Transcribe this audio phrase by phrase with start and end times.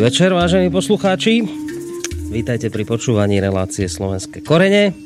[0.00, 1.44] Dobrý večer, vážení poslucháči.
[2.32, 4.96] Vítajte pri počúvaní relácie Slovenské korene.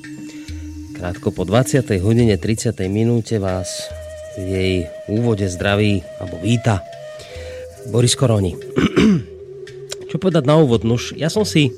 [0.95, 1.99] Krátko po 20.
[1.99, 2.79] hodine 30.
[2.87, 3.91] minúte vás
[4.39, 4.75] v jej
[5.11, 6.79] úvode zdraví alebo víta
[7.91, 8.55] Boris Koroni.
[10.15, 10.87] Čo povedať na úvod?
[10.87, 11.75] Nuž, ja som si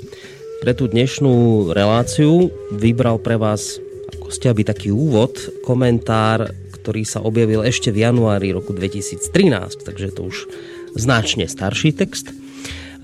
[0.60, 3.80] pre tú dnešnú reláciu vybral pre vás
[4.12, 10.12] ako ste aby taký úvod, komentár, ktorý sa objavil ešte v januári roku 2013, takže
[10.12, 10.52] to už
[10.93, 12.35] značne starší text.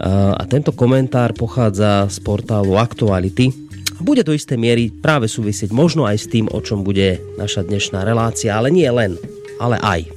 [0.03, 3.55] A tento komentár pochádza z portálu Aktuality.
[4.03, 8.03] Bude do istej miery práve súvisieť možno aj s tým, o čom bude naša dnešná
[8.03, 9.15] relácia, ale nie len,
[9.63, 10.11] ale aj.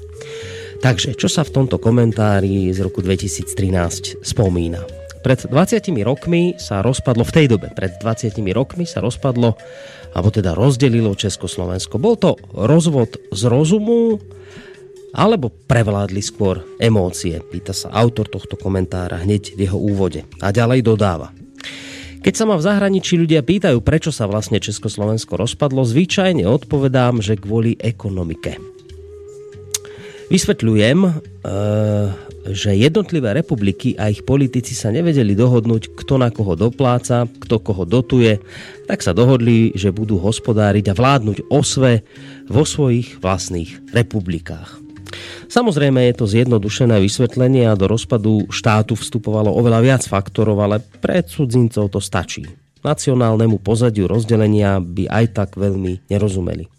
[0.82, 4.82] Takže, čo sa v tomto komentári z roku 2013 spomína?
[5.22, 9.58] Pred 20 rokmi sa rozpadlo, v tej dobe, pred 20 rokmi sa rozpadlo,
[10.14, 12.02] alebo teda rozdelilo Československo.
[12.02, 14.22] Bol to rozvod z rozumu,
[15.16, 20.28] alebo prevládli skôr emócie, pýta sa autor tohto komentára hneď v jeho úvode.
[20.44, 21.32] A ďalej dodáva.
[22.20, 27.38] Keď sa ma v zahraničí ľudia pýtajú, prečo sa vlastne Československo rozpadlo, zvyčajne odpovedám, že
[27.38, 28.58] kvôli ekonomike.
[30.34, 31.12] Vysvetľujem, e,
[32.50, 37.86] že jednotlivé republiky a ich politici sa nevedeli dohodnúť, kto na koho dopláca, kto koho
[37.86, 38.42] dotuje,
[38.90, 42.02] tak sa dohodli, že budú hospodáriť a vládnuť osve
[42.50, 44.85] vo svojich vlastných republikách.
[45.46, 51.22] Samozrejme je to zjednodušené vysvetlenie a do rozpadu štátu vstupovalo oveľa viac faktorov, ale pre
[51.22, 52.46] cudzincov to stačí.
[52.86, 56.70] Nacionálnemu pozadiu rozdelenia by aj tak veľmi nerozumeli.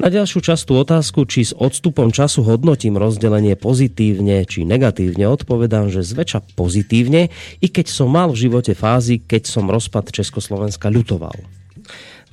[0.00, 6.00] Na ďalšiu častú otázku, či s odstupom času hodnotím rozdelenie pozitívne či negatívne, odpovedám, že
[6.00, 7.28] zväčša pozitívne,
[7.60, 11.36] i keď som mal v živote fázy, keď som rozpad Československa ľutoval.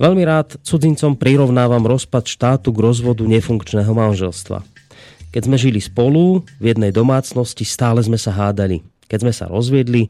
[0.00, 4.64] Veľmi rád cudzincom prirovnávam rozpad štátu k rozvodu nefunkčného manželstva.
[5.28, 8.80] Keď sme žili spolu v jednej domácnosti, stále sme sa hádali.
[9.08, 10.08] Keď sme sa rozviedli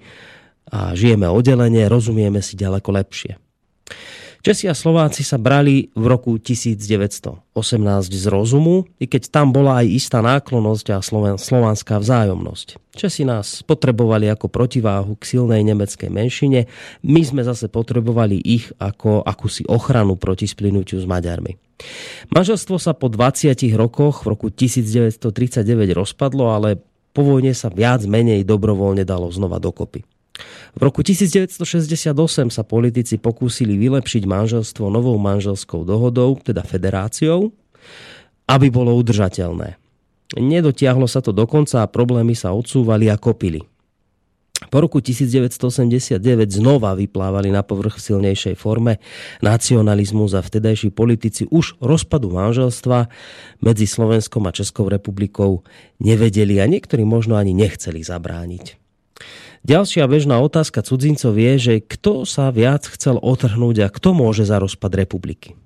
[0.70, 3.34] a žijeme oddelenie, rozumieme si ďaleko lepšie.
[4.38, 7.58] Česi a Slováci sa brali v roku 1918
[8.06, 11.02] z rozumu, i keď tam bola aj istá náklonosť a
[11.34, 12.78] slovanská vzájomnosť.
[12.94, 16.70] Česi nás potrebovali ako protiváhu k silnej nemeckej menšine,
[17.02, 21.58] my sme zase potrebovali ich ako akúsi ochranu proti splynutiu s Maďarmi.
[22.30, 25.18] Manželstvo sa po 20 rokoch v roku 1939
[25.98, 26.78] rozpadlo, ale
[27.10, 30.06] po vojne sa viac menej dobrovoľne dalo znova dokopy.
[30.74, 32.14] V roku 1968
[32.48, 37.50] sa politici pokúsili vylepšiť manželstvo novou manželskou dohodou, teda federáciou,
[38.46, 39.76] aby bolo udržateľné.
[40.36, 43.64] Nedotiahlo sa to dokonca a problémy sa odsúvali a kopili.
[44.68, 46.18] Po roku 1989
[46.50, 48.98] znova vyplávali na povrch v silnejšej forme
[49.38, 53.06] nacionalizmus a vtedajší politici už rozpadu manželstva
[53.62, 55.62] medzi Slovenskom a Českou republikou
[56.02, 58.74] nevedeli a niektorí možno ani nechceli zabrániť.
[59.66, 64.62] Ďalšia bežná otázka cudzincov je, že kto sa viac chcel otrhnúť a kto môže za
[64.62, 65.58] rozpad republiky.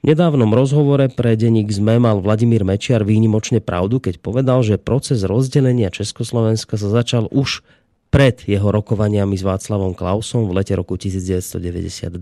[0.00, 5.28] V nedávnom rozhovore pre denník ZME mal Vladimír Mečiar výnimočne pravdu, keď povedal, že proces
[5.28, 7.60] rozdelenia Československa sa začal už
[8.08, 12.16] pred jeho rokovaniami s Václavom Klausom v lete roku 1992.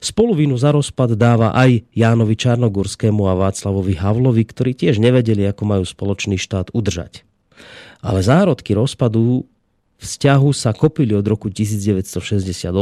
[0.00, 5.84] Spoluvinu za rozpad dáva aj Jánovi Čarnogurskému a Václavovi Havlovi, ktorí tiež nevedeli, ako majú
[5.84, 7.28] spoločný štát udržať.
[8.00, 9.44] Ale zárodky rozpadu
[10.00, 12.72] vzťahu sa kopili od roku 1968,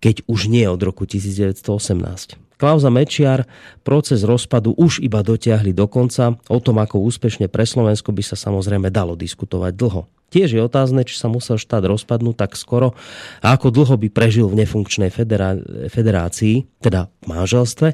[0.00, 2.46] keď už nie od roku 1918.
[2.56, 3.44] Klauza Mečiar
[3.84, 6.40] proces rozpadu už iba dotiahli do konca.
[6.48, 10.08] O tom, ako úspešne pre Slovensko by sa samozrejme dalo diskutovať dlho.
[10.26, 12.98] Tiež je otázne, či sa musel štát rozpadnúť tak skoro
[13.44, 17.88] a ako dlho by prežil v nefunkčnej federá- federácii, teda v manželstve,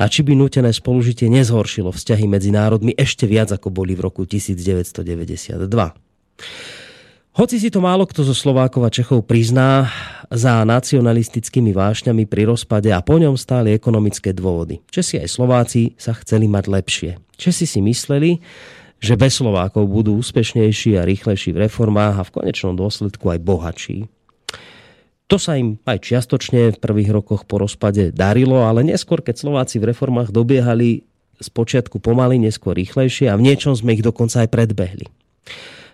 [0.00, 4.24] a či by nutené spolužitie nezhoršilo vzťahy medzi národmi ešte viac, ako boli v roku
[4.24, 5.68] 1992.
[7.36, 9.92] Hoci si to málo kto zo Slovákov a Čechov prizná,
[10.32, 14.80] za nacionalistickými vášňami pri rozpade a po ňom stáli ekonomické dôvody.
[14.88, 17.10] Česi aj Slováci sa chceli mať lepšie.
[17.36, 18.40] Česi si mysleli,
[19.04, 23.98] že bez Slovákov budú úspešnejší a rýchlejší v reformách a v konečnom dôsledku aj bohatší.
[25.28, 29.76] To sa im aj čiastočne v prvých rokoch po rozpade darilo, ale neskôr, keď Slováci
[29.76, 31.04] v reformách dobiehali
[31.36, 35.12] z počiatku pomaly, neskôr rýchlejšie a v niečom sme ich dokonca aj predbehli.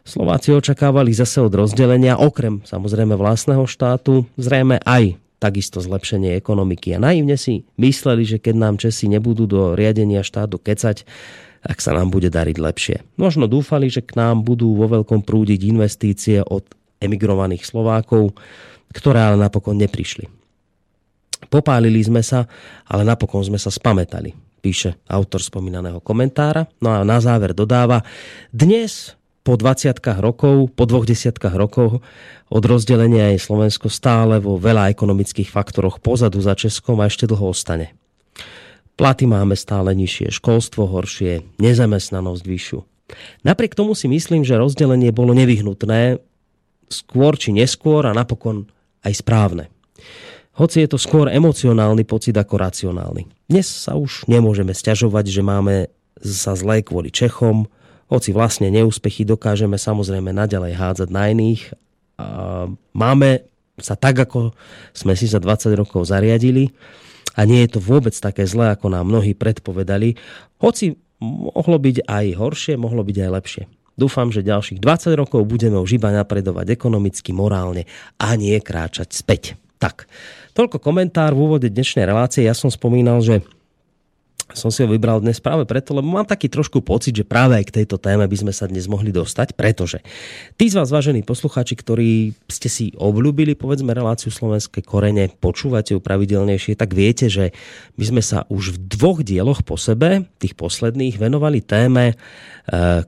[0.02, 6.94] Slováci očakávali zase od rozdelenia, okrem samozrejme vlastného štátu, zrejme aj takisto zlepšenie ekonomiky.
[6.94, 11.02] A naivne si mysleli, že keď nám Česi nebudú do riadenia štátu kecať,
[11.62, 12.96] tak sa nám bude dariť lepšie.
[13.18, 16.66] Možno dúfali, že k nám budú vo veľkom prúdiť investície od
[16.98, 18.34] emigrovaných Slovákov,
[18.90, 20.26] ktoré ale napokon neprišli.
[21.46, 22.46] Popálili sme sa,
[22.86, 26.70] ale napokon sme sa spametali, píše autor spomínaného komentára.
[26.78, 28.06] No a na záver dodáva,
[28.54, 31.98] dnes po 20 rokov, po dvoch desiatkách rokov
[32.46, 37.50] od rozdelenia je Slovensko stále vo veľa ekonomických faktoroch pozadu za Českom a ešte dlho
[37.50, 37.94] ostane.
[38.94, 42.78] Platy máme stále nižšie, školstvo horšie, nezamestnanosť vyššiu.
[43.42, 46.22] Napriek tomu si myslím, že rozdelenie bolo nevyhnutné
[46.92, 48.68] skôr či neskôr a napokon
[49.02, 49.72] aj správne.
[50.52, 53.24] Hoci je to skôr emocionálny pocit ako racionálny.
[53.48, 55.88] Dnes sa už nemôžeme sťažovať, že máme
[56.20, 57.66] sa zlé kvôli Čechom,
[58.12, 61.72] hoci vlastne neúspechy dokážeme samozrejme naďalej hádzať na iných.
[62.20, 63.48] A máme
[63.80, 64.52] sa tak, ako
[64.92, 66.76] sme si za 20 rokov zariadili
[67.32, 70.20] a nie je to vôbec také zlé, ako nám mnohí predpovedali,
[70.60, 73.64] hoci mohlo byť aj horšie, mohlo byť aj lepšie.
[73.96, 77.88] Dúfam, že ďalších 20 rokov budeme už iba napredovať ekonomicky, morálne
[78.20, 79.56] a nie kráčať späť.
[79.80, 80.06] Tak,
[80.52, 82.44] toľko komentár v úvode dnešnej relácie.
[82.44, 83.44] Ja som spomínal, že
[84.52, 87.68] som si ho vybral dnes práve preto, lebo mám taký trošku pocit, že práve aj
[87.68, 90.00] k tejto téme by sme sa dnes mohli dostať, pretože
[90.56, 96.00] tí z vás, vážení poslucháči, ktorí ste si obľúbili, povedzme, reláciu Slovenské korene, počúvate ju
[96.00, 97.50] pravidelnejšie, tak viete, že
[97.96, 102.14] my sme sa už v dvoch dieloch po sebe, tých posledných, venovali téme, e,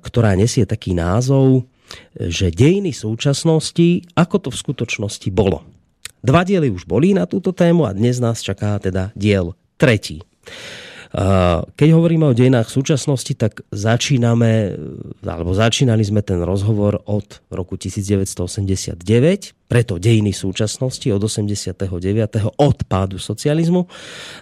[0.01, 1.69] ktorá nesie taký názov,
[2.17, 5.63] že dejiny súčasnosti, ako to v skutočnosti bolo.
[6.25, 10.25] Dva diely už boli na túto tému a dnes nás čaká teda diel tretí.
[11.79, 14.75] Keď hovoríme o dejinách súčasnosti, tak začíname,
[15.23, 18.99] alebo začínali sme ten rozhovor od roku 1989,
[19.71, 21.79] preto dejiny súčasnosti od 89.
[22.59, 23.87] od pádu socializmu.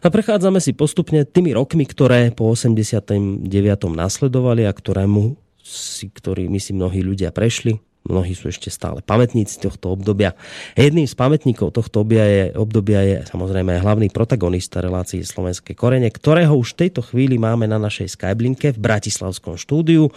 [0.00, 3.44] A prechádzame si postupne tými rokmi, ktoré po 89.
[3.92, 9.94] nasledovali a ktorému si, ktorými si mnohí ľudia prešli mnohí sú ešte stále pamätníci tohto
[9.94, 10.34] obdobia.
[10.74, 16.54] Jedným z pamätníkov tohto obdobia je, obdobia je samozrejme hlavný protagonista relácie Slovenskej korene, ktorého
[16.58, 20.10] už v tejto chvíli máme na našej Skyblinke v Bratislavskom štúdiu.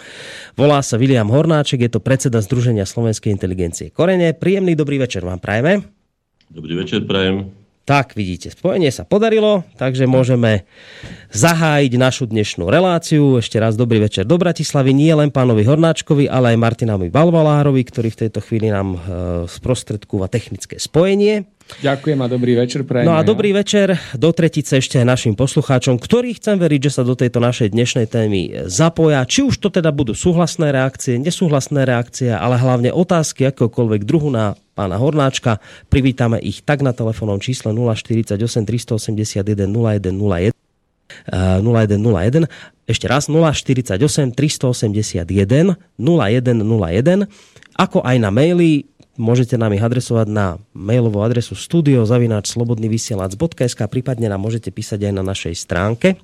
[0.58, 4.34] Volá sa William Hornáček, je to predseda Združenia Slovenskej inteligencie Korene.
[4.34, 5.86] Príjemný dobrý večer vám prajeme.
[6.50, 7.65] Dobrý večer, prajem.
[7.86, 10.66] Tak vidíte, spojenie sa podarilo, takže môžeme
[11.30, 13.38] zahájiť našu dnešnú reláciu.
[13.38, 18.10] Ešte raz dobrý večer do Bratislavy, nie len pánovi Hornáčkovi, ale aj Martinovi Balvalárovi, ktorý
[18.10, 19.00] v tejto chvíli nám e,
[19.46, 21.46] sprostredkúva technické spojenie.
[21.66, 23.10] Ďakujem a dobrý večer prajem.
[23.10, 27.02] No a dobrý večer do tretice ešte aj našim poslucháčom, ktorí chcem veriť, že sa
[27.02, 29.26] do tejto našej dnešnej témy zapoja.
[29.26, 34.54] Či už to teda budú súhlasné reakcie, nesúhlasné reakcie, ale hlavne otázky akokoľvek druhu na
[34.78, 35.58] pána Hornáčka.
[35.90, 40.54] Privítame ich tak na telefónnom čísle 048 381 0101
[41.66, 42.46] 0101.
[42.86, 43.98] Ešte raz 048
[44.38, 47.26] 381 0101
[47.76, 54.76] ako aj na maily Môžete nám ich adresovať na mailovú adresu studiozavináčslobodnyvysielac.sk prípadne nám môžete
[54.76, 56.20] písať aj na našej stránke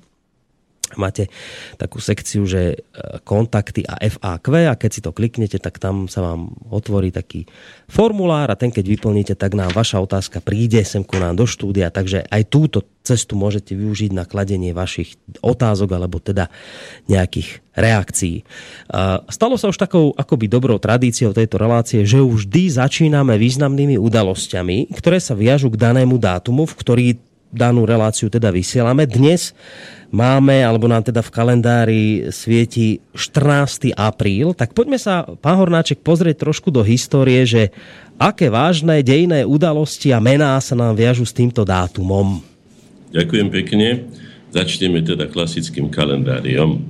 [0.96, 1.28] máte
[1.76, 2.76] takú sekciu, že e,
[3.22, 7.46] kontakty a FAQ a keď si to kliknete, tak tam sa vám otvorí taký
[7.86, 11.92] formulár a ten keď vyplníte, tak nám vaša otázka príde sem ku nám do štúdia,
[11.92, 16.48] takže aj túto cestu môžete využiť na kladenie vašich otázok alebo teda
[17.10, 18.46] nejakých reakcií.
[19.26, 24.94] Stalo sa už takou akoby dobrou tradíciou tejto relácie, že už vždy začíname významnými udalosťami,
[24.94, 27.06] ktoré sa viažu k danému dátumu, v ktorý
[27.52, 29.04] danú reláciu teda vysielame.
[29.04, 29.52] Dnes
[30.08, 33.92] máme, alebo nám teda v kalendári svieti 14.
[33.92, 37.68] apríl, tak poďme sa, pán Hornáček, pozrieť trošku do histórie, že
[38.16, 42.40] aké vážne dejné udalosti a mená sa nám viažu s týmto dátumom.
[43.12, 44.08] Ďakujem pekne.
[44.52, 46.80] Začneme teda klasickým kalendáriom.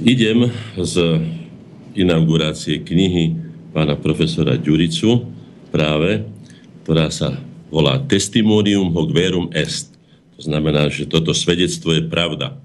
[0.00, 0.48] Idem
[0.80, 1.20] z
[1.94, 3.36] inaugurácie knihy
[3.76, 5.24] pána profesora Ďuricu
[5.72, 6.24] práve,
[6.84, 7.36] ktorá sa
[7.74, 9.94] volá Testimonium hoc verum est
[10.34, 12.58] to znamená, že toto svedectvo je pravda.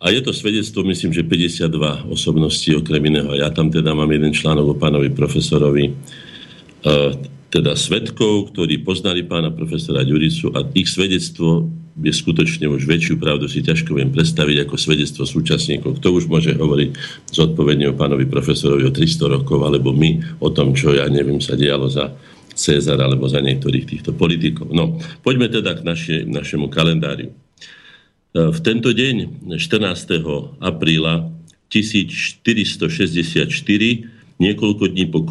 [0.00, 3.36] A je to svedectvo, myslím, že 52 osobností okrem iného.
[3.36, 5.92] Ja tam teda mám jeden článok o pánovi profesorovi, e,
[7.52, 11.68] teda svetkov, ktorí poznali pána profesora Ďuricu a ich svedectvo
[12.00, 16.00] je skutočne už väčšiu pravdu si ťažko viem predstaviť ako svedectvo súčasníkov.
[16.00, 16.96] Kto už môže hovoriť
[17.28, 21.60] zodpovedne o pánovi profesorovi o 300 rokov, alebo my o tom, čo ja neviem sa
[21.60, 22.08] dialo za
[22.60, 24.68] Cezar alebo za niektorých týchto politikov.
[24.76, 27.32] No, poďme teda k naši, našemu kalendáriu.
[27.32, 27.34] E,
[28.52, 30.60] v tento deň, 14.
[30.60, 31.32] apríla
[31.72, 33.56] 1464,
[34.40, 35.24] niekoľko dní po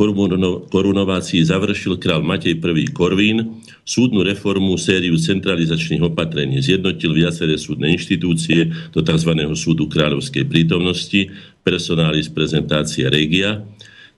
[0.69, 2.85] korunovácii završil král Matej I.
[2.93, 6.61] Korvín súdnu reformu sériu centralizačných opatrení.
[6.61, 9.31] Zjednotil viaceré súdne inštitúcie do tzv.
[9.57, 11.33] súdu kráľovskej prítomnosti,
[11.65, 13.65] personális prezentácia regia,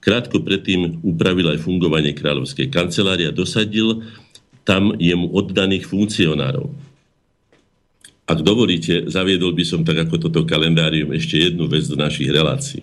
[0.02, 4.02] Krátko predtým upravil aj fungovanie kráľovskej kancelárie a dosadil
[4.66, 6.74] tam jemu oddaných funkcionárov.
[8.26, 12.82] Ak dovolíte, zaviedol by som tak ako toto kalendárium ešte jednu vec do našich relácií.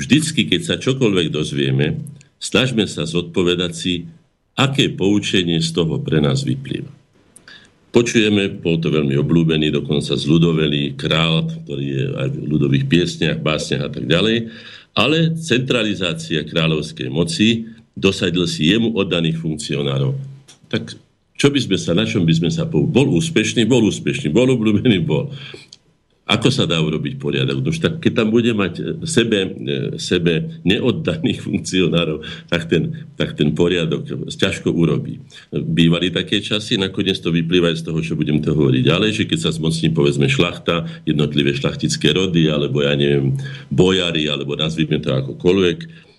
[0.00, 2.00] vždycky, keď sa čokoľvek dozvieme,
[2.40, 4.08] snažme sa zodpovedať si,
[4.56, 6.88] aké poučenie z toho pre nás vyplýva.
[7.90, 13.82] Počujeme, bol to veľmi obľúbený, dokonca zľudovelý král, ktorý je aj v ľudových piesniach, básniach
[13.82, 14.46] a tak ďalej,
[14.94, 20.14] ale centralizácia kráľovskej moci dosadil si jemu oddaných funkcionárov.
[20.70, 20.94] Tak
[21.40, 22.94] čo by sme sa, na čom by sme sa povedali?
[22.94, 25.32] Bol úspešný, bol úspešný, bol obľúbený, bol.
[26.30, 27.58] Ako sa dá urobiť poriadok?
[27.58, 33.34] No tak keď tam bude mať e, sebe, e, sebe neoddaných funkcionárov, tak ten, tak
[33.34, 35.18] ten poriadok ťažko urobí.
[35.50, 39.24] Bývali také časy, nakoniec to vyplýva aj z toho, čo budem to hovoriť ďalej, že
[39.26, 43.34] keď sa zmocní povedzme šlachta, jednotlivé šlachtické rody, alebo ja neviem,
[43.66, 46.09] bojary, alebo nazvime to akokoľvek,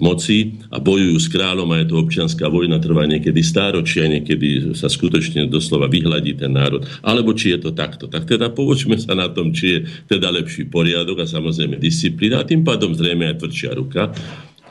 [0.00, 4.88] moci a bojujú s kráľom a je to občianská vojna, trvá niekedy stáročia, niekedy sa
[4.88, 6.88] skutočne doslova vyhľadí ten národ.
[7.04, 8.08] Alebo či je to takto.
[8.08, 12.48] Tak teda povočme sa na tom, či je teda lepší poriadok a samozrejme disciplína a
[12.48, 14.16] tým pádom zrejme aj tvrdšia ruka.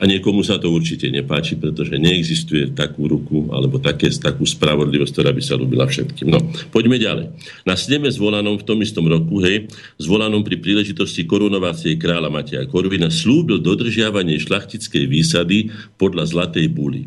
[0.00, 5.30] A niekomu sa to určite nepáči, pretože neexistuje takú ruku alebo také, takú spravodlivosť, ktorá
[5.36, 6.32] by sa ľúbila všetkým.
[6.32, 6.40] No,
[6.72, 7.36] poďme ďalej.
[7.68, 9.68] Na sneme zvolanom v tom istom roku, hej,
[10.00, 15.68] zvolanom pri príležitosti korunovácie kráľa Mateja Korvina, slúbil dodržiavanie šlachtickej výsady
[16.00, 17.04] podľa Zlatej buly.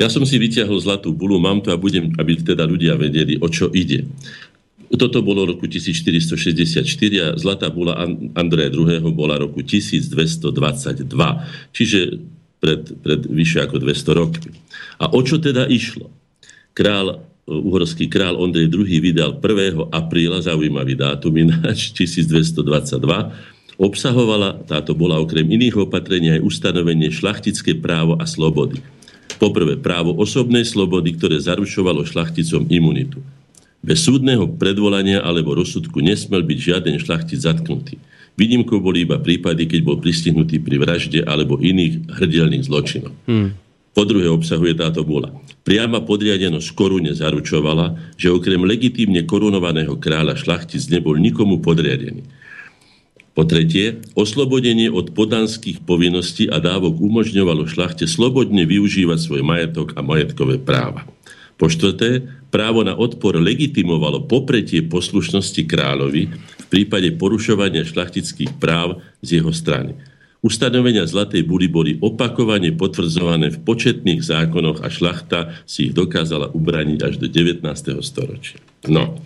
[0.00, 3.52] Ja som si vyťahol zlatú bulu, mám to a budem, aby teda ľudia vedeli, o
[3.52, 4.08] čo ide.
[4.90, 6.82] Toto bolo roku 1464
[7.22, 7.94] a Zlatá bula
[8.34, 9.14] Andreja II.
[9.14, 11.06] bola roku 1222,
[11.70, 12.18] čiže
[12.58, 14.50] pred, pred vyššie ako 200 rokmi.
[14.98, 16.10] A o čo teda išlo?
[16.74, 18.98] Král, uhorský král Ondrej II.
[18.98, 19.94] vydal 1.
[19.94, 22.98] apríla, zaujímavý dátum ináč, 1222,
[23.80, 28.82] obsahovala, táto bola okrem iných opatrení aj ustanovenie šlachtické právo a slobody.
[29.40, 33.24] Poprvé právo osobnej slobody, ktoré zaručovalo šlachticom imunitu.
[33.80, 37.96] Bez súdneho predvolania alebo rozsudku nesmel byť žiaden šlachtic zatknutý.
[38.36, 43.12] Výnimkou boli iba prípady, keď bol pristihnutý pri vražde alebo iných hrdelných zločinov.
[43.24, 43.56] Hmm.
[43.90, 45.34] Po druhé obsahuje táto bola.
[45.66, 52.22] Priama podriadenosť korune zaručovala, že okrem legitímne korunovaného kráľa šlachtic nebol nikomu podriadený.
[53.30, 60.02] Po tretie, oslobodenie od podanských povinností a dávok umožňovalo šlachte slobodne využívať svoj majetok a
[60.02, 61.06] majetkové práva.
[61.60, 69.44] Po štvrté, právo na odpor legitimovalo popretie poslušnosti kráľovi v prípade porušovania šlachtických práv z
[69.44, 69.92] jeho strany.
[70.40, 76.98] Ustanovenia Zlatej budy boli opakovane potvrdzované v početných zákonoch a šlachta si ich dokázala ubraniť
[77.04, 77.60] až do 19.
[78.00, 78.56] storočia.
[78.88, 79.20] No,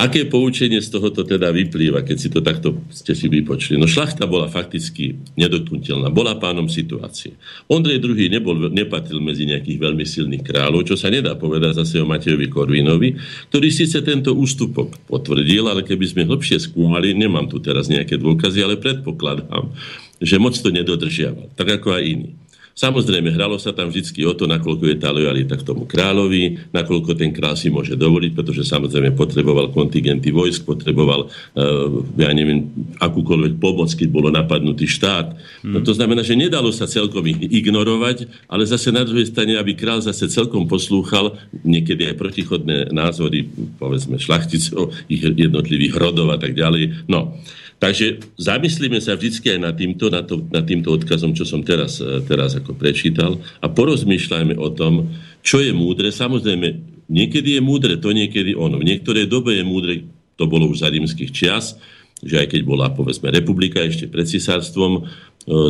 [0.00, 3.76] Aké poučenie z tohoto teda vyplýva, keď si to takto ste si vypočuli?
[3.76, 7.36] No šlachta bola fakticky nedotknutelná, bola pánom situácie.
[7.68, 8.16] Ondrej II.
[8.32, 13.20] Nebol, nepatril medzi nejakých veľmi silných kráľov, čo sa nedá povedať zase o Matejovi Korvinovi,
[13.52, 18.64] ktorý síce tento ústupok potvrdil, ale keby sme hlbšie skúmali, nemám tu teraz nejaké dôkazy,
[18.64, 19.68] ale predpokladám,
[20.16, 22.32] že moc to nedodržiaval, tak ako aj iní.
[22.74, 27.12] Samozrejme, hralo sa tam vždy o to, nakoľko je tá lojalita k tomu kráľovi, nakoľko
[27.18, 32.70] ten král si môže dovoliť, pretože samozrejme potreboval kontingenty vojsk, potreboval, uh, ja neviem,
[33.02, 35.34] akúkoľvek pomoc, keď bolo napadnutý štát.
[35.66, 35.76] Hmm.
[35.76, 39.76] No to znamená, že nedalo sa celkom ich ignorovať, ale zase na druhej strane, aby
[39.76, 41.36] král zase celkom poslúchal
[41.66, 47.06] niekedy aj protichodné názory, povedzme, šlachticov, ich jednotlivých rodov a tak ďalej.
[47.10, 47.36] No,
[47.80, 51.96] Takže zamyslíme sa vždy aj nad týmto, nad, to, nad týmto odkazom, čo som teraz,
[51.96, 55.08] e, teraz ako prečítal a porozmýšľajme o tom,
[55.40, 56.12] čo je múdre.
[56.12, 56.76] Samozrejme,
[57.08, 58.76] niekedy je múdre, to niekedy ono.
[58.76, 60.04] V niektorej dobe je múdre,
[60.36, 61.80] to bolo už za rímskych čias,
[62.20, 65.02] že aj keď bola, povedzme, republika ešte pred cisárstvom, e,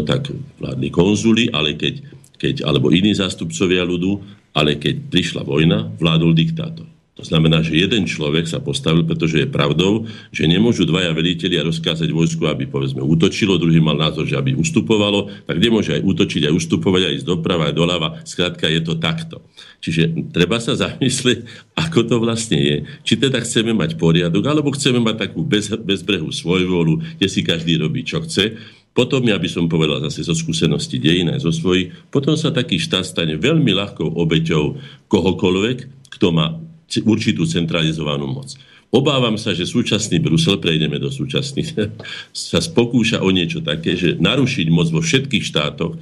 [0.03, 1.95] tak vládli konzuli, ale keď,
[2.35, 4.19] keď, alebo iní zástupcovia ľudu,
[4.51, 6.90] ale keď prišla vojna, vládol diktátor.
[7.21, 12.09] To znamená, že jeden človek sa postavil, pretože je pravdou, že nemôžu dvaja veliteľia rozkázať
[12.09, 16.57] vojsku, aby povedzme útočilo, druhý mal názor, že aby ustupovalo, tak nemôže aj útočiť, aj
[16.57, 18.09] ustupovať, aj ísť doprava, aj doľava.
[18.25, 19.45] Skrátka je to takto.
[19.85, 21.45] Čiže treba sa zamyslieť,
[21.77, 22.77] ako to vlastne je.
[23.05, 27.77] Či teda chceme mať poriadok, alebo chceme mať takú bez, bezbrehu svojvolu, kde si každý
[27.77, 28.57] robí, čo chce.
[28.97, 32.81] Potom, ja by som povedal zase zo skúsenosti dejín aj zo svojich, potom sa taký
[32.81, 36.59] štát stane veľmi ľahkou obeťou kohokoľvek, kto má
[37.07, 38.59] určitú centralizovanú moc.
[38.91, 41.95] Obávam sa, že súčasný Brusel, prejdeme do súčasných,
[42.51, 45.95] sa spokúša o niečo také, že narušiť moc vo všetkých štátoch,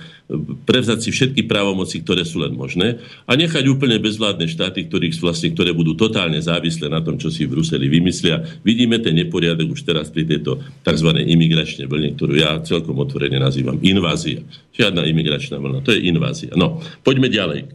[0.64, 2.96] prevzať si všetky právomoci, ktoré sú len možné
[3.28, 7.44] a nechať úplne bezvládne štáty, ktorých vlastne, ktoré budú totálne závislé na tom, čo si
[7.44, 8.40] v Bruseli vymyslia.
[8.64, 11.08] Vidíme ten neporiadok už teraz pri tejto tzv.
[11.12, 14.40] imigračnej vlne, ktorú ja celkom otvorene nazývam invázia.
[14.72, 16.56] Žiadna imigračná vlna, to je invázia.
[16.56, 17.68] No, poďme ďalej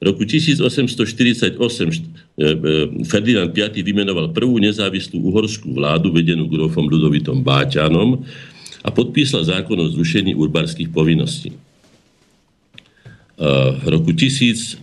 [0.00, 2.02] roku 1848 e, e,
[3.04, 3.60] Ferdinand V.
[3.84, 8.24] vymenoval prvú nezávislú uhorskú vládu vedenú grofom Ludovitom Báťanom.
[8.80, 11.52] a podpísal zákon o zrušení urbárských povinností.
[13.80, 14.80] V roku 1000,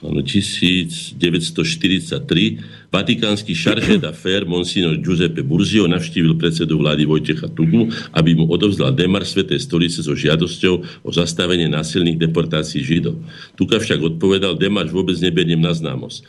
[0.00, 8.96] 1943 vatikánsky šarže d'affaires monsignor Giuseppe Burzio navštívil predsedu vlády Vojtecha Tudmu, aby mu odovzdal
[8.96, 13.20] demar Svetej stolice so žiadosťou o zastavenie násilných deportácií Židov.
[13.52, 16.24] Tuka však odpovedal, demar vôbec neberiem na známosť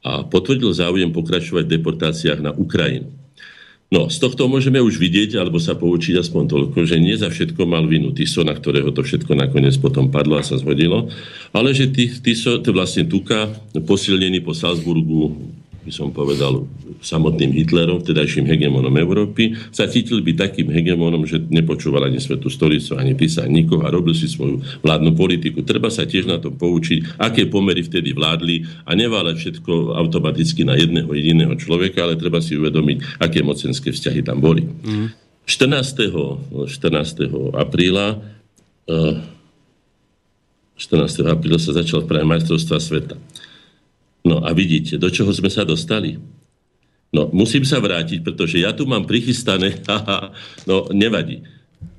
[0.00, 3.12] a potvrdil záujem pokračovať v deportáciách na Ukrajinu.
[3.90, 7.66] No, z tohto môžeme už vidieť, alebo sa poučiť aspoň toľko, že nie za všetko
[7.66, 11.10] mal vinu Tiso, na ktorého to všetko nakoniec potom padlo a sa zhodilo,
[11.50, 11.90] ale že
[12.22, 13.50] Tiso, to vlastne Tuka,
[13.82, 15.34] posilnený po Salzburgu,
[15.80, 16.68] by som povedal,
[17.00, 23.00] samotným Hitlerom, vtedajším hegemonom Európy, sa cítil byť takým hegemonom, že nepočúval ani Svetú stolicu,
[23.00, 25.64] ani písa, nikoho a robil si svoju vládnu politiku.
[25.64, 30.76] Treba sa tiež na tom poučiť, aké pomery vtedy vládli a neváľať všetko automaticky na
[30.76, 34.68] jedného jediného človeka, ale treba si uvedomiť, aké mocenské vzťahy tam boli.
[34.68, 35.30] Mm.
[35.48, 36.70] 14.
[36.70, 37.58] 14.
[37.58, 38.22] apríla
[40.78, 41.26] 14.
[41.26, 43.18] Eh, apríla sa začal práve majstrovstva sveta.
[44.24, 46.20] No a vidíte, do čoho sme sa dostali?
[47.10, 50.30] No, musím sa vrátiť, pretože ja tu mám prichystané, haha,
[50.68, 51.42] no nevadí.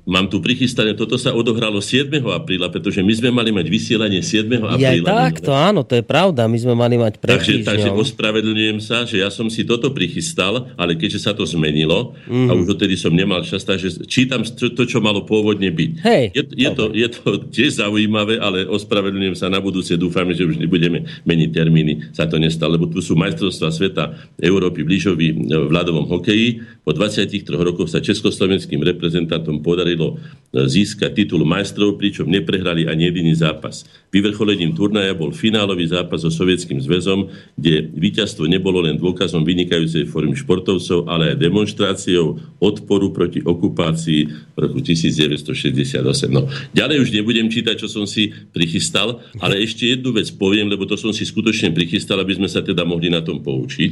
[0.02, 2.10] Mám tu prichystané, toto sa odohralo 7.
[2.26, 4.50] apríla, pretože my sme mali mať vysielanie 7.
[4.58, 5.06] apríla.
[5.06, 8.82] Ja tak, to áno, to je pravda, my sme mali mať pred takže, takže ospravedlňujem
[8.82, 12.50] sa, že ja som si toto prichystal, ale keďže sa to zmenilo mm.
[12.50, 15.90] a už odtedy som nemal čas, takže čítam to, to čo malo pôvodne byť.
[16.02, 17.22] Hej, je, je, to, je to
[17.54, 22.42] tiež zaujímavé, ale ospravedlňujem sa na budúce, dúfam, že už nebudeme meniť termíny, sa to
[22.42, 26.82] nestalo, lebo tu sú majstrovstvá sveta Európy v lyžovi v ľadovom hokeji.
[26.82, 30.16] Po 23 rokoch sa československým reprezentantom podarilo podarilo
[30.52, 33.88] e, získať titul majstrov, pričom neprehrali ani jediný zápas.
[34.12, 40.36] Vyvrcholením turnaja bol finálový zápas so Sovietským zväzom, kde víťazstvo nebolo len dôkazom vynikajúcej formy
[40.36, 44.20] športovcov, ale aj demonstráciou odporu proti okupácii
[44.52, 46.04] v roku 1968.
[46.28, 50.84] No, ďalej už nebudem čítať, čo som si prichystal, ale ešte jednu vec poviem, lebo
[50.84, 53.90] to som si skutočne prichystal, aby sme sa teda mohli na tom poučiť,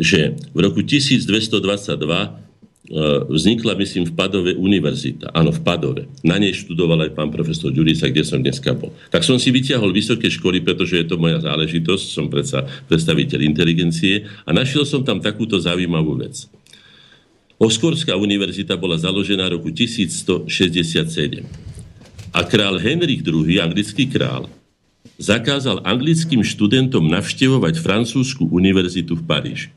[0.00, 1.26] že v roku 1222
[2.30, 2.49] E,
[3.30, 5.30] vznikla, myslím, v Padove univerzita.
[5.30, 6.02] Áno, v Padove.
[6.26, 8.90] Na nej študoval aj pán profesor Ďurica, kde som dneska bol.
[9.14, 14.26] Tak som si vyťahol vysoké školy, pretože je to moja záležitosť, som predsa predstaviteľ inteligencie
[14.42, 16.50] a našiel som tam takúto zaujímavú vec.
[17.60, 21.46] Oskorská univerzita bola založená roku 1167
[22.34, 24.48] a král Henrik II, anglický král,
[25.20, 29.70] zakázal anglickým študentom navštevovať francúzsku univerzitu v Paríži.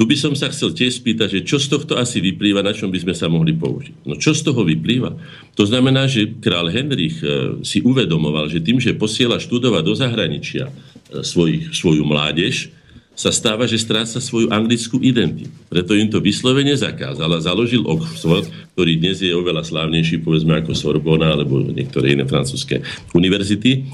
[0.00, 2.88] Tu by som sa chcel tiež spýtať, že čo z tohto asi vyplýva, na čom
[2.88, 4.08] by sme sa mohli použiť.
[4.08, 5.12] No čo z toho vyplýva?
[5.60, 10.72] To znamená, že král Henrich e, si uvedomoval, že tým, že posiela študovať do zahraničia
[10.72, 12.72] e, svojich, svoju mládež,
[13.12, 15.52] sa stáva, že stráca svoju anglickú identitu.
[15.68, 20.72] Preto im to vyslovene zakázal a založil Oxford, ktorý dnes je oveľa slávnejší, povedzme, ako
[20.72, 22.80] Sorbona alebo niektoré iné francúzske
[23.12, 23.84] univerzity.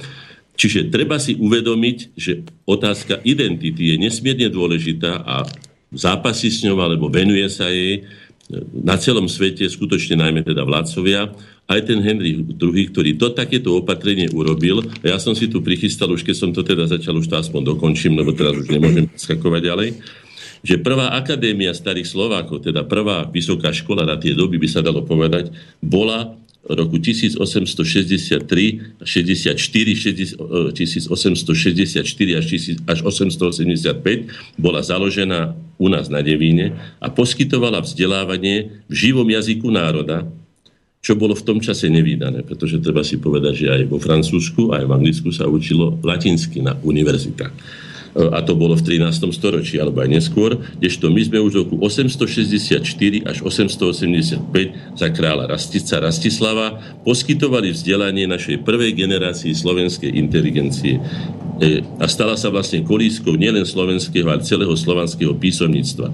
[0.54, 5.42] Čiže treba si uvedomiť, že otázka identity je nesmierne dôležitá a
[5.96, 8.04] zápasí s ňou alebo venuje sa jej
[8.70, 11.34] na celom svete, skutočne najmä teda vládcovia,
[11.66, 14.86] aj ten Henry II, ktorý to takéto opatrenie urobil.
[15.02, 17.74] A ja som si tu prichystal, už keď som to teda začal, už to aspoň
[17.74, 19.88] dokončím, lebo teraz už nemôžem skakovať ďalej,
[20.62, 25.02] že prvá akadémia starých Slovákov, teda prvá vysoká škola na tie doby, by sa dalo
[25.02, 25.50] povedať,
[25.82, 32.46] bola roku 1863, 64, 1864 až,
[32.86, 40.26] až 885 bola založená u nás na Devíne a poskytovala vzdelávanie v živom jazyku národa,
[40.98, 44.90] čo bolo v tom čase nevýdané, pretože treba si povedať, že aj vo Francúzsku, aj
[44.90, 47.85] v Anglicku sa učilo latinsky na univerzitách
[48.16, 49.28] a to bolo v 13.
[49.28, 52.80] storočí alebo aj neskôr, kdežto my sme už v roku 864
[53.28, 60.96] až 885 za kráľa Rastica Rastislava poskytovali vzdelanie našej prvej generácii slovenskej inteligencie
[61.60, 66.08] e, a stala sa vlastne kolískou nielen slovenského, ale celého slovanského písomníctva.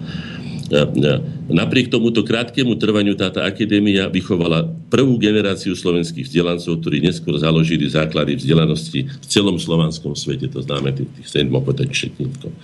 [0.73, 1.21] E, e,
[1.53, 8.41] napriek tomuto krátkemu trvaniu táto akadémia vychovala prvú generáciu slovenských vzdelancov, ktorí neskôr založili základy
[8.41, 12.57] vzdelanosti v celom slovanskom svete, to známe tých, tých sedmopotenčetníkov.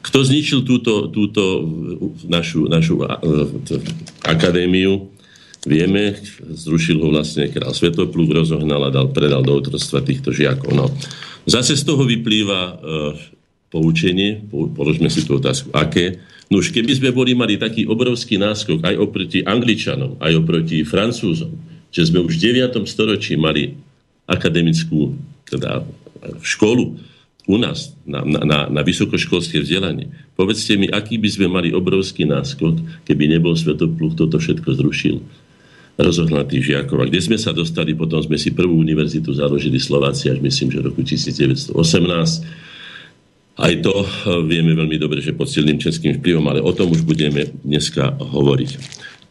[0.00, 1.68] Kto zničil túto, túto
[2.24, 3.04] našu, našu
[4.24, 5.12] akadémiu,
[5.68, 10.72] vieme, zrušil ho vlastne král Svetopluk, rozohnal a dal, predal do otrstva týchto žiakov.
[10.72, 10.88] No.
[11.44, 12.72] Zase z toho vyplýva e,
[13.68, 18.94] poučenie, položme si tú otázku, aké, No keby sme boli mali taký obrovský náskok aj
[18.98, 21.54] oproti Angličanom, aj oproti Francúzom,
[21.94, 22.90] že sme už v 9.
[22.90, 23.78] storočí mali
[24.26, 25.14] akademickú
[25.46, 25.86] teda
[26.42, 26.98] školu
[27.46, 30.10] u nás na, na, na vysokoškolské vzdelanie.
[30.34, 35.22] Povedzte mi, aký by sme mali obrovský náskot, keby nebol Svetopluch toto všetko zrušil
[35.98, 37.02] rozohnatých žiakov.
[37.02, 40.78] A kde sme sa dostali, potom sme si prvú univerzitu založili Slováci až myslím, že
[40.82, 41.74] v roku 1918.
[43.60, 44.06] Aj to eh,
[44.48, 48.70] vieme veľmi dobre, že pod silným českým vplyvom, ale o tom už budeme dneska hovoriť.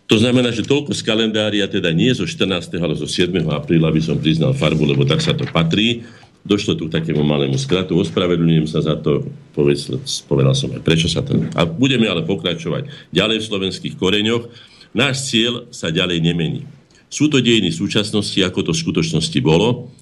[0.10, 2.82] To znamená, že toľko z kalendária, teda nie zo 14.
[2.82, 3.30] ale zo 7.
[3.46, 6.02] apríla by som priznal farbu, lebo tak sa to patrí.
[6.42, 9.86] Došlo tu k takému malému skratu, ospravedlňujem sa za to, povedz,
[10.26, 11.38] povedal som aj prečo sa to...
[11.54, 14.50] A budeme ale pokračovať ďalej v slovenských koreňoch.
[14.98, 16.66] Náš cieľ sa ďalej nemení.
[17.06, 19.94] Sú to dejiny súčasnosti, ako to v skutočnosti bolo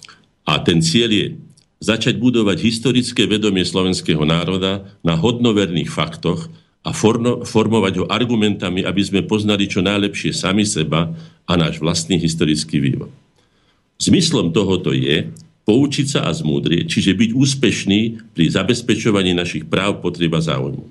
[0.48, 1.26] a ten cieľ je
[1.78, 6.50] začať budovať historické vedomie slovenského národa na hodnoverných faktoch,
[6.88, 11.12] a forno, formovať ho argumentami, aby sme poznali čo najlepšie sami seba
[11.44, 13.12] a náš vlastný historický vývoj.
[14.00, 15.28] Zmyslom tohoto je
[15.68, 20.88] poučiť sa a zmúdrieť, čiže byť úspešný pri zabezpečovaní našich práv, potrieb a záujmu.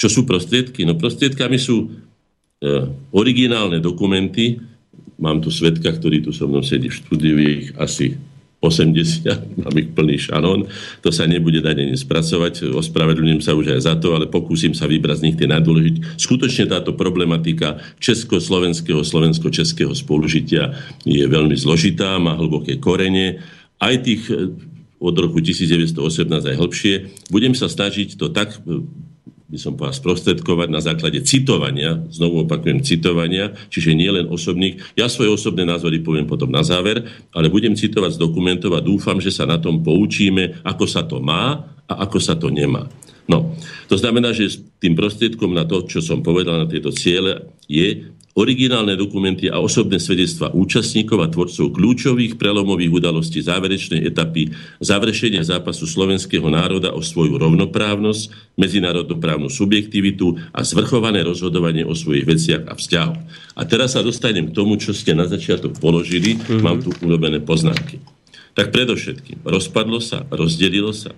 [0.00, 0.88] Čo sú prostriedky?
[0.88, 4.64] No prostriedkami sú e, originálne dokumenty.
[5.20, 8.16] Mám tu svetka, ktorý tu so mnou sedí v štúdiu, je ich asi
[8.62, 10.70] 80, mám ich plný šanón,
[11.02, 14.86] to sa nebude dať ani spracovať, ospravedlňujem sa už aj za to, ale pokúsim sa
[14.86, 16.14] vybrať z nich tie najdôležitejšie.
[16.14, 23.42] Skutočne táto problematika československého, slovensko-českého spolužitia je veľmi zložitá, má hlboké korene,
[23.82, 24.54] aj tých eh,
[25.02, 25.98] od roku 1918
[26.30, 26.94] aj hĺbšie.
[27.34, 28.86] Budem sa snažiť to tak eh,
[29.52, 34.96] by som povedal, sprostredkovať na základe citovania, znovu opakujem, citovania, čiže nie len osobných.
[34.96, 37.04] Ja svoje osobné názory poviem potom na záver,
[37.36, 41.20] ale budem citovať z dokumentov a dúfam, že sa na tom poučíme, ako sa to
[41.20, 42.88] má a ako sa to nemá.
[43.28, 43.52] No,
[43.92, 48.96] to znamená, že tým prostriedkom na to, čo som povedal na tieto ciele, je originálne
[48.96, 54.48] dokumenty a osobné svedectva účastníkov a tvorcov kľúčových prelomových udalostí záverečnej etapy
[54.80, 62.62] završenia zápasu slovenského národa o svoju rovnoprávnosť, medzinárodnoprávnu subjektivitu a zvrchované rozhodovanie o svojich veciach
[62.68, 63.20] a vzťahoch.
[63.52, 66.40] A teraz sa dostanem k tomu, čo ste na začiatok položili.
[66.40, 66.60] Mm-hmm.
[66.64, 68.00] Mám tu urobené poznámky.
[68.56, 71.12] Tak predovšetkým, rozpadlo sa, rozdelilo sa.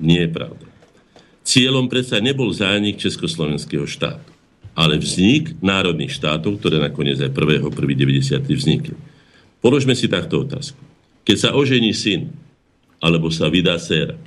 [0.00, 0.66] Nie je pravda.
[1.42, 4.31] Cieľom predsa nebol zánik Československého štátu
[4.72, 8.48] ale vznik národných štátov, ktoré nakoniec aj 1.1.90.
[8.48, 8.96] vznikli.
[9.60, 10.80] Položme si takto otázku.
[11.22, 12.34] Keď sa ožení syn,
[12.98, 14.18] alebo sa vydá dcera,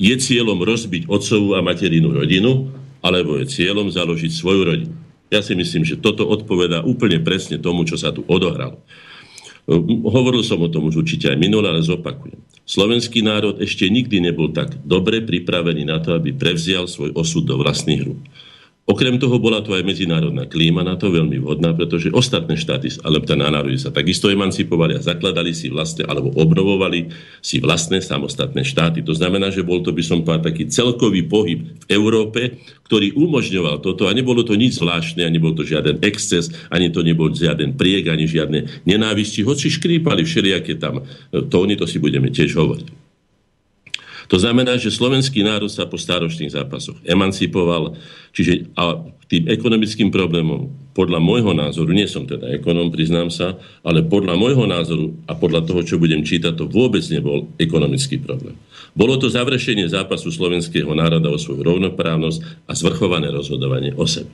[0.00, 2.72] je cieľom rozbiť otcovú a materinú rodinu,
[3.04, 4.94] alebo je cieľom založiť svoju rodinu.
[5.28, 8.80] Ja si myslím, že toto odpovedá úplne presne tomu, čo sa tu odohralo.
[10.10, 12.40] Hovoril som o tom už určite aj minule, ale zopakujem.
[12.66, 17.54] Slovenský národ ešte nikdy nebol tak dobre pripravený na to, aby prevzial svoj osud do
[17.60, 18.20] vlastných rúk.
[18.88, 23.22] Okrem toho bola tu aj medzinárodná klíma na to veľmi vhodná, pretože ostatné štáty, alebo
[23.22, 27.06] tá národy sa takisto emancipovali a zakladali si vlastné, alebo obnovovali
[27.38, 29.06] si vlastné samostatné štáty.
[29.06, 32.58] To znamená, že bol to, by som povedal, taký celkový pohyb v Európe,
[32.90, 37.06] ktorý umožňoval toto a nebolo to nič zvláštne, ani nebol to žiaden exces, ani to
[37.06, 42.58] nebol žiaden priek, ani žiadne nenávisti, hoci škrípali všelijaké tam tóny, to si budeme tiež
[42.58, 42.99] hovoriť.
[44.30, 47.98] To znamená, že slovenský národ sa po stáročných zápasoch emancipoval,
[48.30, 54.02] čiže a tým ekonomickým problémom, podľa môjho názoru, nie som teda ekonom, priznám sa, ale
[54.02, 58.58] podľa môjho názoru a podľa toho, čo budem čítať, to vôbec nebol ekonomický problém.
[58.94, 64.30] Bolo to završenie zápasu slovenského národa o svoju rovnoprávnosť a zvrchované rozhodovanie o sebe.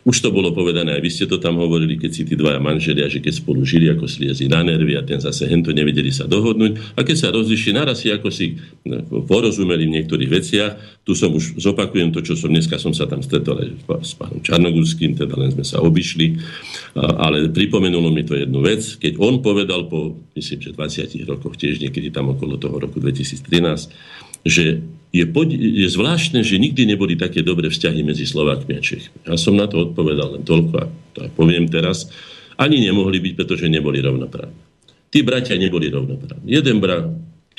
[0.00, 3.04] Už to bolo povedané, aj vy ste to tam hovorili, keď si tí dvaja manželia,
[3.12, 6.96] že keď spolu žili, ako sliezi na nervy a ten zase hento nevedeli sa dohodnúť.
[6.96, 8.56] A keď sa rozlišili, naraz si ako si
[8.88, 10.72] no, porozumeli v niektorých veciach.
[11.04, 13.68] Tu som už zopakujem to, čo som dneska som sa tam stretol aj
[14.00, 16.40] s pánom Čarnogurským, teda len sme sa obišli.
[16.96, 21.76] Ale pripomenulo mi to jednu vec, keď on povedal po, myslím, že 20 rokoch, tiež
[21.84, 23.44] niekedy tam okolo toho roku 2013,
[24.48, 29.18] že je, pod, je zvláštne, že nikdy neboli také dobré vzťahy medzi Slovákmi a Čechmi.
[29.26, 32.06] Ja som na to odpovedal len toľko a to poviem teraz.
[32.60, 34.60] Ani nemohli byť, pretože neboli rovnoprávni.
[35.10, 36.46] Tí bratia neboli rovnoprávni.
[36.46, 37.10] Jeden brat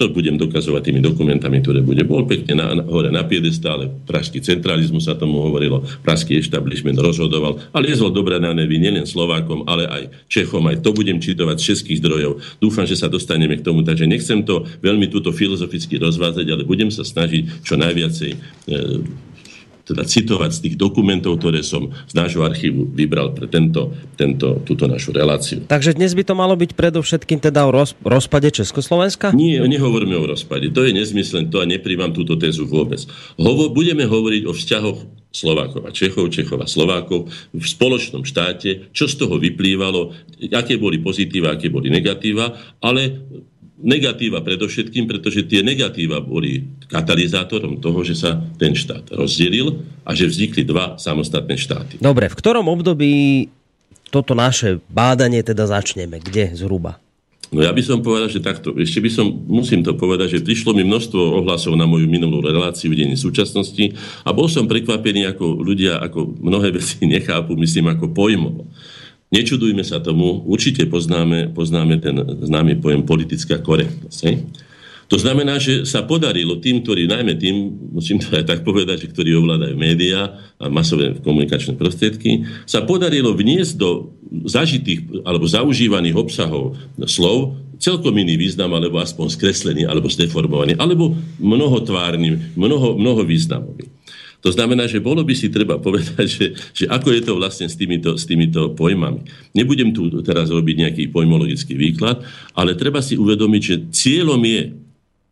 [0.02, 2.02] to budem dokazovať tými dokumentami, ktoré bude.
[2.02, 7.62] Bol pekne na, na, hore na piedestále, pražský centralizmus sa tomu hovorilo, pražský establishment rozhodoval,
[7.70, 11.68] ale jezol dobré na nevy nielen Slovákom, ale aj Čechom, aj to budem čitovať z
[11.70, 12.42] českých zdrojov.
[12.58, 16.90] Dúfam, že sa dostaneme k tomu, takže nechcem to veľmi túto filozoficky rozvázať, ale budem
[16.90, 18.38] sa snažiť čo najviacej e,
[19.92, 24.88] teda citovať z tých dokumentov, ktoré som z nášho archívu vybral pre tento, tento, túto
[24.88, 25.68] našu reláciu.
[25.68, 29.36] Takže dnes by to malo byť predovšetkým teda o roz, rozpade Československa?
[29.36, 30.72] Nie, nehovoríme o rozpade.
[30.72, 33.04] To je nezmyslen, to a nepríjmam túto tézu vôbec.
[33.36, 35.00] Hovo, budeme hovoriť o vzťahoch
[35.32, 40.12] Slovákov a Čechov, Čechov a Slovákov v spoločnom štáte, čo z toho vyplývalo,
[40.52, 42.52] aké boli pozitíva, aké boli negatíva,
[42.84, 43.24] ale
[43.82, 50.30] negatíva predovšetkým, pretože tie negatíva boli katalizátorom toho, že sa ten štát rozdelil a že
[50.30, 51.94] vznikli dva samostatné štáty.
[52.00, 53.14] Dobre, v ktorom období
[54.12, 56.20] toto naše bádanie teda začneme?
[56.20, 57.00] Kde zhruba?
[57.52, 58.72] No ja by som povedal, že takto.
[58.80, 62.96] Ešte by som, musím to povedať, že prišlo mi množstvo ohlasov na moju minulú reláciu
[62.96, 63.92] v súčasnosti
[64.24, 68.72] a bol som prekvapený, ako ľudia, ako mnohé veci nechápu, myslím, ako pojmov.
[69.32, 74.20] Nečudujme sa tomu, určite poznáme, poznáme ten známy pojem politická korektnosť.
[74.28, 74.44] Hej?
[75.12, 77.56] To znamená, že sa podarilo tým, ktorí, najmä tým,
[77.92, 83.36] musím to aj tak povedať, že ktorí ovládajú médiá a masové komunikačné prostriedky, sa podarilo
[83.36, 84.16] vniesť do
[84.48, 92.54] zažitých alebo zaužívaných obsahov slov celkom iný význam, alebo aspoň skreslený, alebo zdeformovaný, alebo mnohotvárny,
[92.54, 93.90] mnoho, mnoho významový.
[94.42, 97.78] To znamená, že bolo by si treba povedať, že, že ako je to vlastne s
[97.78, 99.26] týmito, s týmito pojmami.
[99.54, 102.26] Nebudem tu teraz robiť nejaký pojmologický výklad,
[102.58, 104.62] ale treba si uvedomiť, že cieľom je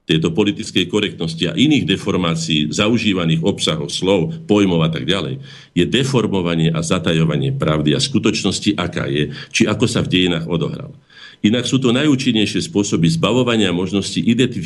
[0.09, 5.37] tejto politickej korektnosti a iných deformácií zaužívaných obsahov, slov, pojmov a tak ďalej,
[5.77, 10.97] je deformovanie a zatajovanie pravdy a skutočnosti, aká je, či ako sa v dejinách odohrala.
[11.39, 14.19] Inak sú to najúčinnejšie spôsoby zbavovania možnosti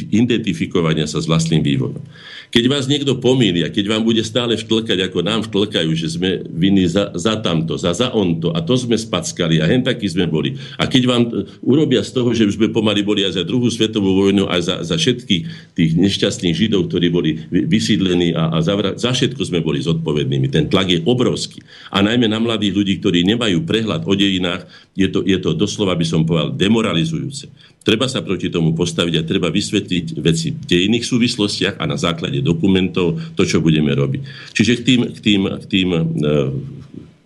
[0.10, 2.02] identifikovania sa s vlastným vývojom.
[2.50, 6.42] Keď vás niekto pomýli a keď vám bude stále vtlkať, ako nám vtlkajú, že sme
[6.50, 10.30] vinní za, za tamto, za, za onto a to sme spackali a hen takí sme
[10.30, 10.58] boli.
[10.78, 14.22] A keď vám e, urobia z toho, že sme pomaly boli aj za druhú svetovú
[14.22, 15.42] vojnu, aj za, za všetkých
[15.74, 20.50] tých nešťastných židov, ktorí boli vysídlení a, a za, za všetko sme boli zodpovednými.
[20.54, 21.62] Ten tlak je obrovský.
[21.90, 25.98] A najmä na mladých ľudí, ktorí nemajú prehľad o dejinách, je to, je to doslova,
[25.98, 27.52] by som povedal, demoralizujúce.
[27.84, 32.40] Treba sa proti tomu postaviť a treba vysvetliť veci v dejných súvislostiach a na základe
[32.40, 34.52] dokumentov to, čo budeme robiť.
[34.56, 36.34] Čiže k tým, k tým, k tým, e,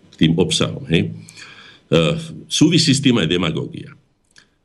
[0.10, 0.82] k tým obsahom.
[0.90, 1.14] Hej.
[1.94, 1.98] E,
[2.50, 3.94] súvisí s tým aj demagógia.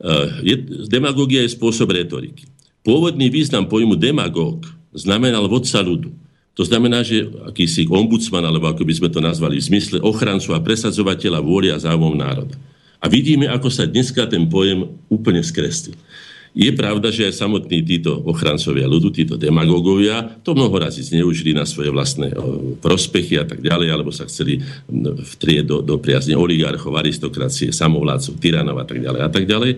[0.01, 0.57] E,
[0.89, 2.49] demagógia je spôsob retoriky.
[2.81, 4.65] Pôvodný význam pojmu demagóg
[4.97, 6.09] znamenal vodca ľudu.
[6.57, 10.61] To znamená, že akýsi ombudsman, alebo ako by sme to nazvali, v zmysle ochrancu a
[10.61, 12.57] presadzovateľa vôli a záujmov národa.
[13.03, 15.99] A vidíme, ako sa dneska ten pojem úplne skreslil.
[16.53, 21.65] Je pravda, že aj samotní títo ochrancovia ľudu, títo demagógovia, to mnoho razy zneužili na
[21.65, 22.29] svoje vlastné
[22.85, 24.61] prospechy a tak ďalej, alebo sa chceli
[25.33, 29.73] vtrieť do, do priazne oligarchov, aristokracie, samovládcov, tyranov a tak ďalej a tak ďalej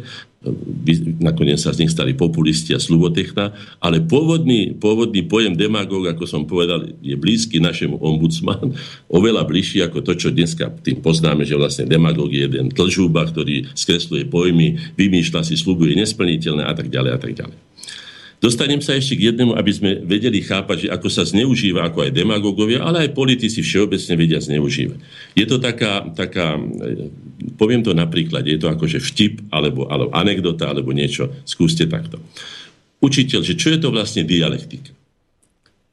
[1.20, 6.44] nakoniec sa z nich stali populisti a slubotechna, ale pôvodný, pôvodný pojem demagóg, ako som
[6.44, 8.76] povedal, je blízky našemu ombudsman,
[9.18, 13.72] oveľa bližší ako to, čo dneska tým poznáme, že vlastne demagóg je jeden tlžúba, ktorý
[13.72, 17.56] skresluje pojmy, vymýšľa si, slubuje nesplniteľné a tak ďalej a tak ďalej.
[18.44, 22.12] Dostanem sa ešte k jednému, aby sme vedeli chápať, že ako sa zneužíva, ako aj
[22.12, 25.00] demagógovia, ale aj politici všeobecne vedia zneužívať.
[25.32, 26.60] Je to taká, taká
[27.56, 31.32] poviem to napríklad, je to akože vtip, alebo, alebo anekdota, alebo niečo.
[31.48, 32.20] Skúste takto.
[33.00, 34.92] Učiteľ, že čo je to vlastne dialektika?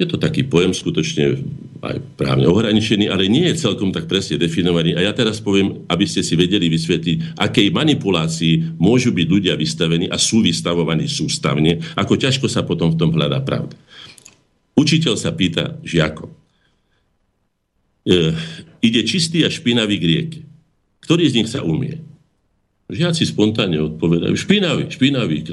[0.02, 1.38] Je to taký pojem skutočne
[1.86, 4.98] aj právne ohraničený, ale nie je celkom tak presne definovaný.
[4.98, 10.10] A ja teraz poviem, aby ste si vedeli vysvetliť, akej manipulácii môžu byť ľudia vystavení
[10.10, 13.78] a sú vystavovaní sústavne, ako ťažko sa potom v tom hľadá pravda.
[14.74, 16.34] Učiteľ sa pýta žiakov.
[18.10, 18.34] E,
[18.82, 20.42] ide čistý a špinavý k rieke.
[21.06, 22.02] Ktorý z nich sa umie?
[22.90, 25.46] Žiaci spontánne odpovedajú, špinavý, špinavý.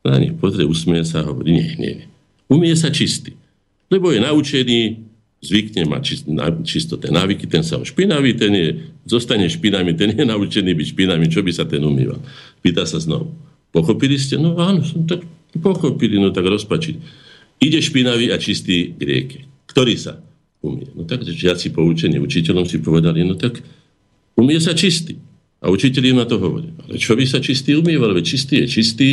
[0.00, 2.17] Na nich pozrie, usmie sa a hovorí, nie, nie, nie
[2.48, 3.36] umie sa čistý.
[3.88, 4.80] Lebo je naučený,
[5.38, 6.02] zvykne mať
[6.66, 8.68] čistoté návyky, ten sa špinavý, ten je,
[9.06, 12.18] zostane špinavý, ten je naučený byť špinavý, čo by sa ten umýval.
[12.60, 13.30] Pýta sa znovu.
[13.70, 14.34] Pochopili ste?
[14.34, 15.22] No áno, som tak
[15.62, 16.96] pochopili, no tak rozpačiť.
[17.62, 19.40] Ide špinavý a čistý k rieke.
[19.70, 20.18] Ktorý sa
[20.60, 20.90] umie?
[20.92, 23.62] No tak žiaci poučení učiteľom si povedali, no tak
[24.34, 25.16] umie sa čistý.
[25.58, 26.70] A učiteľ im na to hovorí.
[26.86, 28.14] Ale čo by sa čistý umýval?
[28.14, 29.08] Veď čistý je čistý,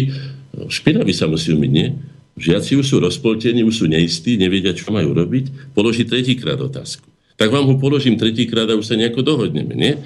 [0.54, 1.90] no, špinavý sa musí umyť, nie?
[2.36, 7.08] Žiaci už sú rozpoltení, už sú neistí, nevedia, čo majú robiť, položí tretíkrát otázku.
[7.40, 10.00] Tak vám ho položím tretíkrát a už sa nejako dohodneme, nie?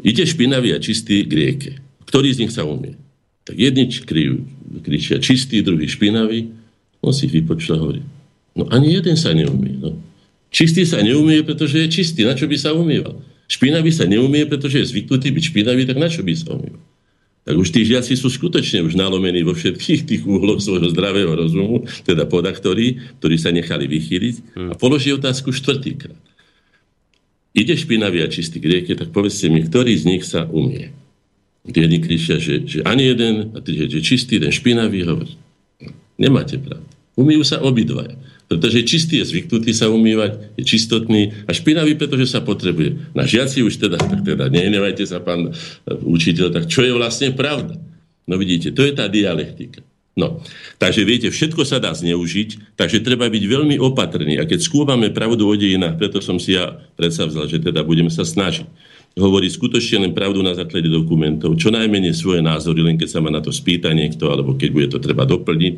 [0.00, 1.72] Ide špinavý a čistý k rieke.
[2.08, 2.96] Ktorý z nich sa umie?
[3.44, 4.44] Tak jedni krijú,
[4.84, 6.52] kričia čistý, druhý špinavý.
[7.00, 8.02] On si vypočul a hovorí,
[8.56, 9.80] no ani jeden sa neumie.
[9.80, 9.96] No.
[10.52, 12.28] Čistý sa neumie, pretože je čistý.
[12.28, 13.20] Na čo by sa umýval?
[13.48, 16.82] Špinavý sa neumie, pretože je zvyknutý byť špinavý, tak na čo by sa umýval?
[17.40, 21.88] Tak už tí žiaci sú skutočne už nalomení vo všetkých tých úhloch svojho zdravého rozumu,
[22.04, 24.34] teda podaktorí, ktorí sa nechali vychýliť
[24.70, 26.20] a položí otázku štvrtýkrát.
[27.50, 30.94] Ide špinavý a čistý k rieke, tak povedzte mi, ktorý z nich sa umie.
[31.66, 35.34] Jedni kričia, že, že ani jeden, a tí, že čistý, ten špinavý, hovorí.
[36.20, 36.86] Nemáte pravdu.
[37.18, 38.16] Umýjú sa obidvaja.
[38.50, 43.14] Pretože čistý je zvyknutý sa umývať, je čistotný a špinavý, pretože sa potrebuje.
[43.14, 45.50] Na žiaci už teda, tak teda nehnevajte sa, pán e,
[45.86, 47.78] učiteľ, tak čo je vlastne pravda?
[48.26, 49.86] No vidíte, to je tá dialektika.
[50.18, 50.42] No,
[50.82, 54.42] takže viete, všetko sa dá zneužiť, takže treba byť veľmi opatrný.
[54.42, 58.26] A keď skúmame pravdu o dejinách, preto som si ja predsavzal, že teda budeme sa
[58.26, 58.66] snažiť
[59.14, 63.30] hovoriť skutočne len pravdu na základe dokumentov, čo najmenej svoje názory, len keď sa ma
[63.30, 65.74] na to spýta niekto, alebo keď bude to treba doplniť.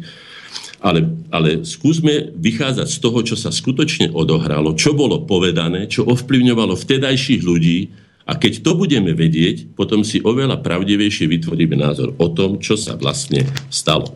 [0.83, 6.75] Ale, ale skúsme vychádzať z toho, čo sa skutočne odohralo, čo bolo povedané, čo ovplyvňovalo
[6.75, 7.79] vtedajších ľudí,
[8.23, 12.95] a keď to budeme vedieť, potom si oveľa pravdivejšie vytvoríme názor o tom, čo sa
[12.95, 14.15] vlastne stalo.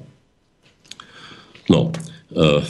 [1.67, 1.91] No,
[2.31, 2.63] eh,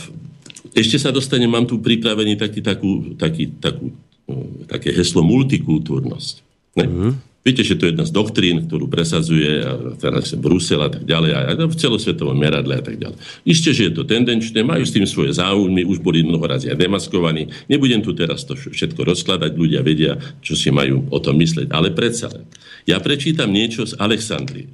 [0.72, 3.92] ešte sa dostanem, mám tu pripravený taký, takú, taký, takú,
[4.32, 6.34] eh, také heslo multikultúrnosť.
[6.80, 6.86] Ne?
[6.88, 7.12] Mm-hmm.
[7.46, 11.30] Viete, že to je jedna z doktrín, ktorú presadzuje a teraz Brusel a tak ďalej,
[11.30, 13.14] a v celosvetovom meradle a tak ďalej.
[13.46, 17.46] Isté, že je to tendenčné, majú s tým svoje záujmy, už boli mnoho razy demaskovaní.
[17.70, 21.70] Nebudem tu teraz to všetko rozkladať, ľudia vedia, čo si majú o tom mysleť.
[21.70, 22.50] Ale predsa len.
[22.82, 24.66] Ja prečítam niečo z Alexandrie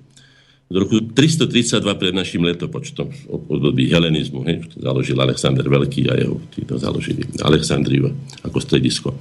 [0.73, 6.41] v roku 332 pred našim letopočtom, v období helenizmu, hej, založil Alexander Veľký a jeho
[6.49, 8.09] títo založili Alexandriu
[8.41, 9.13] ako stredisko.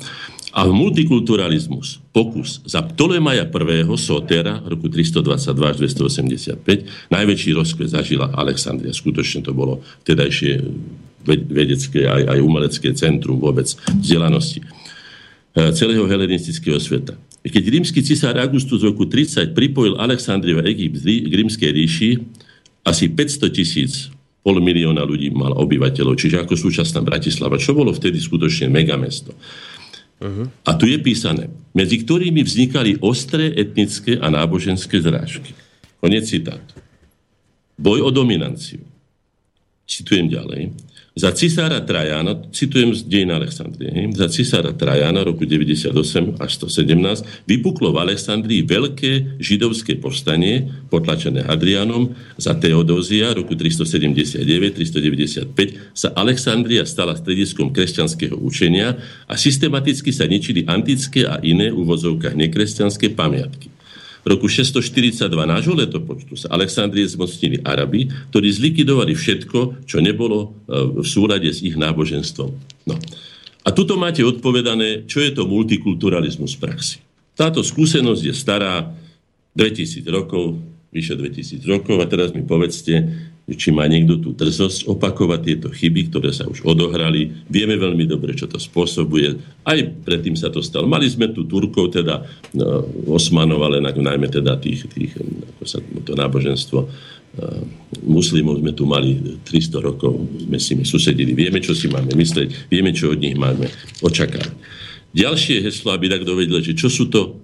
[0.52, 3.88] A multikulturalizmus, pokus za Ptolemaja I.
[3.96, 8.92] Sotera roku 322 až 285, najväčší rozkvet zažila Alexandria.
[8.92, 10.60] Skutočne to bolo vtedajšie
[11.28, 13.68] vedecké aj, aj umelecké centrum vôbec
[14.02, 14.66] vzdelanosti e,
[15.72, 17.16] celého helenistického sveta.
[17.42, 22.10] Keď rímsky cisár Augustus v roku 30 pripojil Alexandriu a Egypt k rímskej ríši,
[22.86, 28.18] asi 500 tisíc pol milióna ľudí mal obyvateľov, čiže ako súčasná Bratislava, čo bolo vtedy
[28.18, 29.34] skutočne megamesto.
[30.22, 30.50] Uh-huh.
[30.66, 35.54] A tu je písané, medzi ktorými vznikali ostré etnické a náboženské zrážky.
[35.98, 36.78] Konec citátu.
[37.78, 38.82] Boj o dominanciu.
[39.86, 40.74] Citujem ďalej
[41.22, 45.94] za cisára Trajana, citujem z dejina Alexandrie, za cisára Trajana roku 98
[46.42, 55.54] až 117 vypuklo v Alexandrii veľké židovské povstanie, potlačené Hadrianom, za Teodózia roku 379-395
[55.94, 58.98] sa Alexandria stala strediskom kresťanského učenia
[59.30, 63.70] a systematicky sa ničili antické a iné uvozovkách nekresťanské pamiatky.
[64.22, 71.02] V roku 642 nášho letopočtu sa Alexandrie zmocnili Arabi, ktorí zlikvidovali všetko, čo nebolo e,
[71.02, 72.50] v súlade s ich náboženstvom.
[72.86, 72.96] No.
[73.66, 76.98] A tuto máte odpovedané, čo je to multikulturalizmus v praxi.
[77.34, 78.94] Táto skúsenosť je stará
[79.58, 80.62] 2000 rokov,
[80.94, 83.10] vyše 2000 rokov a teraz mi povedzte,
[83.56, 87.46] či má niekto tú drzosť opakovať tieto chyby, ktoré sa už odohrali.
[87.48, 89.40] Vieme veľmi dobre, čo to spôsobuje.
[89.68, 90.88] Aj predtým sa to stalo.
[90.88, 92.24] Mali sme tu Turkov, teda
[92.56, 95.16] no, Osmanov, ale najmä teda tých, tých
[95.58, 97.62] ako sa to náboženstvo uh,
[98.04, 100.16] muslimov sme tu mali 300 rokov,
[100.48, 101.36] sme si my susedili.
[101.36, 103.68] Vieme, čo si máme mysleť, vieme, čo od nich máme
[104.04, 104.56] očakávať.
[105.12, 107.44] Ďalšie heslo, aby tak dovedel, že čo sú to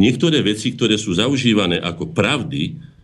[0.00, 2.95] niektoré veci, ktoré sú zaužívané ako pravdy,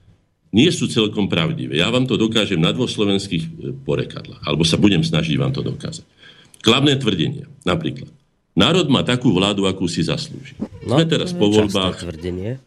[0.52, 1.80] nie sú celkom pravdivé.
[1.80, 5.64] Ja vám to dokážem na dvoch slovenských e, porekadlách, alebo sa budem snažiť vám to
[5.64, 6.04] dokázať.
[6.62, 8.12] Klavné tvrdenia, napríklad.
[8.52, 10.52] Národ má takú vládu, akú si zaslúži.
[10.84, 12.04] No, Sme teraz po voľbách.
[12.04, 12.60] Tvrdenie.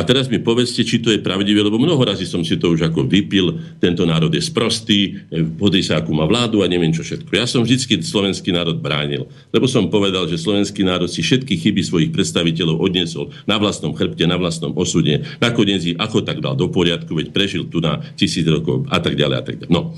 [0.00, 2.88] A teraz mi povedzte, či to je pravdivé, lebo mnoho razy som si to už
[2.88, 7.04] ako vypil, tento národ je sprostý, e, podej sa, akú má vládu a neviem čo
[7.04, 7.28] všetko.
[7.36, 11.84] Ja som vždycky slovenský národ bránil, lebo som povedal, že slovenský národ si všetky chyby
[11.84, 15.20] svojich predstaviteľov odniesol na vlastnom chrbte, na vlastnom osude.
[15.36, 19.20] Nakoniec ich ako tak dal do poriadku, veď prežil tu na tisíc rokov a tak
[19.20, 19.68] ďalej a tak ďalej.
[19.68, 19.92] No.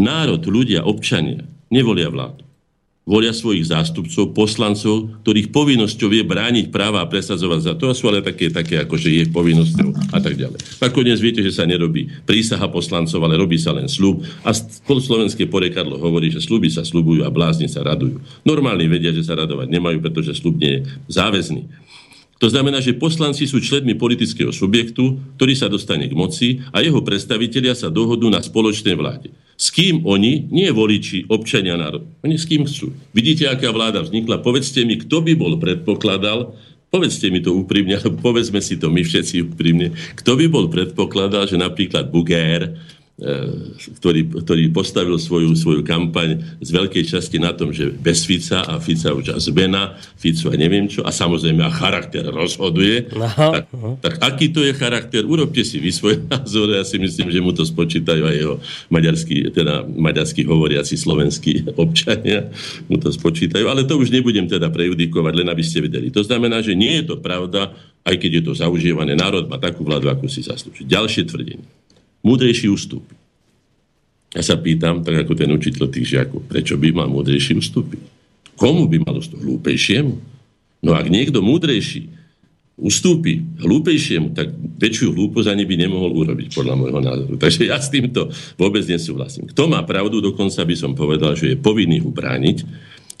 [0.00, 2.45] Národ, ľudia, občania nevolia vládu
[3.06, 7.86] volia svojich zástupcov, poslancov, ktorých povinnosťou je brániť práva a presadzovať za to.
[7.86, 10.82] A sú ale také, také ako že je povinnosťou a tak ďalej.
[10.82, 14.26] Nakoniec viete, že sa nerobí prísaha poslancov, ale robí sa len slub.
[14.42, 14.50] A
[14.82, 18.18] slovenské porekadlo hovorí, že sluby sa slubujú a blázni sa radujú.
[18.42, 21.86] Normálni vedia, že sa radovať nemajú, pretože slub nie je záväzný.
[22.36, 27.00] To znamená, že poslanci sú členmi politického subjektu, ktorý sa dostane k moci a jeho
[27.00, 29.32] predstavitelia sa dohodnú na spoločnej vláde.
[29.56, 32.92] S kým oni, nie voliči, občania národ, oni s kým chcú.
[33.16, 34.44] Vidíte, aká vláda vznikla?
[34.44, 36.52] Povedzte mi, kto by bol predpokladal,
[36.92, 41.56] povedzte mi to úprimne, povedzme si to my všetci úprimne, kto by bol predpokladal, že
[41.56, 42.76] napríklad Bugér
[43.96, 48.76] ktorý, ktorý postavil svoju, svoju kampaň z veľkej časti na tom, že bez Fica a
[48.76, 53.08] Fica už a zmena, Fico a neviem čo, a samozrejme a charakter rozhoduje.
[53.16, 53.64] Aha, tak,
[54.04, 55.24] tak aký to je charakter?
[55.24, 58.54] Urobte si vy svoj názor, ja si myslím, že mu to spočítajú aj jeho
[58.92, 62.52] maďarský, teda maďarský hovoriaci slovenskí občania,
[62.84, 66.12] mu to spočítajú, ale to už nebudem teda prejudikovať, len aby ste vedeli.
[66.12, 67.72] To znamená, že nie je to pravda,
[68.04, 69.16] aj keď je to zaužívané.
[69.16, 70.84] Národ má takú vládu, ako si zaslúži.
[70.84, 71.64] Ďalšie tvrdenie
[72.26, 73.14] múdrejší ustúpi.
[74.34, 78.02] Ja sa pýtam, tak ako ten učiteľ tých žiakov, prečo by mal múdrejší ustúpiť?
[78.58, 79.46] Komu by mal ustúpiť?
[79.46, 80.14] Hlúpejšiemu?
[80.82, 82.10] No ak niekto múdrejší
[82.76, 87.34] ustúpi hlúpejšiemu, tak väčšiu hlúposť ani by nemohol urobiť, podľa môjho názoru.
[87.42, 88.28] Takže ja s týmto
[88.60, 89.48] vôbec nesúhlasím.
[89.48, 92.68] Kto má pravdu, dokonca by som povedal, že je povinný ho brániť,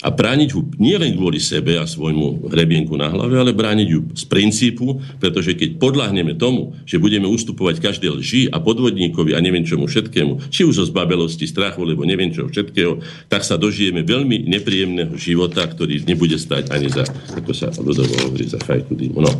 [0.04, 4.24] a brániť ju nielen kvôli sebe a svojmu hrebienku na hlave, ale brániť ju z
[4.28, 9.88] princípu, pretože keď podľahneme tomu, že budeme ustupovať každé lži a podvodníkovi a neviem čomu
[9.88, 13.00] všetkému, či už zo zbabelosti, strachu, lebo neviem čoho všetkého,
[13.32, 18.44] tak sa dožijeme veľmi nepríjemného života, ktorý nebude stať ani za, ako sa ľudovo hovorí,
[18.44, 19.24] za fajku dýmu.
[19.24, 19.32] No.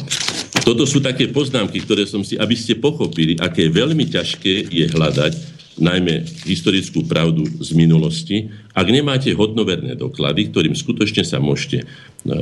[0.64, 5.56] Toto sú také poznámky, ktoré som si, aby ste pochopili, aké veľmi ťažké je hľadať
[5.76, 12.34] najmä historickú pravdu z minulosti, ak nemáte hodnoverné doklady, ktorým skutočne sa môžete, e,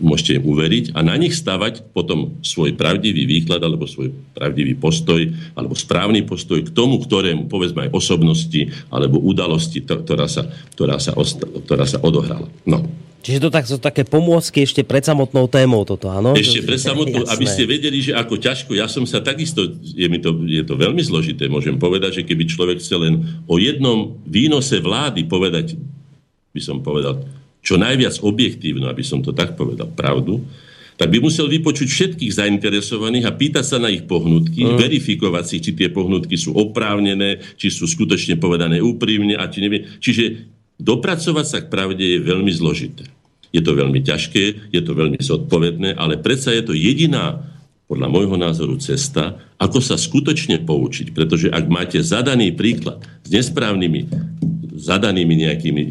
[0.00, 5.20] môžete uveriť a na nich stavať potom svoj pravdivý výklad alebo svoj pravdivý postoj
[5.52, 11.12] alebo správny postoj k tomu, ktorému povedzme aj osobnosti alebo udalosti, ktorá sa, ktorá sa,
[11.64, 12.48] ktorá sa odohrala.
[12.64, 12.88] No.
[13.18, 16.38] Čiže to tak, sú také pomôcky ešte pred samotnou témou toto, áno?
[16.38, 20.22] Ešte pred samotnou, aby ste vedeli, že ako ťažko, ja som sa takisto, je, mi
[20.22, 24.78] to, je to veľmi zložité, môžem povedať, že keby človek chce len o jednom výnose
[24.78, 25.74] vlády povedať,
[26.54, 27.26] by som povedal,
[27.60, 30.40] čo najviac objektívno, aby som to tak povedal, pravdu,
[30.98, 34.82] tak by musel vypočuť všetkých zainteresovaných a pýtať sa na ich pohnutky, mm.
[34.82, 39.86] verifikovať si, či tie pohnutky sú oprávnené, či sú skutočne povedané úprimne a či neviem.
[40.02, 43.10] Čiže Dopracovať sa k pravde je veľmi zložité.
[43.50, 47.42] Je to veľmi ťažké, je to veľmi zodpovedné, ale predsa je to jediná,
[47.88, 51.16] podľa môjho názoru, cesta, ako sa skutočne poučiť.
[51.16, 54.00] Pretože ak máte zadaný príklad s nesprávnymi,
[54.76, 55.82] zadanými nejakými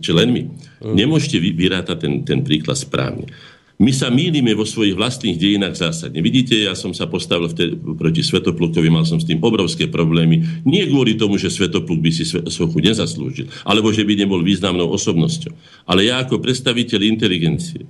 [0.00, 0.96] členmi, mm.
[0.96, 3.28] nemôžete vyrátať ten, ten príklad správne.
[3.74, 6.22] My sa mýlime vo svojich vlastných dejinách zásadne.
[6.22, 10.62] Vidíte, ja som sa postavil vtedy, proti Svetoplukovi, mal som s tým obrovské problémy.
[10.62, 15.50] Nie kvôli tomu, že Svetopluk by si sochu nezaslúžil, alebo že by nebol významnou osobnosťou.
[15.90, 17.82] Ale ja ako predstaviteľ inteligencie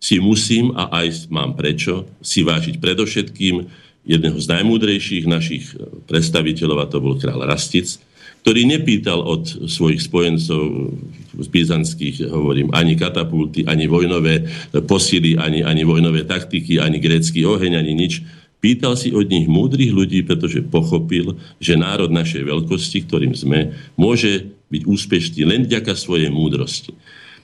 [0.00, 3.68] si musím, a aj mám prečo, si vážiť predovšetkým
[4.08, 5.76] jedného z najmúdrejších našich
[6.08, 8.00] predstaviteľov, a to bol král Rastic,
[8.40, 10.96] ktorý nepýtal od svojich spojencov
[11.36, 14.48] z byzantských, hovorím, ani katapulty, ani vojnové
[14.88, 18.24] posily, ani, ani vojnové taktiky, ani grécky oheň, ani nič.
[18.64, 24.48] Pýtal si od nich múdrych ľudí, pretože pochopil, že národ našej veľkosti, ktorým sme, môže
[24.72, 26.96] byť úspešný len vďaka svojej múdrosti.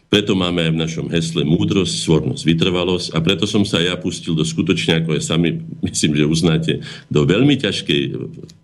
[0.06, 4.38] Preto máme aj v našom hesle múdrosť, svornosť, vytrvalosť a preto som sa ja pustil
[4.38, 5.50] do skutočne, ako je sami,
[5.82, 6.72] myslím, že uznáte,
[7.10, 8.02] do veľmi ťažkej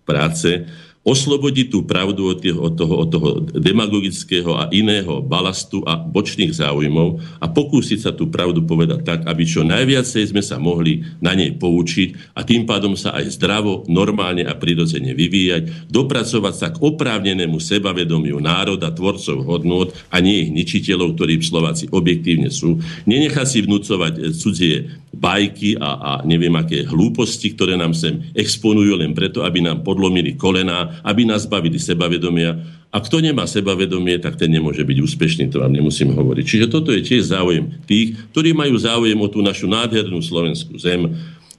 [0.07, 0.63] práce,
[1.03, 6.55] oslobodiť tú pravdu od, tých, od, toho, od toho demagogického a iného balastu a bočných
[6.55, 11.35] záujmov a pokúsiť sa tú pravdu povedať tak, aby čo najviacej sme sa mohli na
[11.35, 16.79] nej poučiť a tým pádom sa aj zdravo, normálne a prirodzene vyvíjať, dopracovať sa k
[16.79, 22.79] oprávnenému sebavedomiu národa, tvorcov hodnôt a nie ich ničiteľov, ktorí Slováci objektívne sú.
[23.03, 29.11] Nenechať si vnúcovať cudzie bajky a, a neviem aké hlúposti, ktoré nám sem exponujú len
[29.13, 32.61] preto, aby nám podlomili kolená aby nás bavili sebavedomia.
[32.93, 36.45] A kto nemá sebavedomie, tak ten nemôže byť úspešný, to vám nemusím hovoriť.
[36.45, 41.09] Čiže toto je tiež záujem tých, ktorí majú záujem o tú našu nádhernú slovenskú zem,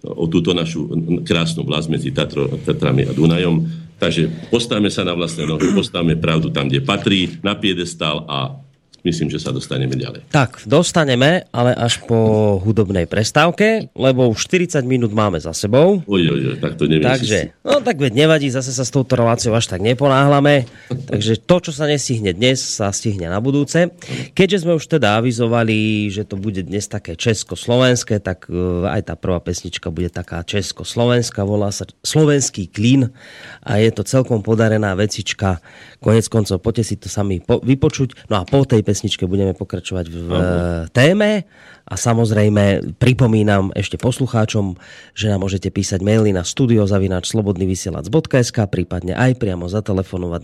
[0.04, 0.86] o túto našu
[1.24, 3.64] krásnu vlast medzi Tatro, Tatrami a Dunajom.
[3.96, 8.63] Takže postavme sa na vlastné nohy, postavme pravdu tam, kde patrí, na piedestal a
[9.04, 10.24] myslím, že sa dostaneme ďalej.
[10.32, 16.00] Tak, dostaneme, ale až po hudobnej prestávke, lebo už 40 minút máme za sebou.
[16.08, 17.04] Oj, oj, oj, tak to neviem.
[17.04, 17.62] Takže, si...
[17.68, 20.64] no tak veď nevadí, zase sa s touto reláciou až tak neponáhlame.
[21.12, 23.92] Takže to, čo sa nestihne dnes, sa stihne na budúce.
[24.32, 29.14] Keďže sme už teda avizovali, že to bude dnes také československé, tak e, aj tá
[29.20, 33.12] prvá pesnička bude taká československá, volá sa Slovenský klín
[33.60, 35.60] a je to celkom podarená vecička.
[36.00, 38.28] Konec koncov, poďte si to sami po- vypočuť.
[38.32, 38.93] No a po tej pesničke
[39.26, 40.86] budeme pokračovať v Aha.
[40.92, 41.44] téme
[41.84, 44.80] a samozrejme pripomínam ešte poslucháčom,
[45.12, 50.40] že nám môžete písať maily na studiozavinač.slobodnyvysielac.sk prípadne aj priamo zatelefonovať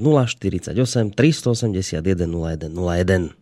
[0.75, 3.33] 048 381 0101.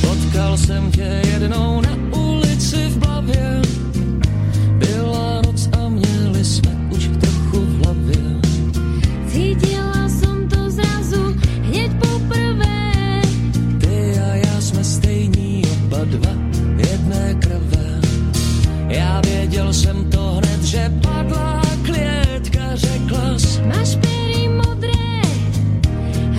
[0.00, 3.67] Potkal jsem tě jednou na ulici v Blavě
[18.98, 23.38] Já věděl jsem to hned, že padla klietka, řekla
[23.68, 25.22] Máš pery modré,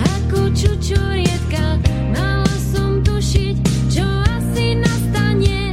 [0.04, 1.80] ako čučorietka,
[2.12, 3.56] mala som tušiť,
[3.88, 4.04] čo
[4.36, 5.72] asi nastane,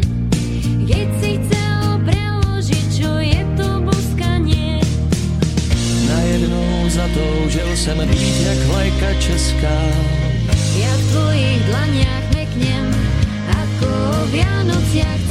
[0.88, 4.80] keď si chcel preložiť, čo je to boskanie.
[6.08, 9.78] Najednou zatoužil jsem být jak vlajka česká,
[10.80, 12.86] ja v tvojich dlaniach meknem,
[13.80, 13.92] go.
[14.32, 15.27] Vianociach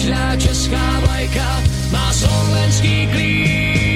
[0.00, 1.60] Každá česká vlajka
[1.92, 3.89] má slovenský klín.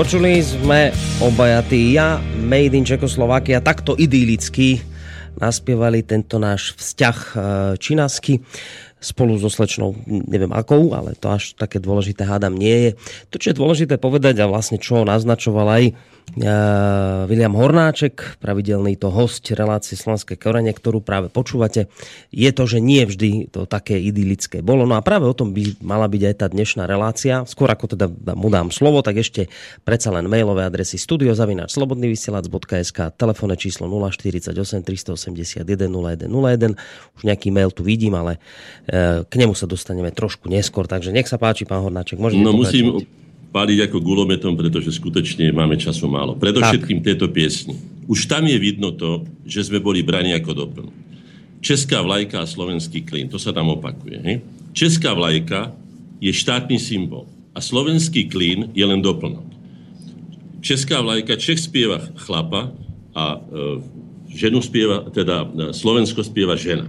[0.00, 4.80] Počuli, sme obaja tí ja, Made in Czechoslovakia, takto idylicky
[5.36, 7.36] naspievali tento náš vzťah e,
[7.76, 8.40] činasky
[8.96, 12.90] spolu so slečnou, neviem akou, ale to až také dôležité hádam nie je.
[13.28, 15.84] To, čo je dôležité povedať a vlastne čo naznačoval aj
[17.26, 21.90] William Hornáček, pravidelný to host relácie Slovenské korene, ktorú práve počúvate,
[22.30, 24.86] je to, že nie vždy to také idylické bolo.
[24.86, 27.42] No a práve o tom by mala byť aj tá dnešná relácia.
[27.50, 28.06] Skôr ako teda
[28.38, 29.50] mu dám slovo, tak ešte
[29.82, 34.54] predsa len mailové adresy studiozavináčslobodnyvysielac.sk telefónne číslo 048
[34.86, 36.78] 381 0101
[37.18, 38.38] už nejaký mail tu vidím, ale
[38.86, 42.54] e, k nemu sa dostaneme trošku neskôr, takže nech sa páči, pán Hornáček, môžete No
[42.54, 43.02] musím
[43.50, 46.38] páliť ako gulometom, pretože skutočne máme času málo.
[46.38, 47.74] Predovšetkým tejto piesni.
[48.06, 50.96] Už tam je vidno to, že sme boli braní ako doplnok.
[51.60, 54.16] Česká vlajka a slovenský klín, to sa tam opakuje.
[54.22, 54.36] Hej?
[54.72, 55.76] Česká vlajka
[56.22, 59.44] je štátny symbol a slovenský klín je len doplnok.
[60.60, 62.70] Česká vlajka, Čech spieva chlapa
[63.16, 63.38] a e,
[64.30, 66.86] ženu spieva, teda e, Slovensko spieva žena.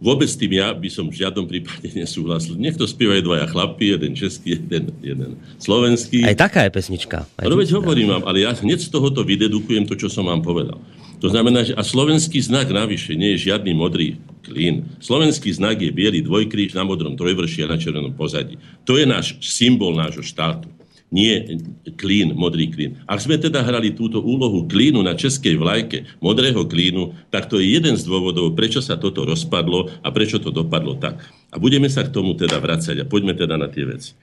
[0.00, 2.56] Vôbec s tým ja by som v žiadnom prípade nesúhlasil.
[2.56, 6.24] Nech to spievajú dvaja chlapi, jeden český, jeden, jeden slovenský.
[6.24, 7.28] Aj taká je pesnička.
[7.36, 10.40] Aj No veď hovorím vám, ale ja hneď z tohoto vydedukujem to, čo som vám
[10.40, 10.80] povedal.
[11.20, 14.88] To znamená, že a slovenský znak navyše nie je žiadny modrý klín.
[15.04, 18.56] Slovenský znak je biely dvojkríž na modrom trojvrši a na červenom pozadí.
[18.88, 20.72] To je náš symbol nášho štátu.
[21.10, 21.58] Nie
[21.98, 23.02] klín, modrý klín.
[23.10, 27.66] Ak sme teda hrali túto úlohu klínu na českej vlajke, modrého klínu, tak to je
[27.66, 31.18] jeden z dôvodov, prečo sa toto rozpadlo a prečo to dopadlo tak.
[31.50, 34.14] A budeme sa k tomu teda vracať a poďme teda na tie veci.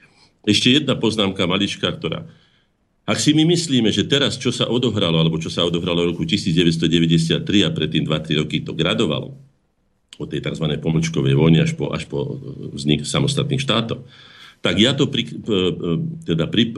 [0.48, 2.24] Ešte jedna poznámka malička, ktorá
[3.08, 6.28] ak si my myslíme, že teraz, čo sa odohralo, alebo čo sa odohralo v roku
[6.28, 9.32] 1993 a predtým 2-3 roky to gradovalo,
[10.20, 10.68] od tej tzv.
[10.76, 12.36] pomlčkovej vojny až po, až po
[12.76, 14.04] vznik samostatných štátov,
[14.58, 15.28] tak ja to pri,
[16.26, 16.74] teda pri,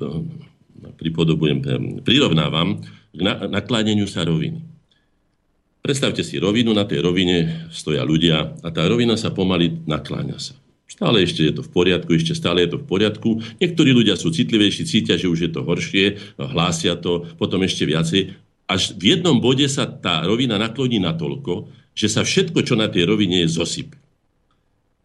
[1.00, 1.58] pripodobujem,
[2.04, 4.60] prirovnávam k na, nakláneniu sa roviny.
[5.80, 10.54] Predstavte si rovinu, na tej rovine stoja ľudia a tá rovina sa pomaly nakláňa sa.
[10.84, 13.40] Stále ešte je to v poriadku, ešte stále je to v poriadku.
[13.62, 18.36] Niektorí ľudia sú citlivejší, cítia, že už je to horšie, hlásia to, potom ešte viacej.
[18.68, 23.08] Až v jednom bode sa tá rovina nakloní natoľko, že sa všetko, čo na tej
[23.08, 23.96] rovine je, zosype.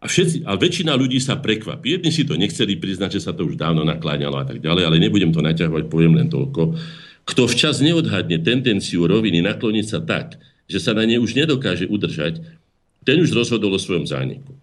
[0.06, 1.98] A všetci, a väčšina ľudí sa prekvapí.
[1.98, 5.02] Jedni si to nechceli priznať, že sa to už dávno nakláňalo a tak ďalej, ale
[5.02, 6.78] nebudem to naťahovať, poviem len toľko.
[7.26, 10.38] Kto včas neodhadne tendenciu roviny nakloniť sa tak,
[10.70, 12.38] že sa na ne už nedokáže udržať,
[13.02, 14.54] ten už rozhodol o svojom zániku.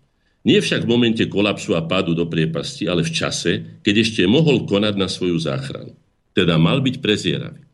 [0.46, 4.62] Nie však v momente kolapsu a pádu do priepasti, ale v čase, keď ešte mohol
[4.62, 5.98] konať na svoju záchranu.
[6.38, 7.66] Teda mal byť prezieravý.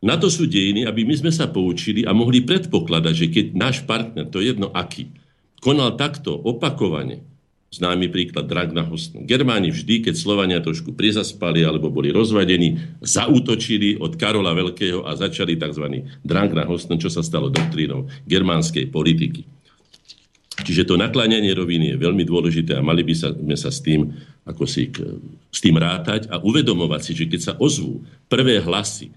[0.00, 3.84] Na to sú dejiny, aby my sme sa poučili a mohli predpokladať, že keď náš
[3.84, 5.12] partner, to je jedno aký,
[5.62, 7.22] konal takto opakovane,
[7.72, 9.24] známy príklad Dragna Hostn.
[9.24, 15.56] Germáni vždy, keď Slovania trošku prizaspali alebo boli rozvadení, zaútočili od Karola Veľkého a začali
[15.56, 16.04] tzv.
[16.20, 19.46] Dragna Hostn, čo sa stalo doktrínou germánskej politiky.
[20.52, 24.12] Čiže to nakláňanie roviny je veľmi dôležité a mali by sme sa s tým,
[24.44, 24.92] ako si,
[25.48, 29.08] s tým rátať a uvedomovať si, že keď sa ozvú prvé hlasy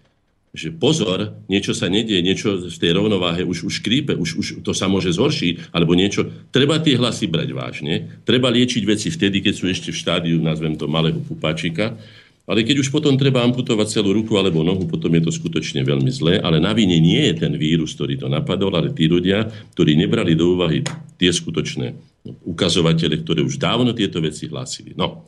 [0.56, 4.72] že pozor, niečo sa nedie, niečo v tej rovnováhe už, už krípe, už, už to
[4.72, 6.26] sa môže zhoršiť, alebo niečo.
[6.50, 10.80] Treba tie hlasy brať vážne, treba liečiť veci vtedy, keď sú ešte v štádiu, nazvem
[10.80, 12.00] to malého pupáčika,
[12.46, 16.14] ale keď už potom treba amputovať celú ruku alebo nohu, potom je to skutočne veľmi
[16.14, 16.38] zlé.
[16.38, 20.38] Ale na vine nie je ten vírus, ktorý to napadol, ale tí ľudia, ktorí nebrali
[20.38, 20.86] do úvahy
[21.18, 21.98] tie skutočné
[22.46, 24.94] ukazovatele, ktoré už dávno tieto veci hlásili.
[24.94, 25.26] No,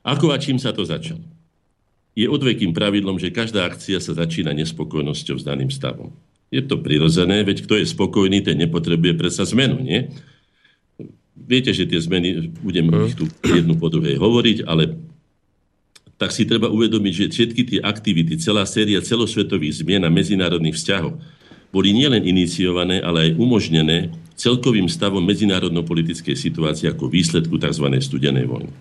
[0.00, 1.35] ako a čím sa to začalo?
[2.16, 6.16] Je odvekým pravidlom, že každá akcia sa začína nespokojnosťou s daným stavom.
[6.48, 10.08] Je to prirodzené, veď kto je spokojný, ten nepotrebuje predsa zmenu, nie?
[11.36, 14.96] Viete, že tie zmeny, budem ich tu jednu po druhej hovoriť, ale
[16.16, 21.20] tak si treba uvedomiť, že všetky tie aktivity, celá séria celosvetových zmien a medzinárodných vzťahov
[21.68, 27.86] boli nielen iniciované, ale aj umožnené celkovým stavom medzinárodno-politickej situácie ako výsledku tzv.
[28.00, 28.72] studenej vojny.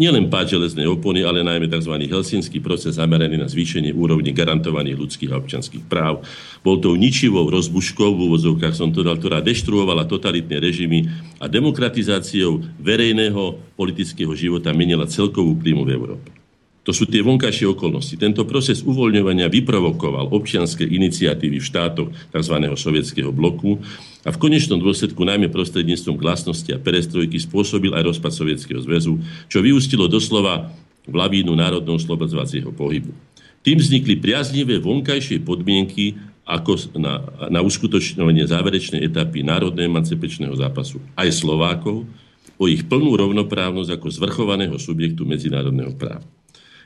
[0.00, 1.92] Nielen pád železnej opony, ale najmä tzv.
[2.08, 6.24] helsinský proces zameraný na zvýšenie úrovne garantovaných ľudských a občanských práv.
[6.64, 11.04] Bol tou ničivou rozbuškou, v úvodzovkách som to dal, ktorá deštruovala totalitné režimy
[11.36, 16.39] a demokratizáciou verejného politického života menila celkovú klímu v Európe.
[16.80, 18.16] To sú tie vonkajšie okolnosti.
[18.16, 22.56] Tento proces uvoľňovania vyprovokoval občianske iniciatívy v štátoch tzv.
[22.72, 23.76] sovietského bloku
[24.24, 29.20] a v konečnom dôsledku najmä prostredníctvom glasnosti a perestrojky spôsobil aj rozpad Sovietskeho zväzu,
[29.52, 30.72] čo vyústilo doslova
[31.04, 33.12] v lavínu národnou slobodzovacieho pohybu.
[33.60, 36.16] Tým vznikli priaznivé vonkajšie podmienky
[36.48, 37.20] ako na,
[37.52, 42.08] na uskutočňovanie záverečnej etapy národného emancipačného zápasu aj Slovákov
[42.56, 46.24] o ich plnú rovnoprávnosť ako zvrchovaného subjektu medzinárodného práva.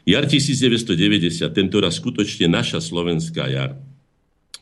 [0.04, 3.80] Jar 1990, tento raz skutočne naša slovenská jar,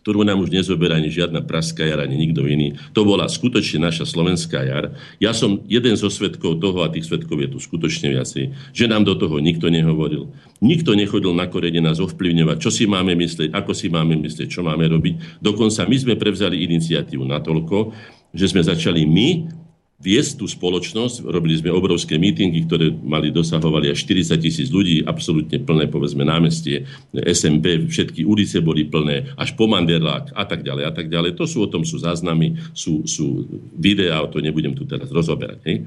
[0.07, 2.79] ktorú nám už nezoberá ani žiadna praská jar, ani nikto iný.
[2.95, 4.95] To bola skutočne naša slovenská jar.
[5.19, 9.03] Ja som jeden zo svetkov toho, a tých svetkov je tu skutočne viacej, že nám
[9.03, 10.31] do toho nikto nehovoril.
[10.63, 14.63] Nikto nechodil na korene nás ovplyvňovať, čo si máme myslieť, ako si máme myslieť, čo
[14.63, 15.43] máme robiť.
[15.43, 17.91] Dokonca my sme prevzali iniciatívu natoľko,
[18.31, 19.62] že sme začali my
[20.03, 21.23] viesť tú spoločnosť.
[21.23, 26.91] Robili sme obrovské mítingy, ktoré mali, dosahovali až 40 tisíc ľudí, absolútne plné, povedzme, námestie,
[27.15, 31.39] SMP, všetky ulice boli plné, až po Manderlák a tak ďalej a tak ďalej.
[31.39, 33.47] To sú o tom sú záznamy, sú, sú
[33.79, 35.63] videá, to nebudem tu teraz rozoberať.
[35.63, 35.87] Hej.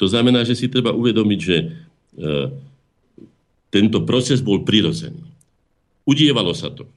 [0.00, 1.66] To znamená, že si treba uvedomiť, že e,
[3.68, 5.20] tento proces bol prirodzený.
[6.08, 6.88] Udievalo sa to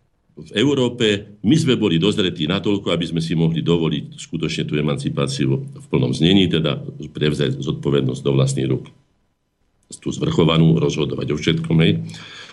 [0.46, 5.60] v Európe my sme boli dozretí natoľko, aby sme si mohli dovoliť skutočne tú emancipáciu
[5.68, 6.80] v plnom znení, teda
[7.12, 8.88] prevzať zodpovednosť do vlastných rúk.
[10.00, 11.78] Tú zvrchovanú rozhodovať o všetkom.
[11.82, 12.06] Hej.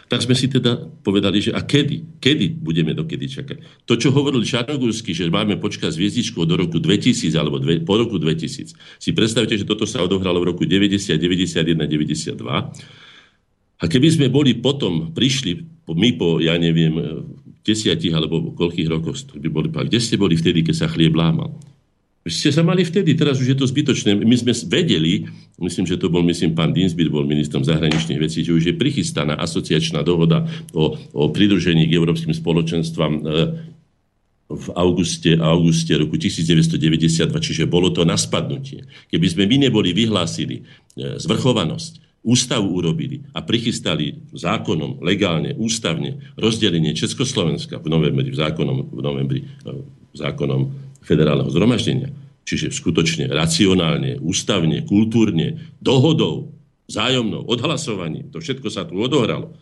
[0.07, 2.23] Tak sme si teda povedali, že a kedy?
[2.23, 3.87] Kedy budeme dokedy čakať?
[3.91, 7.99] To, čo hovoril Čarnogórsky, že máme počkať s hviezdičkou do roku 2000 alebo dve, po
[7.99, 9.03] roku 2000.
[9.03, 12.39] Si predstavte, že toto sa odohralo v roku 90, 91, 92.
[13.77, 16.97] A keby sme boli potom, prišli, my po, ja neviem,
[17.67, 21.51] desiatich alebo koľkých rokoch by boli, kde ste boli vtedy, keď sa chlieb lámal?
[22.27, 24.19] Ste sa mali vtedy, teraz už je to zbytočné.
[24.19, 25.31] My sme vedeli,
[25.63, 29.39] myslím, že to bol, myslím, pán Dinsbyt bol ministrom zahraničných vecí, že už je prichystaná
[29.39, 30.43] asociačná dohoda
[30.75, 33.23] o, o pridružení k európskym spoločenstvám e,
[34.51, 38.83] v auguste, auguste roku 1992, čiže bolo to na spadnutie.
[39.07, 40.67] Keby sme my neboli vyhlásili
[40.99, 48.91] e, zvrchovanosť ústavu urobili a prichystali zákonom, legálne, ústavne rozdelenie Československa v novembri, v zákonom,
[48.91, 49.71] v novembri, e,
[50.19, 50.75] zákonom
[51.07, 52.11] federálneho zhromaždenia,
[52.43, 56.51] čiže skutočne racionálne, ústavne, kultúrne, dohodou,
[56.91, 59.55] zájomnou, odhlasovaním, to všetko sa tu odohralo,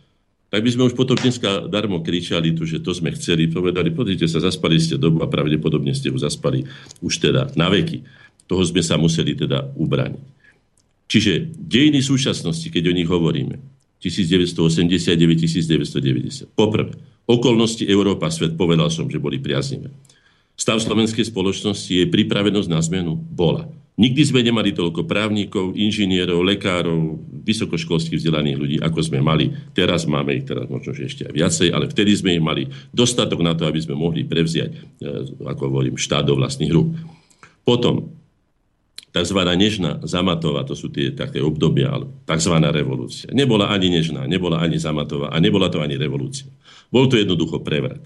[0.48, 4.30] tak by sme už potom dneska darmo kričali tu, že to sme chceli, povedali, pozrite
[4.30, 6.62] sa, zaspali ste dobu a pravdepodobne ste ho zaspali
[7.02, 8.06] už teda na veky.
[8.46, 10.33] Toho sme sa museli teda ubraniť.
[11.14, 13.62] Čiže dejiny súčasnosti, keď o nich hovoríme,
[14.02, 16.58] 1989-1990.
[16.58, 16.90] Poprvé,
[17.30, 19.94] okolnosti Európa svet, povedal som, že boli priaznivé.
[20.58, 23.14] Stav slovenskej spoločnosti je pripravenosť na zmenu?
[23.14, 23.70] Bola.
[23.94, 29.54] Nikdy sme nemali toľko právnikov, inžinierov, lekárov, vysokoškolských vzdelaných ľudí, ako sme mali.
[29.70, 33.38] Teraz máme ich teraz možno že ešte aj viacej, ale vtedy sme ich mali dostatok
[33.38, 36.90] na to, aby sme mohli prevziať, e, ako hovorím, štát do vlastných rúk.
[37.62, 38.10] Potom,
[39.14, 39.38] tzv.
[39.54, 42.54] nežná zamatová, to sú tie také obdobia, ale tzv.
[42.58, 43.30] revolúcia.
[43.30, 46.50] Nebola ani nežná, nebola ani zamatová a nebola to ani revolúcia.
[46.90, 48.02] Bol to jednoducho prevrat.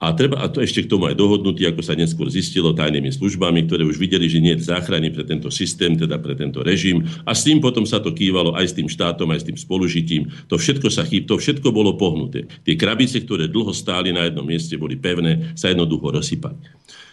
[0.00, 3.68] A, treba, a to ešte k tomu aj dohodnutý, ako sa neskôr zistilo tajnými službami,
[3.68, 7.04] ktoré už videli, že nie je záchrany pre tento systém, teda pre tento režim.
[7.28, 10.32] A s tým potom sa to kývalo aj s tým štátom, aj s tým spolužitím.
[10.48, 12.48] To všetko sa chýb, to všetko bolo pohnuté.
[12.64, 16.56] Tie krabice, ktoré dlho stáli na jednom mieste, boli pevné, sa jednoducho rozsypali.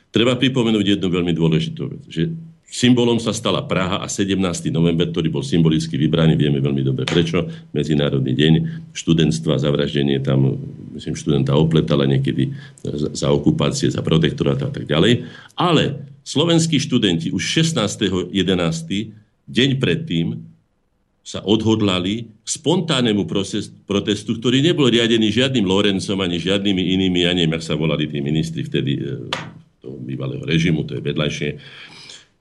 [0.07, 2.31] Treba pripomenúť jednu veľmi dôležitú vec, že
[2.67, 4.35] Symbolom sa stala Praha a 17.
[4.75, 8.53] november, ktorý bol symbolicky vybraný, vieme veľmi dobre prečo, Medzinárodný deň
[8.91, 10.59] študentstva, zavraždenie tam,
[10.91, 12.51] myslím, študenta opletala niekedy
[13.15, 15.23] za, okupácie, za protektorát a tak ďalej.
[15.55, 18.35] Ale slovenskí študenti už 16.11.
[19.47, 20.43] deň predtým
[21.23, 23.23] sa odhodlali k spontánnemu
[23.87, 28.19] protestu, ktorý nebol riadený žiadnym Lorencom ani žiadnymi inými, ja neviem, ak sa volali tí
[28.19, 29.27] ministri vtedy e,
[29.79, 31.49] toho bývalého režimu, to je vedľajšie,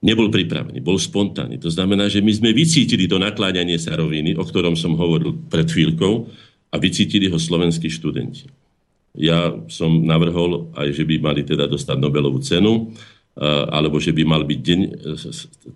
[0.03, 1.57] nebol pripravený, bol spontánny.
[1.61, 5.65] To znamená, že my sme vycítili to nakláňanie sa roviny, o ktorom som hovoril pred
[5.65, 8.51] chvíľkou, a vycítili ho slovenskí študenti.
[9.15, 12.91] Ja som navrhol aj, že by mali teda dostať Nobelovú cenu,
[13.71, 14.81] alebo že by mal byť deň,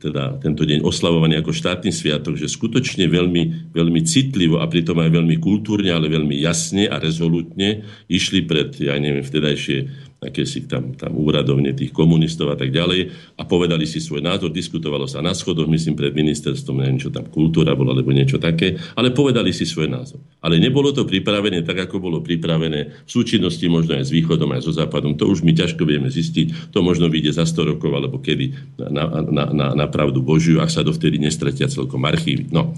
[0.01, 5.13] teda tento deň oslavovaný ako štátny sviatok, že skutočne veľmi, veľmi citlivo a pritom aj
[5.13, 10.93] veľmi kultúrne, ale veľmi jasne a rezolutne išli pred, ja neviem, vtedajšie aké si tam,
[10.93, 15.33] tam úradovne tých komunistov a tak ďalej a povedali si svoj názor, diskutovalo sa na
[15.33, 19.65] schodoch, myslím, pred ministerstvom, neviem, čo tam kultúra bola, alebo niečo také, ale povedali si
[19.65, 20.21] svoj názor.
[20.45, 24.61] Ale nebolo to pripravené tak, ako bolo pripravené v súčinnosti možno aj s východom, aj
[24.61, 25.17] so západom.
[25.17, 29.25] To už my ťažko vieme zistiť, to možno vyjde za 100 rokov, alebo kedy na,
[29.25, 32.45] na, na, na pravdu Božiu, ak sa dovtedy nestretia celkom archívy.
[32.53, 32.77] No.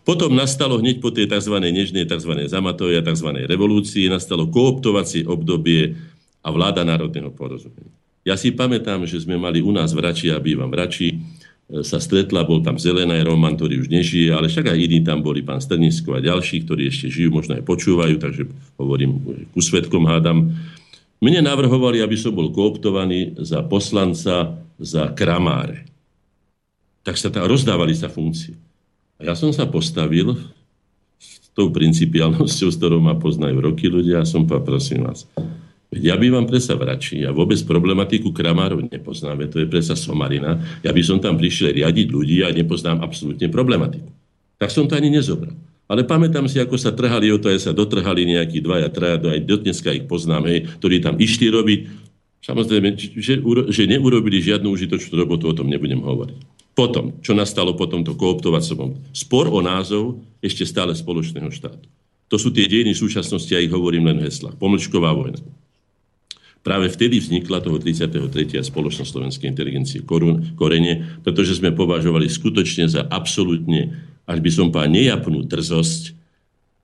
[0.00, 1.54] Potom nastalo hneď po tej tzv.
[1.60, 2.32] nežnej, tzv.
[2.48, 3.46] zamatovej a tzv.
[3.46, 5.92] revolúcii, nastalo kooptovacie obdobie
[6.40, 7.92] a vláda národného porozumenia.
[8.20, 11.16] Ja si pamätám, že sme mali u nás v Rači, a bývam v Rači, e,
[11.80, 15.40] sa stretla, bol tam Zelená Roman, ktorý už nežije, ale však aj iní tam boli,
[15.40, 18.44] pán Strnisko a ďalší, ktorí ešte žijú, možno aj počúvajú, takže
[18.76, 19.20] hovorím
[19.52, 20.52] ku svetkom hádam.
[21.20, 25.84] Mne navrhovali, aby som bol kooptovaný za poslanca za kramáre.
[27.04, 28.56] Tak sa tam rozdávali sa funkcie.
[29.20, 30.32] A ja som sa postavil
[31.20, 35.28] s tou principiálnosťou, s ktorou ma poznajú roky ľudia, a som povedal, prosím vás,
[35.90, 40.62] ja bývam presa v Rači a vôbec problematiku kramárov nepoznáme, to je presa Somarina.
[40.86, 44.06] Ja by som tam prišiel riadiť ľudí a nepoznám absolútne problematiku.
[44.62, 45.50] Tak som to ani nezobral.
[45.90, 49.42] Ale pamätám si, ako sa trhali o to, aj sa dotrhali nejakí dvaja, traja, aj
[49.42, 51.80] do dneska ich poznám, hej, ktorí tam išli robiť.
[52.46, 56.38] Samozrejme, že, že neurobili žiadnu užitočnú robotu, o tom nebudem hovoriť.
[56.78, 61.90] Potom, čo nastalo po tomto kooptovacom spor o názov ešte stále spoločného štátu.
[62.30, 64.54] To sú tie dejiny súčasnosti, ja ich hovorím len v heslách.
[64.54, 65.42] Pomlčková vojna.
[66.60, 68.60] Práve vtedy vznikla toho 33.
[68.60, 70.92] spoločnosť slovenskej inteligencie korene,
[71.24, 73.96] pretože sme považovali skutočne za absolútne,
[74.28, 76.20] až by som povedal, nejapnú drzosť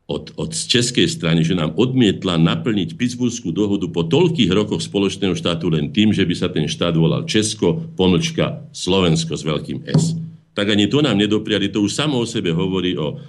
[0.07, 5.69] od, od českej strany, že nám odmietla naplniť Pittsburghskú dohodu po toľkých rokoch spoločného štátu
[5.69, 10.17] len tým, že by sa ten štát volal Česko, pomlčka Slovensko s veľkým S.
[10.57, 13.21] Tak ani to nám nedopriali, to už samo o sebe hovorí o,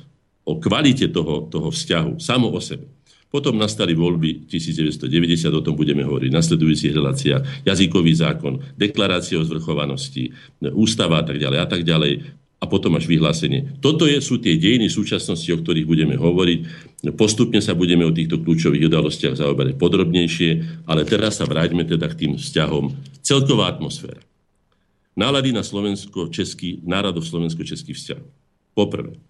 [0.47, 2.87] o kvalite toho, toho vzťahu, samo o sebe.
[3.27, 9.43] Potom nastali voľby 1990, o tom budeme hovoriť v nasledujúcich reláciách, jazykový zákon, deklarácia o
[9.43, 10.31] zvrchovanosti,
[10.71, 12.13] ústava a tak ďalej a tak ďalej
[12.57, 13.77] a potom až vyhlásenie.
[13.83, 16.59] Toto je, sú tie dejiny súčasnosti, o ktorých budeme hovoriť.
[17.13, 20.49] Postupne sa budeme o týchto kľúčových udalostiach zaoberať podrobnejšie,
[20.89, 22.97] ale teraz sa vráťme teda k tým vzťahom.
[23.21, 24.23] Celková atmosféra.
[25.13, 28.21] Nálady na slovensko-český, náradov slovensko-český vzťah.
[28.73, 29.21] Poprvé,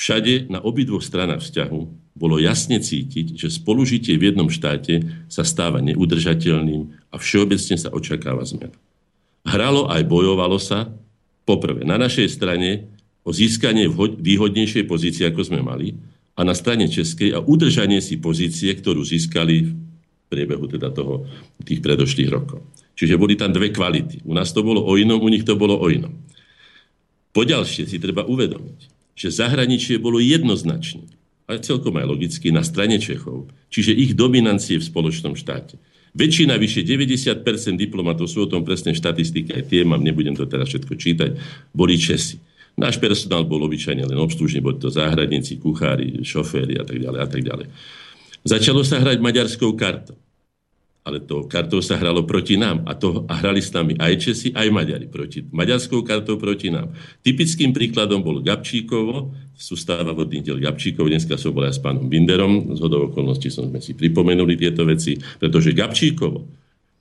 [0.00, 1.80] Všade na obidvoch stranách vzťahu
[2.16, 8.48] bolo jasne cítiť, že spolužitie v jednom štáte sa stáva neudržateľným a všeobecne sa očakáva
[8.48, 8.72] zmena.
[9.44, 10.88] Hralo aj bojovalo sa,
[11.44, 12.88] poprvé, na našej strane
[13.28, 13.92] o získanie
[14.24, 15.92] výhodnejšej pozície, ako sme mali,
[16.32, 19.72] a na strane Českej a udržanie si pozície, ktorú získali v
[20.32, 21.28] priebehu teda toho,
[21.60, 22.64] tých predošlých rokov.
[22.96, 24.24] Čiže boli tam dve kvality.
[24.24, 26.16] U nás to bolo o inom, u nich to bolo o inom.
[27.36, 28.89] Poďalšie si treba uvedomiť,
[29.20, 31.04] že zahraničie bolo jednoznačne,
[31.44, 35.76] ale celkom aj logicky, na strane Čechov, čiže ich dominancie v spoločnom štáte.
[36.16, 37.44] Väčšina, vyše 90%
[37.76, 41.30] diplomatov, sú o tom presné štatistiky, aj tie mám, nebudem to teraz všetko čítať,
[41.76, 42.40] boli Česi.
[42.80, 47.28] Náš personál bol obyčajne len obslužný, boli to záhradníci, kuchári, šoféry a tak ďalej a
[47.28, 47.66] tak ďalej.
[48.40, 50.16] Začalo sa hrať maďarskou kartou.
[51.00, 54.48] Ale to kartou sa hralo proti nám a, to, a hrali s nami aj Česi,
[54.52, 56.92] aj Maďari proti, maďarskou kartou proti nám.
[57.24, 62.76] Typickým príkladom bol Gabčíkovo, sústava vodných diel Gabčíkov, dneska som bol aj s pánom Binderom,
[62.76, 66.59] z hodov okolností som sme si pripomenuli tieto veci, pretože Gabčíkovo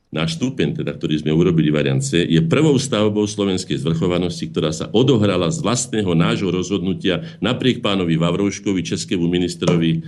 [0.10, 4.90] náš stupeň, teda, ktorý sme urobili variant C, je prvou stavbou slovenskej zvrchovanosti, ktorá sa
[4.90, 10.00] odohrala z vlastného nášho rozhodnutia napriek pánovi Vavrouškovi, českému ministrovi e,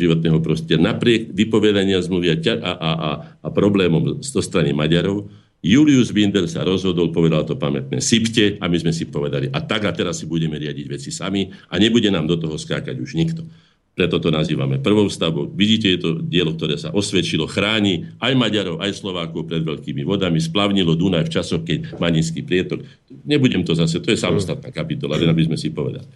[0.00, 3.10] životného prostredia, napriek vypovedania zmluvy a, a, a,
[3.44, 5.28] a problémom zo strany Maďarov,
[5.60, 9.84] Julius Binder sa rozhodol, povedal to pamätné, sypte a my sme si povedali, a tak
[9.84, 13.44] a teraz si budeme riadiť veci sami a nebude nám do toho skákať už nikto.
[13.90, 15.50] Preto to nazývame prvou stavbou.
[15.50, 20.38] Vidíte, je to dielo, ktoré sa osvedčilo, chráni aj Maďarov, aj Slovákov pred veľkými vodami,
[20.38, 22.86] splavnilo Dunaj v časoch, keď nízky prietok.
[23.26, 26.06] Nebudem to zase, to je samostatná kapitola, len aby sme si povedali.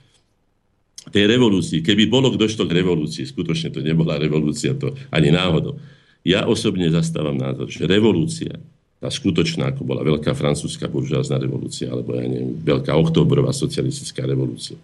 [1.12, 5.76] Tej revolúcii, keby bolo došlo k revolúcii, skutočne to nebola revolúcia, to ani náhodou.
[6.24, 8.56] Ja osobne zastávam názor, že revolúcia,
[8.96, 14.80] tá skutočná, ako bola veľká francúzska buržázna revolúcia, alebo ja neviem, veľká oktobrová socialistická revolúcia,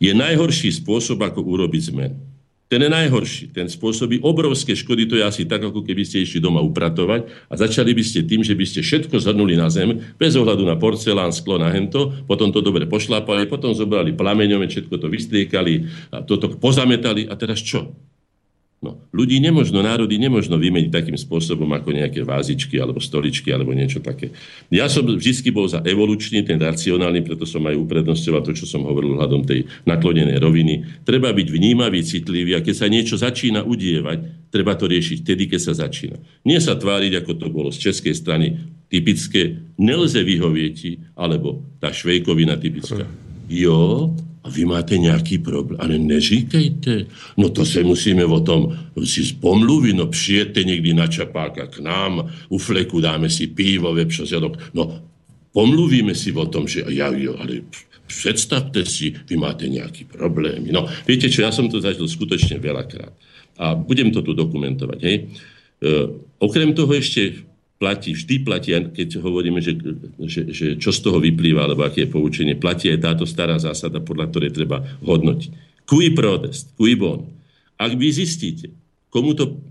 [0.00, 2.16] je najhorší spôsob, ako urobiť zmenu.
[2.70, 3.50] Ten je najhorší.
[3.50, 5.10] Ten spôsobí obrovské škody.
[5.10, 8.46] To je asi tak, ako keby ste išli doma upratovať a začali by ste tým,
[8.46, 12.54] že by ste všetko zhrnuli na zem, bez ohľadu na porcelán, sklo, na hento, potom
[12.54, 17.90] to dobre pošlápali, potom zobrali plameňome, všetko to vystriekali, a toto pozametali a teraz čo?
[18.80, 24.00] No, ľudí nemožno, národy nemožno vymeniť takým spôsobom ako nejaké vázičky alebo stoličky alebo niečo
[24.00, 24.32] také.
[24.72, 28.88] Ja som vždy bol za evolučný, ten racionálny, preto som aj uprednostoval to, čo som
[28.88, 31.04] hovoril hľadom tej naklonenej roviny.
[31.04, 35.60] Treba byť vnímavý, citlivý a keď sa niečo začína udievať, treba to riešiť vtedy, keď
[35.60, 36.16] sa začína.
[36.48, 42.56] Nie sa tváriť, ako to bolo z českej strany typické, nelze vyhovieť, alebo tá švejkovina
[42.56, 43.04] typická.
[43.44, 45.80] Jo, a vy máte nějaký problém.
[45.80, 47.06] Ale neříkejte.
[47.36, 49.96] No to se musíme o tom si pomluvit.
[49.96, 54.58] No přijete někdy na Čapáka k nám, u fleku dáme si pivo, vepřozadok.
[54.74, 55.02] No
[55.52, 57.60] pomluvíme si o tom, že ja, jo, ale
[58.06, 60.66] představte si, vy máte nejaký problém.
[60.74, 63.14] No, viete čo, ja som to zažil skutočne veľakrát.
[63.54, 64.98] A budem to tu dokumentovať.
[64.98, 65.16] Hej.
[65.78, 65.90] E,
[66.42, 67.46] okrem toho ešte
[67.80, 69.72] platí, vždy platí, keď hovoríme, že,
[70.28, 74.04] že, že čo z toho vyplýva, alebo aké je poučenie, platí aj táto stará zásada,
[74.04, 75.50] podľa ktorej treba hodnotiť.
[75.88, 77.24] Cui prodest, cui bon.
[77.80, 78.76] Ak vy zistíte,
[79.08, 79.64] komu to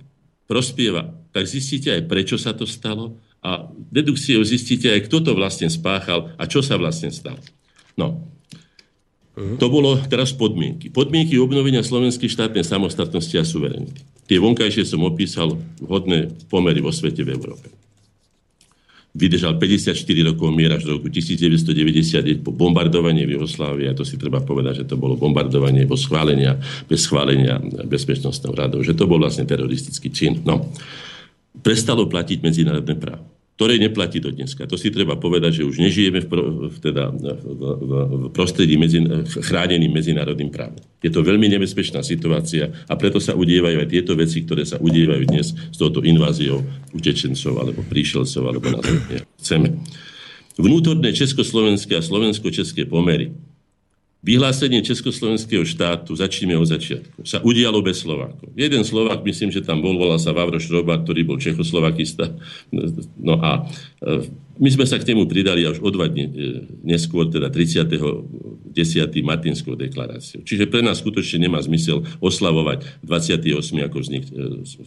[0.50, 3.14] prospieva, tak zistíte aj, prečo sa to stalo
[3.46, 7.40] a dedukciou zistíte aj, kto to vlastne spáchal a čo sa vlastne stalo.
[7.94, 8.26] No,
[9.38, 10.90] to bolo teraz podmienky.
[10.90, 14.02] Podmienky obnovenia slovenskej štátnej samostatnosti a suverenity.
[14.26, 17.70] Tie vonkajšie som opísal vhodné pomery vo svete v Európe
[19.16, 19.96] vydržal 54
[20.30, 24.86] rokov mier až do roku 1990 po bombardovaní v Jugoslávii, a to si treba povedať,
[24.86, 27.58] že to bolo bombardovanie bez schválenia, bez schválenia
[27.90, 30.46] bezpečnostného radu, že to bol vlastne teroristický čin.
[30.46, 30.70] No,
[31.66, 34.64] prestalo platiť medzinárodné právo ktoré neplatí do dneska.
[34.72, 38.80] To si treba povedať, že už nežijeme v, pro, v, teda, v, v, v prostredí
[38.80, 39.04] medzi,
[39.44, 40.80] chráneným medzinárodným právom.
[41.04, 45.28] Je to veľmi nebezpečná situácia a preto sa udievajú aj tieto veci, ktoré sa udievajú
[45.28, 46.64] dnes s touto inváziou
[46.96, 48.80] utečencov alebo príšelcov alebo na
[49.44, 49.76] chceme.
[50.56, 53.36] Vnútorné československé a slovensko-české pomery
[54.20, 58.52] Vyhlásenie Československého štátu, začneme od začiatku, sa udialo bez Slovákov.
[58.52, 62.36] Jeden Slovák, myslím, že tam bol, volal sa Vavroš Roba, ktorý bol Čechoslovakista.
[63.16, 63.64] No a
[64.04, 64.28] e,
[64.60, 66.32] my sme sa k nemu pridali až o dva dní e,
[66.84, 67.88] neskôr, teda 30.
[68.70, 69.10] 10.
[69.26, 70.46] Martinskou deklaráciou.
[70.46, 73.88] Čiže pre nás skutočne nemá zmysel oslavovať 28.
[73.88, 74.32] ako vznik e,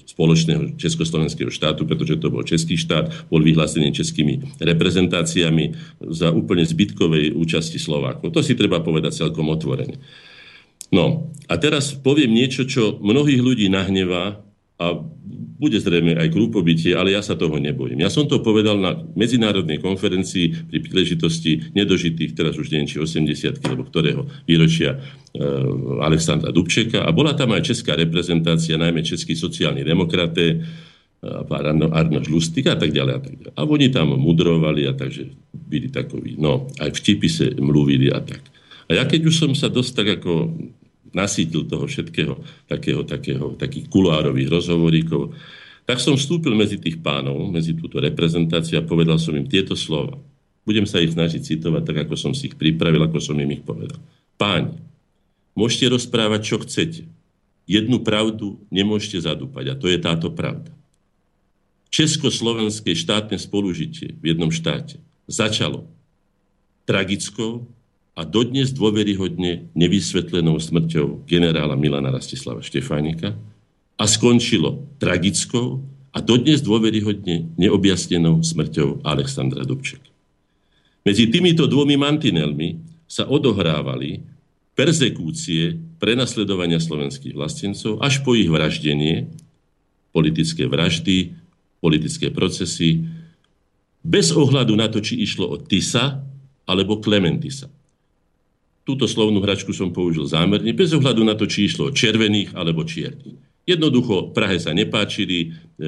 [0.07, 5.75] spoločného Československého štátu, pretože to bol Český štát, bol vyhlásený českými reprezentáciami
[6.15, 8.31] za úplne zbytkovej účasti Slovákov.
[8.33, 9.99] To si treba povedať celkom otvorene.
[10.93, 14.45] No a teraz poviem niečo, čo mnohých ľudí nahnevá,
[14.83, 14.99] a
[15.63, 18.03] bude zrejme aj krúpobytie, ale ja sa toho nebojím.
[18.03, 23.63] Ja som to povedal na medzinárodnej konferencii pri príležitosti nedožitých, teraz už neviem, či 80
[23.63, 25.39] alebo ktorého výročia e,
[26.03, 30.59] Alexandra Dubčeka a bola tam aj česká reprezentácia, najmä českí sociálni demokraté,
[31.23, 33.55] Arno, Arnoš Lustig a tak ďalej a tak ďalej.
[33.55, 38.43] A oni tam mudrovali a takže byli takoví, no, aj vtipy sa mluvili a tak.
[38.91, 40.51] A ja keď už som sa dosť tak ako
[41.13, 45.33] nasítil toho všetkého, takého, takého, takých kulárových rozhovoríkov,
[45.85, 50.19] tak som vstúpil medzi tých pánov, medzi túto reprezentáciu a povedal som im tieto slova.
[50.63, 53.67] Budem sa ich snažiť citovať tak, ako som si ich pripravil, ako som im ich
[53.67, 53.99] povedal.
[54.39, 54.79] Páni,
[55.59, 57.03] môžete rozprávať, čo chcete.
[57.67, 60.71] Jednu pravdu nemôžete zadúpať a to je táto pravda.
[61.93, 64.97] Československé štátne spolužitie v jednom štáte
[65.29, 65.85] začalo
[66.89, 67.69] tragickou,
[68.13, 73.33] a dodnes dôveryhodne nevysvetlenou smrťou generála Milana Rastislava Štefánika
[73.97, 75.81] a skončilo tragickou
[76.13, 80.05] a dodnes dôveryhodne neobjasnenou smrťou Alexandra Dubček.
[81.03, 82.77] Medzi týmito dvomi mantinelmi
[83.09, 84.21] sa odohrávali
[84.77, 89.33] persekúcie, prenasledovania slovenských vlastencov až po ich vraždenie,
[90.13, 91.33] politické vraždy,
[91.81, 93.09] politické procesy,
[94.05, 96.21] bez ohľadu na to, či išlo o Tisa
[96.69, 97.73] alebo Klementisa.
[98.83, 103.39] Túto slovnú hračku som použil zámerne, bez ohľadu na to, či išlo červených alebo čiernych.
[103.63, 105.87] Jednoducho Prahe sa nepáčili, e,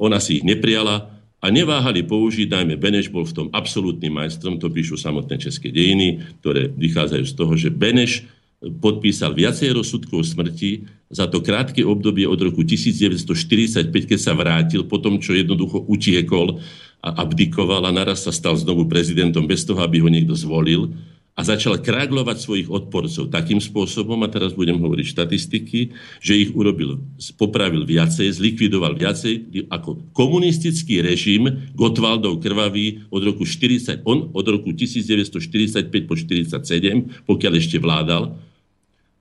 [0.00, 1.12] ona si ich neprijala
[1.42, 6.24] a neváhali použiť, najmä Beneš bol v tom absolútnym majstrom, to píšu samotné české dejiny,
[6.40, 8.24] ktoré vychádzajú z toho, že Beneš
[8.62, 15.02] podpísal viacej rozsudkov smrti za to krátke obdobie od roku 1945, keď sa vrátil po
[15.02, 16.62] tom, čo jednoducho utiekol
[17.02, 20.94] a abdikoval a naraz sa stal znovu prezidentom bez toho, aby ho niekto zvolil
[21.32, 25.80] a začal kráglovať svojich odporcov takým spôsobom, a teraz budem hovoriť štatistiky,
[26.20, 27.00] že ich urobil,
[27.40, 34.76] popravil viacej, zlikvidoval viacej ako komunistický režim Gotwaldov krvavý od roku 40, on od roku
[34.76, 38.36] 1945 po 47, pokiaľ ešte vládal,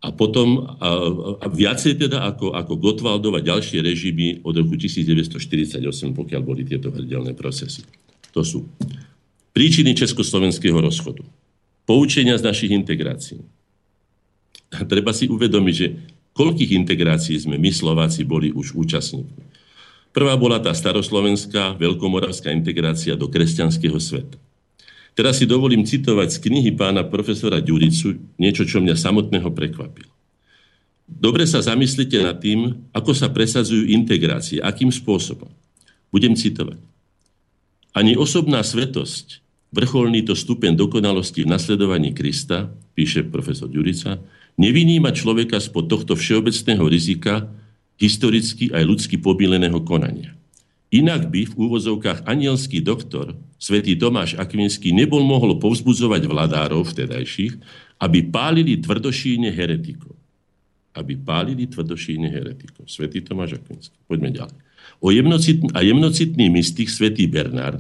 [0.02, 0.90] a potom a,
[1.40, 5.80] a viacej teda ako, ako Gotwaldov a ďalšie režimy od roku 1948,
[6.12, 7.86] pokiaľ boli tieto hrdelné procesy.
[8.34, 8.66] To sú
[9.54, 11.22] príčiny československého rozchodu
[11.86, 13.42] poučenia z našich integrácií.
[14.72, 15.88] A treba si uvedomiť, že
[16.34, 19.52] koľkých integrácií sme my Slováci boli už účastníkmi.
[20.12, 24.36] Prvá bola tá staroslovenská, veľkomoravská integrácia do kresťanského sveta.
[25.12, 30.12] Teraz si dovolím citovať z knihy pána profesora Ďuricu niečo, čo mňa samotného prekvapilo.
[31.12, 35.52] Dobre sa zamyslite nad tým, ako sa presadzujú integrácie, akým spôsobom.
[36.08, 36.80] Budem citovať.
[37.92, 44.20] Ani osobná svetosť Vrcholný to stupeň dokonalosti v nasledovaní Krista, píše profesor Ďurica,
[44.60, 47.48] nevyníma človeka spod tohto všeobecného rizika
[47.96, 50.36] historicky aj ľudsky pobileného konania.
[50.92, 57.56] Inak by v úvozovkách anielský doktor, svätý Tomáš Akvinský, nebol mohol povzbudzovať vladárov vtedajších,
[58.04, 60.20] aby pálili tvrdošíne heretikov.
[60.92, 62.92] Aby pálili tvrdošíne heretikov.
[62.92, 63.96] Svetý Tomáš Akvinský.
[64.04, 64.58] Poďme ďalej.
[65.00, 67.80] O jemnocitný, a jemnocitný mystik svätý Bernard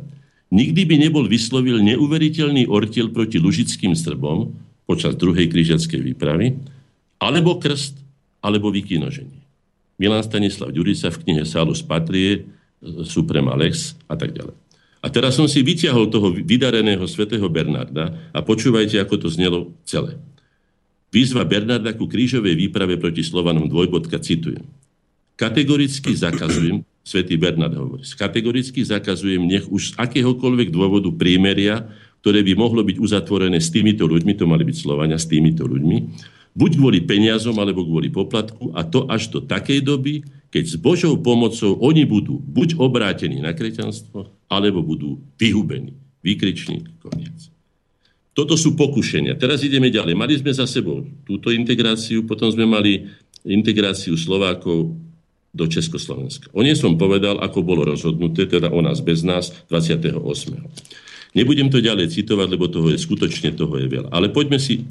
[0.52, 4.52] nikdy by nebol vyslovil neuveriteľný ortiel proti lužickým Srbom
[4.84, 6.60] počas druhej križiackej výpravy,
[7.24, 7.95] alebo krst,
[8.43, 9.39] alebo vykinoženie.
[10.02, 12.43] Milan Stanislav Ďurica v knihe Salus Patrie,
[13.06, 14.58] Suprema Lex a tak ďalej.
[15.02, 20.18] A teraz som si vyťahol toho vydareného svätého Bernarda a počúvajte, ako to znelo celé.
[21.10, 24.66] Výzva Bernarda ku krížovej výprave proti Slovanom dvojbodka, citujem.
[25.38, 31.89] Kategoricky zakazujem, svätý Bernard hovorí, kategoricky zakazujem, nech už z akéhokoľvek dôvodu prímeria,
[32.22, 35.97] ktoré by mohlo byť uzatvorené s týmito ľuďmi, to mali byť Slovania s týmito ľuďmi,
[36.54, 40.22] buď kvôli peniazom, alebo kvôli poplatku, a to až do takej doby,
[40.52, 45.97] keď s Božou pomocou oni budú buď obrátení na kreťanstvo, alebo budú vyhubení.
[46.22, 47.49] Výkričník, koniec.
[48.32, 49.36] Toto sú pokušenia.
[49.41, 50.14] Teraz ideme ďalej.
[50.14, 53.10] Mali sme za sebou túto integráciu, potom sme mali
[53.41, 54.93] integráciu Slovákov
[55.52, 56.47] do Československa.
[56.56, 60.16] O nej som povedal, ako bolo rozhodnuté, teda o nás bez nás, 28.
[61.32, 64.12] Nebudem to ďalej citovať, lebo toho je skutočne toho je veľa.
[64.12, 64.88] Ale poďme si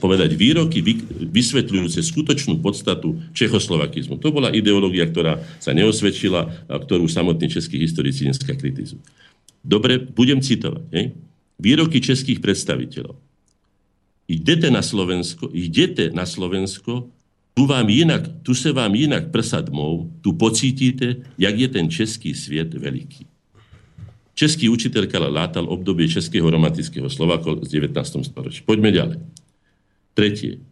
[0.00, 0.80] povedať výroky
[1.28, 4.16] vysvetľujúce skutočnú podstatu čechoslovakizmu.
[4.16, 9.00] To bola ideológia, ktorá sa neosvedčila a ktorú samotní českí historici dneska kritizujú.
[9.60, 10.84] Dobre, budem citovať.
[10.88, 11.12] Ne?
[11.60, 13.18] Výroky českých predstaviteľov.
[14.28, 17.08] Idete na Slovensko, idete na Slovensko
[17.58, 22.34] tu, vám jinak, tu se vám jinak prsa dmou, tu pocítíte, jak je ten český
[22.34, 23.26] svět veliký.
[24.34, 28.30] Český učitel Karel Látal obdobie českého romantického slova z 19.
[28.30, 28.62] storočí.
[28.62, 29.18] Poďme ďalej.
[30.14, 30.62] Tretie.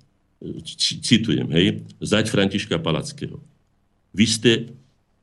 [1.02, 3.42] Citujem, hej, zať Františka Palackého.
[4.14, 4.50] Vy ste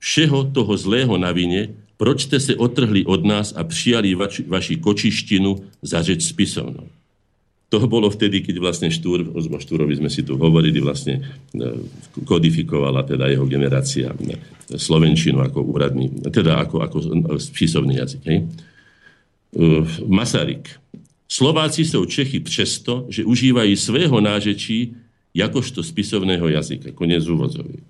[0.03, 4.75] všeho toho zlého na vine, proč ste sa otrhli od nás a přijali vaši, vaši
[4.83, 6.91] kočištinu za řeč spisovnou.
[7.73, 11.25] To bolo vtedy, keď vlastne Štúr, o Štúrovi sme si tu hovorili, vlastne
[11.57, 11.81] e,
[12.21, 14.37] kodifikovala teda jeho generácia e,
[14.77, 16.97] Slovenčinu ako úradný, teda ako, ako
[17.41, 18.21] spisovný jazyk.
[18.29, 18.39] Hej.
[18.45, 19.65] E,
[20.05, 20.69] Masaryk.
[21.25, 24.93] Slováci sú Čechy přesto, že užívajú svého nážečí
[25.33, 26.93] jakožto spisovného jazyka.
[26.93, 27.81] Konec úvodzový.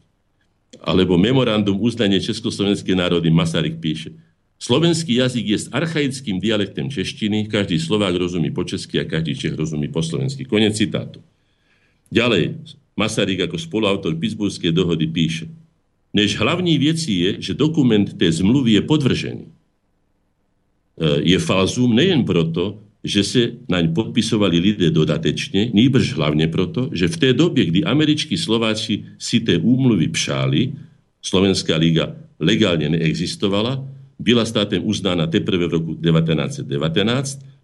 [0.80, 4.16] Alebo memorandum uznanie Československej národy Masaryk píše.
[4.64, 9.60] Slovenský jazyk je s archaickým dialektem češtiny, každý Slovák rozumí po česky a každý Čech
[9.60, 10.48] rozumí po slovensky.
[10.48, 11.20] Konec citátu.
[12.08, 12.64] Ďalej,
[12.96, 15.52] Masaryk ako spoluautor Pittsburghskej dohody píše,
[16.16, 19.46] než hlavní věcí je, že dokument té zmluvy je podvržený.
[19.50, 19.52] E,
[21.28, 27.20] je falzum nejen proto, že sa naň podpisovali lidé dodatečne, nýbrž hlavne proto, že v
[27.20, 30.72] tej dobie, kdy američkí Slováci si tie úmluvy pšáli,
[31.20, 36.64] Slovenská liga legálne neexistovala, byla státem uznána teprve v roku 1919,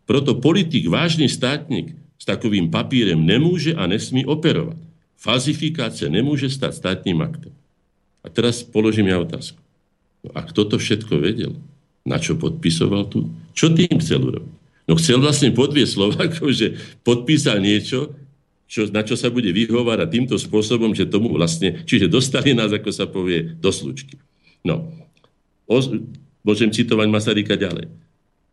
[0.04, 4.76] proto politik, vážny státnik s takovým papírem nemôže a nesmí operovať.
[5.16, 7.56] Falzifikácia nemôže stať státnym aktom.
[8.20, 9.60] A teraz položím ja otázku.
[10.28, 11.56] No a kto to všetko vedel?
[12.04, 13.32] Na čo podpisoval tu?
[13.56, 14.56] Čo tým chcel urobiť?
[14.90, 16.76] No chcel vlastne podvieť Slovákov, že
[17.08, 18.12] podpísal niečo,
[18.70, 22.90] čo, na čo sa bude vyhovárať týmto spôsobom, že tomu vlastne, čiže dostali nás, ako
[22.94, 24.22] sa povie, do slučky.
[24.62, 24.94] No,
[25.66, 25.78] o,
[26.44, 27.88] môžem citovať Masaryka ďalej.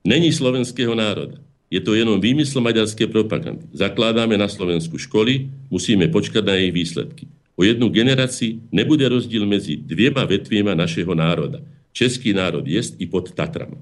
[0.06, 1.42] Není slovenského národa.
[1.66, 3.66] Je to jenom výmysl maďarskej propagandy.
[3.74, 7.26] Zakladáme na Slovensku školy, musíme počkať na jej výsledky.
[7.58, 11.58] O jednu generácii nebude rozdiel medzi dviema vetviema našeho národa.
[11.90, 13.80] Český národ jest i pod Tatrama.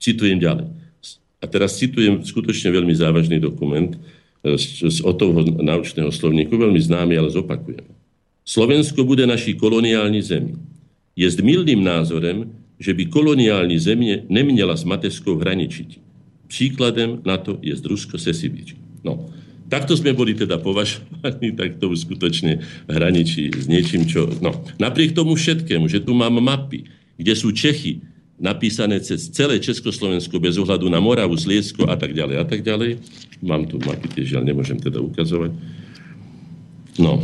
[0.00, 0.70] Citujem ďalej.
[1.42, 3.98] A teraz citujem skutočne veľmi závažný dokument,
[4.54, 7.82] z, z Otovho naučného slovníku, veľmi známy, ale zopakujem.
[8.46, 10.54] Slovensko bude naší koloniální zemi.
[11.18, 12.46] Je s milným názorem,
[12.80, 16.00] že by koloniální země neměla s mateřskou hraničiť.
[16.46, 18.76] Příkladem na to je Rusko se Sibič.
[19.04, 19.30] No,
[19.66, 24.30] takto sme boli teda považovaní, tak to skutočne hraničí s niečím, čo...
[24.38, 26.86] No, napriek tomu všetkému, že tu mám mapy,
[27.18, 28.02] kde sú Čechy,
[28.36, 33.00] napísané cez celé Československo bez ohľadu na Moravu, Sliesko a tak ďalej a tak ďalej.
[33.40, 35.56] Mám tu mapy, tiež žiaľ nemôžem teda ukazovať.
[37.00, 37.20] No,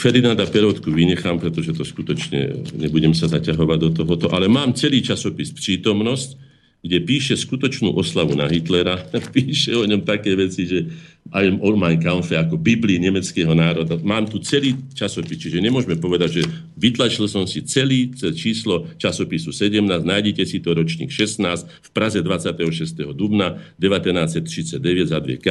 [0.00, 5.52] Ferdinanda Perotku vynechám, pretože to skutočne nebudem sa zaťahovať do tohoto, ale mám celý časopis
[5.52, 6.48] Prítomnosť,
[6.80, 8.96] kde píše skutočnú oslavu na Hitlera,
[9.36, 10.88] píše o ňom také veci, že
[11.28, 14.00] aj o Mein Kampfe ako Biblii nemeckého národa.
[14.00, 16.42] Mám tu celý časopis, čiže nemôžeme povedať, že
[16.80, 23.12] vytlačil som si celý číslo časopisu 17, nájdete si to ročník 16 v Praze 26.
[23.12, 25.48] dubna 1939 za 2K,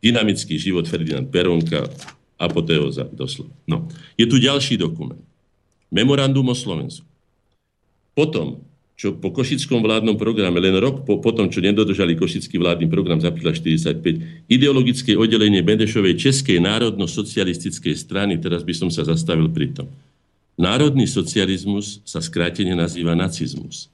[0.00, 1.84] dynamický život Ferdinand Peronka,
[2.40, 3.52] apoteóza doslova.
[3.68, 3.84] No.
[4.16, 5.20] Je tu ďalší dokument.
[5.92, 7.04] Memorandum o Slovensku.
[8.16, 8.64] Potom
[9.00, 13.16] čo po košickom vládnom programe, len rok po, po tom, čo nedodržali košický vládny program
[13.16, 19.72] z apríla 45, ideologické oddelenie Benešovej Českej národno-socialistickej strany, teraz by som sa zastavil pri
[19.72, 19.88] tom.
[20.60, 23.88] Národný socializmus sa skrátene nazýva nacizmus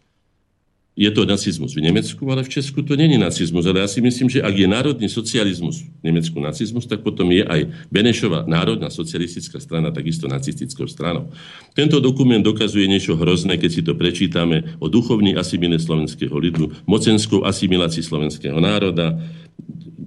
[0.97, 3.69] je to nacizmus v Nemecku, ale v Česku to není nacizmus.
[3.69, 7.45] Ale ja si myslím, že ak je národný socializmus v Nemecku nacizmus, tak potom je
[7.45, 11.29] aj Benešová národná socialistická strana takisto nacistickou stranou.
[11.77, 17.45] Tento dokument dokazuje niečo hrozné, keď si to prečítame o duchovní asimile slovenského lidu, mocenskou
[17.45, 19.21] asimilácii slovenského národa.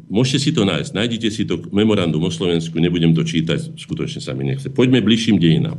[0.09, 0.97] Môžete si to nájsť.
[0.97, 4.73] Nájdite si to memorandum o Slovensku, nebudem to čítať, skutočne sa mi nechce.
[4.73, 5.77] Poďme bližším dejinám.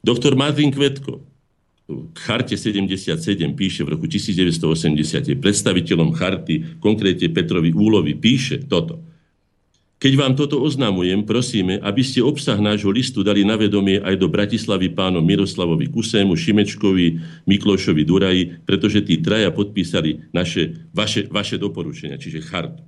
[0.00, 1.20] Doktor Martin Kvetko,
[1.88, 3.16] k charte 77
[3.56, 9.00] píše v roku 1980, je predstaviteľom charty, konkrétne Petrovi Úlovi, píše toto.
[9.98, 14.30] Keď vám toto oznamujem, prosíme, aby ste obsah nášho listu dali na vedomie aj do
[14.30, 17.18] Bratislavy pánom Miroslavovi Kusému, Šimečkovi,
[17.50, 22.84] Miklošovi Duraji, pretože tí traja podpísali naše, vaše, vaše doporučenia, čiže chartu.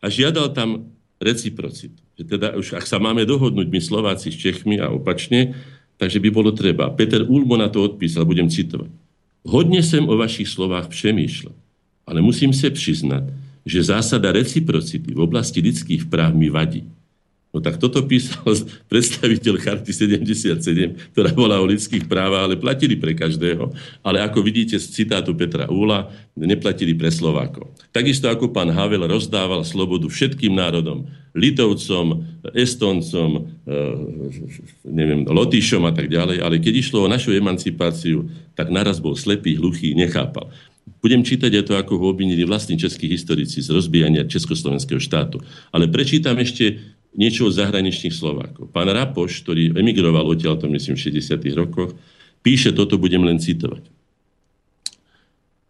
[0.00, 0.88] A žiadal tam
[1.20, 2.00] reciprocitu.
[2.16, 5.52] Teda už ak sa máme dohodnúť my Slováci s Čechmi a opačne,
[6.00, 6.88] Takže by bolo treba.
[6.96, 8.88] Peter Ulmo na to odpísal, budem citovať.
[9.44, 11.52] Hodne sem o vašich slovách přemýšľal,
[12.08, 13.28] ale musím sa přiznať,
[13.68, 16.88] že zásada reciprocity v oblasti lidských práv mi vadí.
[17.50, 18.46] No tak toto písal
[18.92, 23.74] predstaviteľ Charty 77, ktorá bola o lidských právach, ale platili pre každého.
[24.06, 27.74] Ale ako vidíte z citátu Petra Úla, neplatili pre Slovákov.
[27.90, 33.30] Takisto ako pán Havel rozdával slobodu všetkým národom, Litovcom, Estoncom,
[33.66, 33.76] e,
[34.86, 39.58] neviem, Lotyšom a tak ďalej, ale keď išlo o našu emancipáciu, tak naraz bol slepý,
[39.58, 40.50] hluchý, nechápal.
[41.02, 45.38] Budem čítať aj to, ako ho obvinili vlastní českí historici z rozbijania Československého štátu.
[45.70, 46.82] Ale prečítam ešte
[47.14, 48.70] niečo od zahraničných Slovákov.
[48.70, 51.42] Pán Rapoš, ktorý emigroval odtiaľ, to myslím, v 60.
[51.58, 51.94] rokoch,
[52.44, 53.82] píše, toto budem len citovať.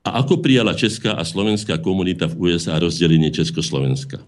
[0.01, 4.25] A ako prijala česká a slovenská komunita v USA rozdelenie Československa?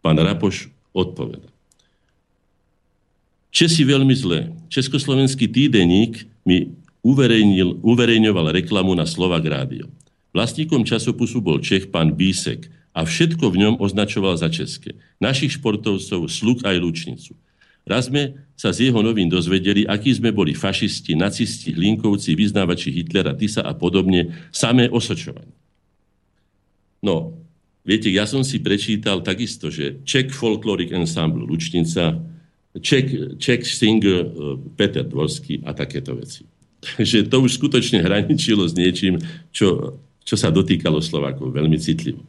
[0.00, 1.50] Pán Rapoš odpoveda.
[3.50, 4.54] Česi veľmi zle.
[4.70, 6.70] Československý týdeník mi
[7.82, 9.90] uverejňoval reklamu na Slovak rádio.
[10.30, 14.98] Vlastníkom časopisu bol Čech pán Bísek, a všetko v ňom označoval za české.
[15.22, 17.32] Našich športovcov, sluk aj lučnicu.
[17.86, 23.32] Raz sme sa z jeho novín dozvedeli, akí sme boli fašisti, nacisti, hlinkovci, vyznávači Hitlera,
[23.32, 25.54] Tisa a podobne, samé osočovanie.
[27.00, 27.34] No,
[27.82, 32.20] viete, ja som si prečítal takisto, že Czech Folkloric Ensemble Lučnica,
[32.78, 34.30] Czech, Czech Singer eh,
[34.78, 36.46] Peter Dvorský a takéto veci.
[36.84, 39.18] Takže to už skutočne hraničilo s niečím,
[39.50, 42.22] čo, čo sa dotýkalo Slovákov veľmi citlivo.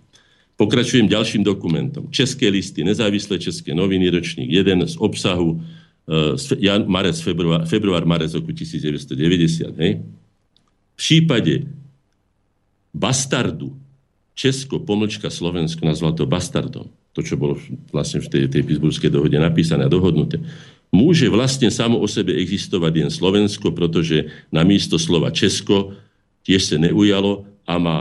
[0.55, 2.11] Pokračujem ďalším dokumentom.
[2.11, 8.53] České listy, nezávislé české noviny, ročník 1 z obsahu e, marec, február, február, marec roku
[8.53, 9.73] 1990.
[9.77, 10.05] Hej?
[10.95, 11.65] V prípade
[12.93, 13.73] bastardu
[14.35, 16.87] Česko, pomlčka Slovensko, nazval to bastardom.
[17.11, 17.59] To, čo bolo
[17.91, 20.39] vlastne v tej, tej Pittsburghskej dohode napísané a dohodnuté.
[20.91, 25.95] Môže vlastne samo o sebe existovať jen Slovensko, pretože na místo slova Česko
[26.47, 27.97] tiež sa neujalo a má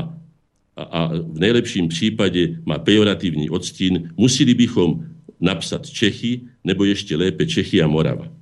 [0.81, 4.17] a, a v najlepším prípade má pejoratívny odstín.
[4.17, 5.05] Museli bychom
[5.37, 8.33] napsať Čechy, nebo ešte lépe Čechy a Morava.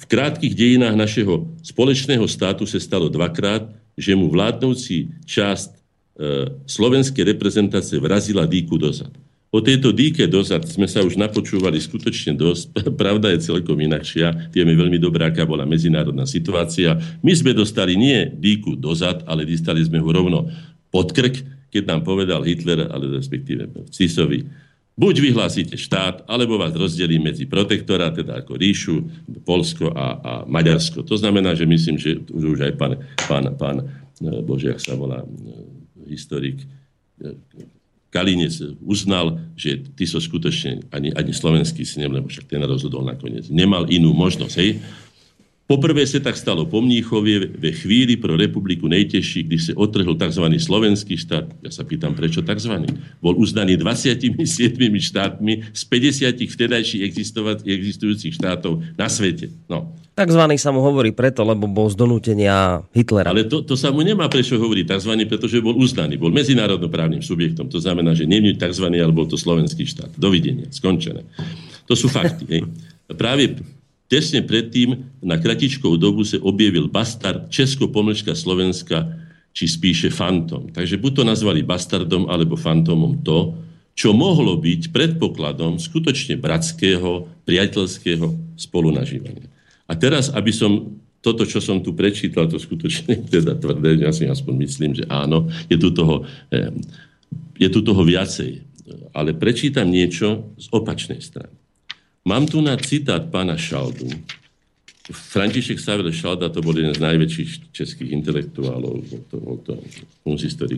[0.00, 3.68] V krátkých dejinách našeho spoločného státu sa stalo dvakrát,
[4.00, 5.82] že mu vládnoucí časť
[6.12, 9.08] E, slovenskej reprezentácie vrazila dýku dozad.
[9.52, 12.72] O tejto dýke dozad sme sa už napočúvali skutočne dosť.
[13.02, 14.48] Pravda je celkom inakšia.
[14.48, 16.96] Vieme veľmi dobrá, aká bola medzinárodná situácia.
[17.20, 20.48] My sme dostali nie dýku dozad, ale dostali sme ho rovno
[20.88, 24.48] pod krk, keď nám povedal Hitler, ale respektíve Cisovi,
[24.96, 28.96] buď vyhlásite štát, alebo vás rozdelí medzi protektora, teda ako ríšu,
[29.44, 31.04] Polsko a, a Maďarsko.
[31.04, 32.92] To znamená, že myslím, že už aj pán,
[33.28, 33.84] pán, pán e,
[34.40, 35.24] Bože, ak sa volá,
[36.08, 36.64] historik
[37.20, 37.36] e,
[38.12, 43.48] Kalinec uznal, že ty so skutočne ani, ani slovenský si lebo však ten rozhodol nakoniec.
[43.48, 44.54] Nemal inú možnosť.
[44.60, 44.84] Hej?
[45.62, 50.44] Poprvé sa tak stalo po Mníchovie ve chvíli pro republiku nejtežší, kdy sa otrhol tzv.
[50.58, 51.48] slovenský štát.
[51.62, 52.82] Ja sa pýtam, prečo tzv.
[53.22, 54.36] Bol uznaný 27
[54.82, 57.02] štátmi z 50 vtedajších
[57.62, 59.54] existujúcich štátov na svete.
[59.70, 59.94] No.
[60.12, 63.32] Takzvaný sa mu hovorí preto, lebo bol z donútenia Hitlera.
[63.32, 65.14] Ale to, to sa mu nemá prečo hovoriť tzv.
[65.24, 66.20] pretože bol uznaný.
[66.20, 67.72] Bol medzinárodnoprávnym subjektom.
[67.72, 68.92] To znamená, že nie tzv.
[68.92, 70.12] ale bol to slovenský štát.
[70.20, 70.68] Dovidenia.
[70.68, 71.24] Skončené.
[71.88, 72.44] To sú fakty.
[72.50, 72.62] Hej.
[73.16, 73.56] Práve
[74.12, 79.08] Tesne predtým na kratičkou dobu sa objavil bastard Česko-Pomlčka Slovenska,
[79.56, 80.68] či spíše fantom.
[80.68, 83.56] Takže buď to nazvali bastardom alebo fantomom to,
[83.96, 89.48] čo mohlo byť predpokladom skutočne bratského, priateľského spolunažívania.
[89.88, 90.92] A teraz, aby som
[91.24, 95.48] toto, čo som tu prečítal, to skutočne teda tvrdé, ja si aspoň myslím, že áno,
[95.72, 96.68] je tu toho, eh,
[97.56, 98.60] je tu toho viacej.
[99.16, 101.61] Ale prečítam niečo z opačnej strany.
[102.22, 104.06] Mám tu na citát pána Šaldu.
[105.10, 109.36] František Savel Šalda to bol jeden z najväčších českých intelektuálov, bol to,
[110.22, 110.36] bol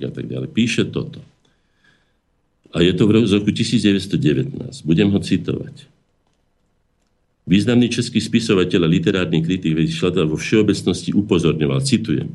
[0.09, 0.49] a tak ďalej.
[0.49, 1.21] Píše toto.
[2.73, 4.57] A je to v roku 1919.
[4.83, 5.87] Budem ho citovať.
[7.45, 12.33] Významný český spisovateľ a literárny kritik Šalda vo všeobecnosti upozorňoval, citujem,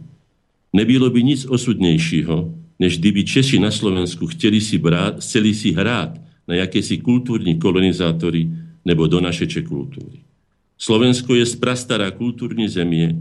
[0.74, 6.14] Nebylo by nic osudnejšího, než kdyby Češi na Slovensku chceli si, brát, chceli si hrát
[6.48, 10.26] na jakési kultúrni kolonizátory nebo do našeče kultúry.
[10.74, 13.14] Slovensko je sprastará kultúrne zemie.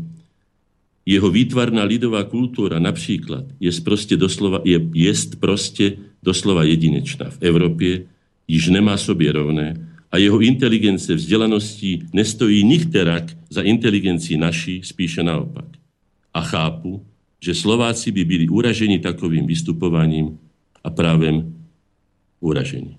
[1.04, 7.28] Jeho výtvarná lidová kultúra napríklad je proste doslova, je, jest proste doslova jedinečná.
[7.36, 8.08] V Európe
[8.48, 9.76] již nemá sobě rovné
[10.08, 15.68] a jeho inteligence vzdelanosti nestojí nikterak za inteligencií naší, spíše naopak.
[16.32, 17.04] A chápu,
[17.40, 20.38] že Slováci by byli uražení takovým vystupovaním
[20.84, 21.54] a právem
[22.40, 22.96] uražení.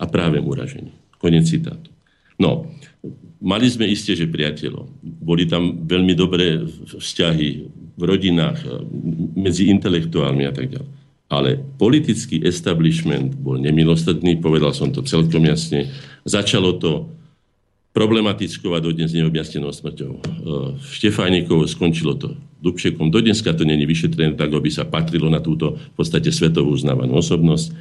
[0.00, 1.01] A právem uražení.
[1.22, 1.94] Konec citátu.
[2.42, 2.66] No,
[3.38, 4.90] mali sme isté, že priateľov.
[5.02, 6.66] Boli tam veľmi dobré
[6.98, 7.48] vzťahy
[7.94, 8.58] v rodinách,
[9.38, 10.90] medzi intelektuálmi a tak ďalej.
[11.32, 15.88] Ale politický establishment bol nemilostredný, povedal som to celkom jasne.
[16.28, 17.08] Začalo to
[17.92, 20.12] problematickou a dodnes neobjasnenou smrťou.
[20.80, 23.12] Štefánikov skončilo to Dubšekom.
[23.12, 27.72] Dodneska to není vyšetrené tak, aby sa patrilo na túto v podstate svetovú uznávanú osobnosť.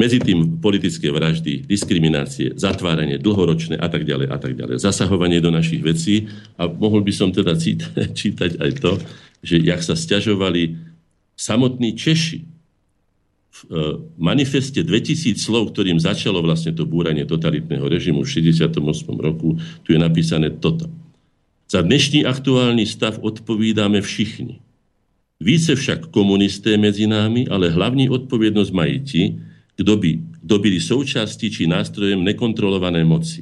[0.00, 4.80] Medzi tým politické vraždy, diskriminácie, zatváranie dlhoročné a tak ďalej a tak ďalej.
[4.80, 6.24] Zasahovanie do našich vecí
[6.56, 7.52] a mohol by som teda
[8.20, 8.96] čítať aj to,
[9.44, 10.80] že jak sa stiažovali
[11.36, 12.40] samotní Češi
[13.50, 13.68] v e,
[14.16, 18.80] manifeste 2000 slov, ktorým začalo vlastne to búranie totalitného režimu v 68.
[19.20, 20.88] roku, tu je napísané toto.
[21.68, 24.64] Za dnešní aktuálny stav odpovídáme všichni.
[25.40, 29.22] Více však komunisté medzi námi, ale hlavní odpovednosť mají ti,
[29.80, 30.10] kto, by,
[30.44, 33.40] kto byli součástí či nástrojem nekontrolované moci.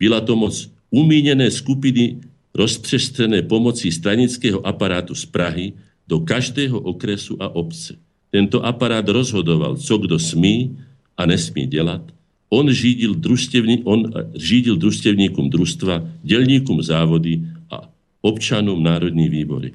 [0.00, 2.16] Byla to moc umínené skupiny
[2.56, 5.76] rozpřestrené pomocí stranického aparátu z Prahy
[6.08, 8.00] do každého okresu a obce.
[8.32, 10.72] Tento aparát rozhodoval, co kdo smí
[11.16, 12.02] a nesmí dělat.
[12.48, 17.90] On řídil, družstevní, on řídil družstevníkom družstva, delníkom závody a
[18.20, 19.72] občanom národní výbory.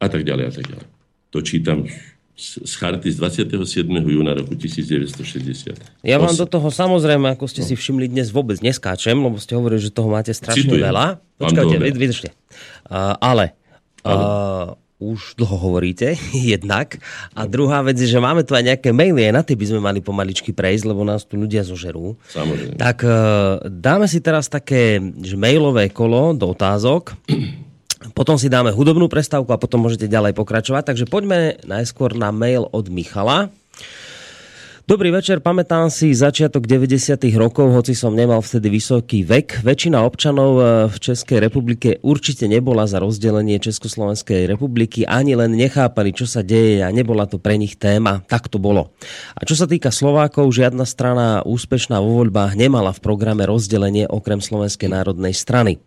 [0.00, 0.86] A tak ďalej, a tak ďalej.
[1.30, 1.88] To čítam
[2.32, 3.92] z charty z 27.
[3.92, 5.76] júna roku 1960.
[6.00, 7.68] Ja vám do toho samozrejme, ako ste no.
[7.68, 10.88] si všimli, dnes vôbec neskáčem, lebo ste hovorili, že toho máte strašne Citujem.
[10.88, 11.20] veľa.
[11.36, 12.28] Počkajte, vydržte.
[12.88, 13.52] Uh, ale
[14.08, 16.14] uh, už dlho hovoríte,
[16.54, 17.02] jednak.
[17.34, 19.80] A druhá vec je, že máme tu aj nejaké maily, aj na tie by sme
[19.82, 22.14] mali pomaličky prejsť, lebo nás tu ľudia zožerú.
[22.30, 22.78] Samozrejme.
[22.78, 23.10] Tak e,
[23.66, 27.18] dáme si teraz také že mailové kolo do otázok.
[28.10, 30.82] Potom si dáme hudobnú prestávku a potom môžete ďalej pokračovať.
[30.90, 33.54] Takže poďme najskôr na mail od Michala.
[34.82, 37.14] Dobrý večer, pamätám si začiatok 90.
[37.38, 39.62] rokov, hoci som nemal vtedy vysoký vek.
[39.62, 46.10] Väčšina občanov e, v Českej republike určite nebola za rozdelenie Československej republiky, ani len nechápali,
[46.10, 48.26] čo sa deje a nebola to pre nich téma.
[48.26, 48.90] Tak to bolo.
[49.38, 54.42] A čo sa týka Slovákov, žiadna strana úspešná vo voľbách nemala v programe rozdelenie okrem
[54.42, 55.78] Slovenskej národnej strany.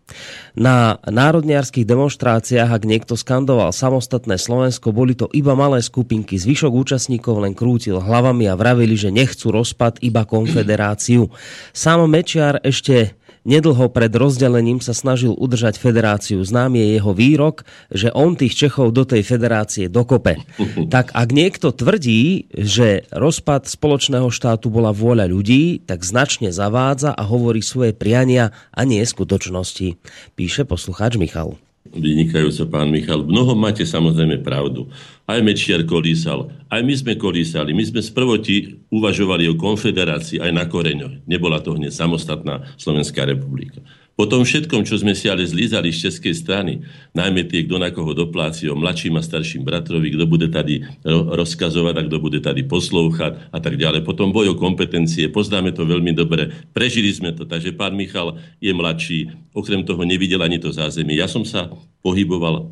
[0.56, 6.40] Na národniarských demonstráciách, ak niekto skandoval samostatné Slovensko, boli to iba malé skupinky.
[6.40, 8.56] Zvyšok účastníkov len krútil hlavami a
[8.86, 11.34] vravili, že nechcú rozpad, iba konfederáciu.
[11.74, 16.46] Sám Mečiar ešte nedlho pred rozdelením sa snažil udržať federáciu.
[16.46, 20.38] Znám je jeho výrok, že on tých Čechov do tej federácie dokope.
[20.86, 27.26] Tak ak niekto tvrdí, že rozpad spoločného štátu bola vôľa ľudí, tak značne zavádza a
[27.26, 29.98] hovorí svoje priania a nie skutočnosti.
[30.38, 31.58] Píše poslucháč Michal
[31.94, 33.22] vynikajúco pán Michal.
[33.22, 34.90] V mnohom máte samozrejme pravdu.
[35.30, 37.74] Aj Mečiar kolísal, aj my sme kolísali.
[37.74, 38.56] My sme z prvoti
[38.90, 41.26] uvažovali o konfederácii aj na koreňoch.
[41.30, 43.82] Nebola to hneď samostatná Slovenská republika.
[44.16, 47.92] Po tom všetkom, čo sme si ale zlízali z českej strany, najmä tie, kto na
[47.92, 50.88] koho dopláci, o mladším a starším bratrovi, kto bude tady
[51.36, 54.08] rozkazovať a kto bude tady poslúchať a tak ďalej.
[54.08, 58.72] Potom boj o kompetencie, poznáme to veľmi dobre, prežili sme to, takže pán Michal je
[58.72, 61.20] mladší, okrem toho nevidel ani to zázemie.
[61.20, 61.68] Ja som sa
[62.00, 62.72] pohyboval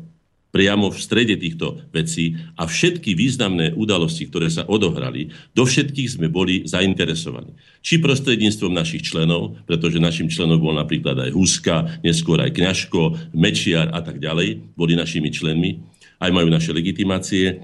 [0.54, 6.30] priamo v strede týchto vecí a všetky významné udalosti, ktoré sa odohrali, do všetkých sme
[6.30, 7.58] boli zainteresovaní.
[7.82, 13.90] Či prostredníctvom našich členov, pretože našim členom bol napríklad aj Huska, neskôr aj Kňažko, Mečiar
[13.90, 15.82] a tak ďalej, boli našimi členmi,
[16.22, 17.44] aj majú naše legitimácie.
[17.50, 17.54] E,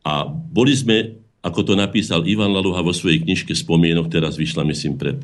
[0.00, 4.96] a boli sme, ako to napísal Ivan Laluha vo svojej knižke Spomienok, teraz vyšla myslím
[4.96, 5.20] pred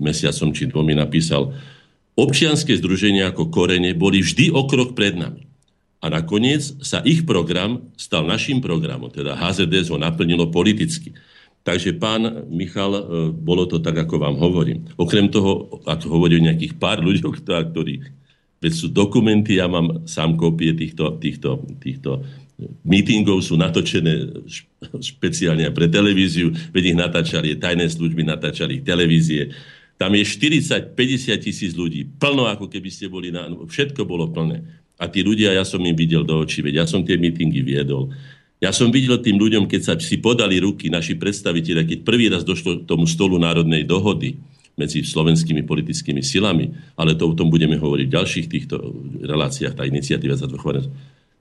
[0.00, 1.52] mesiacom či dvomi, napísal,
[2.16, 5.53] občianské združenia ako korene boli vždy o krok pred nami.
[6.04, 11.16] A nakoniec sa ich program stal našim programom, teda HZDS ho naplnilo politicky.
[11.64, 13.02] Takže pán Michal, e,
[13.32, 14.84] bolo to tak, ako vám hovorím.
[15.00, 17.24] Okrem toho, ak hovorím nejakých pár ľudí,
[17.72, 18.04] ktorí,
[18.60, 22.20] veď sú dokumenty, ja mám sám kópie týchto, týchto, týchto
[22.84, 24.44] meetingov sú natočené
[25.00, 29.50] špeciálne pre televíziu, veď ich natáčali, tajné služby natáčali televízie.
[29.96, 30.92] Tam je 40-50
[31.38, 32.04] tisíc ľudí.
[32.18, 33.46] Plno, ako keby ste boli na...
[33.46, 34.83] Všetko bolo plné.
[34.98, 38.14] A tí ľudia, ja som im videl do očí, veď ja som tie mítingy viedol.
[38.62, 42.46] Ja som videl tým ľuďom, keď sa si podali ruky, naši predstaviteľe, keď prvý raz
[42.46, 44.38] došlo k tomu stolu národnej dohody
[44.74, 48.74] medzi slovenskými politickými silami, ale to o tom budeme hovoriť v ďalších týchto
[49.22, 50.90] reláciách, tá iniciatíva za dôchodnosť.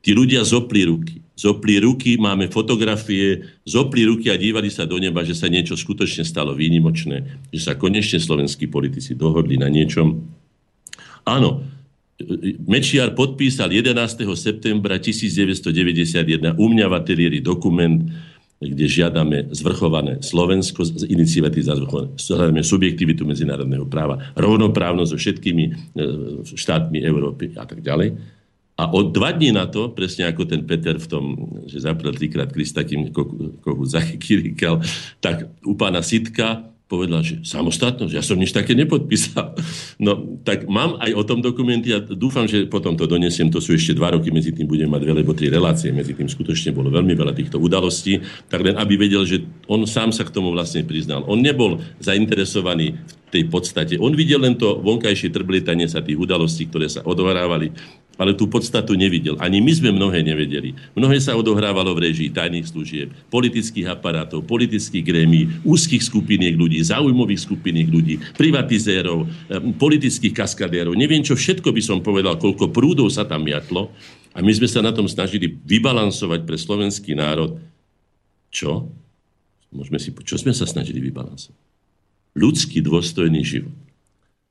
[0.03, 1.23] Tí ľudia zopli ruky.
[1.33, 6.27] Zopli ruky, máme fotografie, zopli ruky a dívali sa do neba, že sa niečo skutočne
[6.27, 10.27] stalo výnimočné, že sa konečne slovenskí politici dohodli na niečom.
[11.23, 11.63] Áno,
[12.69, 14.21] Mečiar podpísal 11.
[14.37, 18.05] septembra 1991 u mňa v ateliéri dokument,
[18.61, 25.71] kde žiadame zvrchované Slovensko z iniciatívy za zvrchované subjektivitu medzinárodného práva, rovnoprávnosť so všetkými e,
[26.53, 28.15] štátmi Európy a tak ďalej.
[28.73, 31.25] A od dva dní na to, presne ako ten Peter v tom,
[31.69, 33.13] že zaprel trikrát Krista, kým
[33.61, 34.53] kohu zachytil,
[35.21, 39.55] tak u pána Sitka povedal, že samostatnosť, ja som nič také nepodpísal.
[39.97, 43.73] No, tak mám aj o tom dokumenty a dúfam, že potom to donesiem, to sú
[43.73, 46.93] ešte dva roky, medzi tým budem mať dve, lebo tri relácie, medzi tým skutočne bolo
[46.93, 50.85] veľmi veľa týchto udalostí, tak len aby vedel, že on sám sa k tomu vlastne
[50.85, 51.25] priznal.
[51.25, 53.97] On nebol zainteresovaný v tej podstate.
[53.97, 57.73] On videl len to vonkajšie trblietanie sa tých udalostí, ktoré sa odohrávali
[58.17, 59.33] ale tú podstatu nevidel.
[59.41, 60.77] Ani my sme mnohé nevedeli.
[60.93, 67.41] Mnohé sa odohrávalo v režii tajných služieb, politických aparátov, politických grémí, úzkých skupiniek ľudí, zaujímavých
[67.41, 69.25] skupiniek ľudí, privatizérov,
[69.81, 70.93] politických kaskadérov.
[70.93, 73.89] Neviem, čo všetko by som povedal, koľko prúdov sa tam jatlo.
[74.33, 77.61] A my sme sa na tom snažili vybalansovať pre slovenský národ.
[78.49, 78.89] Čo?
[79.73, 81.62] Môžeme si, čo sme sa snažili vybalansovať?
[82.33, 83.82] Ľudský dôstojný život.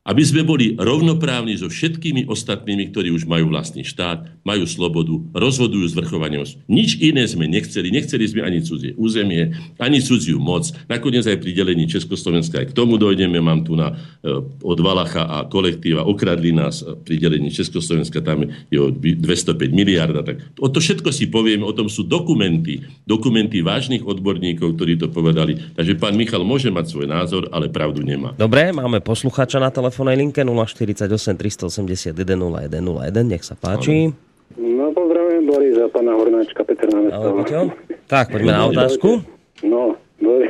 [0.03, 5.87] Aby sme boli rovnoprávni so všetkými ostatnými, ktorí už majú vlastný štát, majú slobodu, rozhodujú
[5.95, 6.67] zvrchovanosť.
[6.67, 7.95] Nič iné sme nechceli.
[7.95, 10.67] Nechceli sme ani cudzie územie, ani cudziu moc.
[10.91, 13.39] Nakoniec aj pri delení Československa aj k tomu dojdeme.
[13.39, 13.95] Mám tu na,
[14.27, 18.27] e, od Valacha a kolektíva okradli nás pri delení Československa.
[18.27, 18.43] Tam
[18.75, 20.27] je o 205 miliarda.
[20.27, 21.63] Tak o to všetko si povieme.
[21.63, 22.83] O tom sú dokumenty.
[23.07, 25.79] Dokumenty vážnych odborníkov, ktorí to povedali.
[25.79, 28.35] Takže pán Michal môže mať svoj názor, ale pravdu nemá.
[28.35, 33.29] Dobre, máme posluchača na telefóne telefónnej linke 048 381 0101.
[33.29, 34.09] Nech sa páči.
[34.57, 37.33] No pozdravujem Boris a pána Hornáčka, Peter Ahoj, Námestov.
[37.45, 37.61] Peťo.
[38.09, 39.21] Tak, poďme na otázku.
[39.69, 40.49] No, Boris.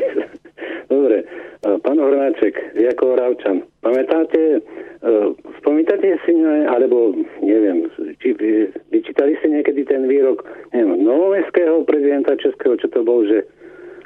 [0.94, 1.26] Dobre.
[1.58, 2.54] E, Pán Hornáček,
[2.94, 5.10] ako Ravčan, pamätáte, e,
[5.58, 6.32] spomínate si,
[6.70, 7.90] alebo neviem,
[8.22, 13.42] či vy- vyčítali ste niekedy ten výrok, neviem, novomestského prezidenta Českého, čo to bol, že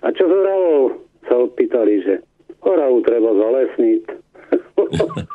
[0.01, 0.97] a čo z Oravou?
[1.29, 2.25] Sa opýtali, že
[2.67, 4.03] Oravu treba zalesniť.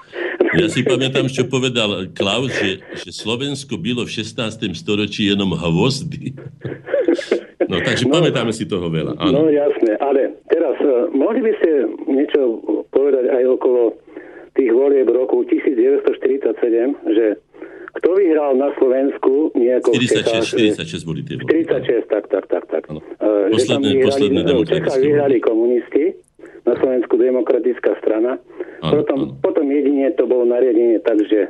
[0.52, 4.68] Ja si pamätám, čo povedal Klaus, že, že Slovensko bylo v 16.
[4.76, 6.36] storočí jenom hvozdy.
[7.72, 9.16] No, takže no, pamätáme si toho veľa.
[9.32, 9.48] No Áno.
[9.48, 11.70] jasné, ale teraz uh, mohli by ste
[12.04, 12.60] niečo
[12.92, 13.96] povedať aj okolo
[14.52, 16.04] tých volieb roku 1947,
[17.16, 17.40] že
[17.92, 21.64] kto vyhral na Slovensku, nie ako v Čechách, 46, že- 46 boli tie voľby.
[21.64, 22.84] 46, tak, tak, tak, tak.
[22.88, 23.00] Tam
[23.52, 26.04] Posledné- vyhrali, posledné no, v demokratické vyhrali komunisti,
[26.66, 28.38] na Slovensku demokratická strana.
[28.82, 29.34] Áno, potom, áno.
[29.42, 31.50] potom jedine to bolo nariadenie tak, že,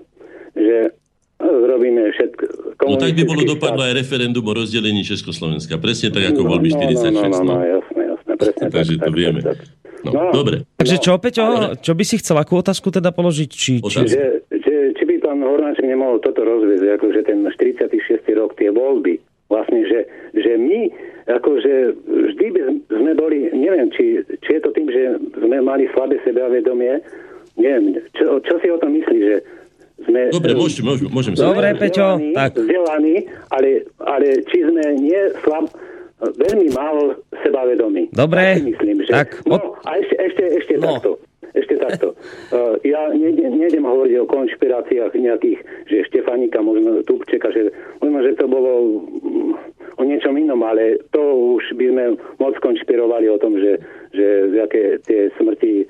[0.55, 0.95] že
[1.41, 2.43] zrobíme všetko.
[2.85, 5.81] No tak by bolo dopadlo aj referendum o rozdelení Československa.
[5.81, 7.09] Presne tak, ako voľby no, 46.
[7.09, 7.43] No, no, no, no.
[7.43, 8.73] no, jasné, jasné, presne tak.
[8.77, 9.39] Takže to tak, vieme.
[9.41, 9.69] Tak, tak.
[10.01, 10.33] No, No.
[10.33, 10.65] dobre.
[10.81, 13.49] Takže čo, Peťo, čo by si chcel, akú otázku teda položiť?
[13.53, 13.99] Či, či...
[14.09, 18.25] Že, že, či by pán Hornáček nemohol toto rozviesť, akože ten 46.
[18.33, 19.21] rok, tie voľby,
[19.51, 19.99] vlastne, že,
[20.33, 20.87] že my,
[21.27, 21.73] akože
[22.07, 25.01] vždy by sme boli, neviem, či, či je to tým, že
[25.35, 27.03] sme mali slabé sebavedomie,
[27.59, 29.35] neviem, čo, čo si o tom myslí, že
[30.07, 30.31] sme...
[30.31, 31.51] Dobre, môžem, môžem, môžem sa...
[31.51, 32.51] Dobre, Peťo, vzdelaní, tak.
[32.55, 33.15] Vzdelaní,
[33.51, 33.69] ale,
[34.01, 35.67] ale či sme nie slab,
[36.21, 38.13] veľmi málo sebavedomí.
[38.13, 39.11] Dobre, Tak si myslím, že...
[39.11, 40.97] tak no, a ešte, ešte, ešte No.
[40.97, 41.11] takto.
[41.51, 42.15] Ešte takto.
[42.47, 48.31] Uh, ja nejdem, nejdem hovoriť o konšpiráciách nejakých, že Štefanika, možno Tupčeka, že možno, že
[48.33, 48.71] to bolo
[49.03, 49.53] mm,
[49.93, 51.19] o niečom inom, ale to
[51.53, 52.03] už by sme
[52.37, 54.25] moc konšpirovali o tom, že, že
[54.57, 55.85] aké tie smrti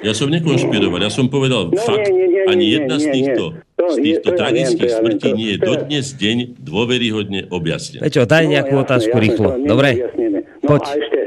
[0.00, 2.04] Ja som nekonšpiroval, ja som povedal No, fakt.
[2.06, 3.14] nie, nie, nie, Ani nie, jedna nie, z nie.
[3.14, 3.44] týchto,
[3.74, 5.58] To z je- týchto to ja viem, tragických to ja viem, smrtí to- nie je
[5.58, 8.00] to dodnes deň dôveryhodne objasnený.
[8.02, 9.48] Peťo, daj No, nejakú jasné, otázku jasné, rýchlo.
[9.48, 9.88] to nie Dobre?
[10.60, 10.82] No Poď.
[10.82, 11.20] a ešte,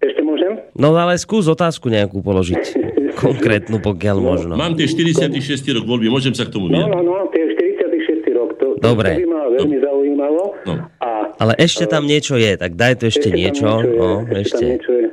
[0.00, 0.52] ešte môžem?
[0.72, 2.58] No ale skús otázku nejakú položiť.
[3.12, 4.52] Konkrétnu, pokiaľ možno.
[4.54, 5.32] Mám tie 46.
[5.72, 6.92] rok voľby, môžem sa k tomu No, vyjadriť.
[6.92, 8.28] no, no, tie 46.
[8.30, 9.10] rok, to, Dobre.
[9.10, 10.42] to by ma veľmi zaujímalo.
[10.62, 10.74] No.
[10.98, 13.66] A, Ale ešte tam niečo je, tak daj to ešte tam niečo.
[13.66, 14.28] je, No, ešte.
[14.28, 14.64] Tam ešte.
[14.66, 15.06] niečo je.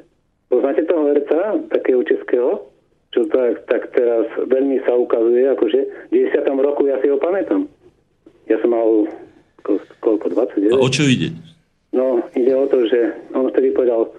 [0.47, 2.49] Poznáte toho herca, takého českého?
[3.09, 6.37] Čo tak, tak teraz veľmi sa ukazuje, akože v 10.
[6.57, 7.65] roku ja si ho pamätám.
[8.45, 9.07] Ja som mal
[9.61, 10.71] ko- koľko, 29?
[10.71, 11.31] A o čo ide?
[11.89, 12.99] No, ide o to, že
[13.31, 14.11] on vtedy povedal,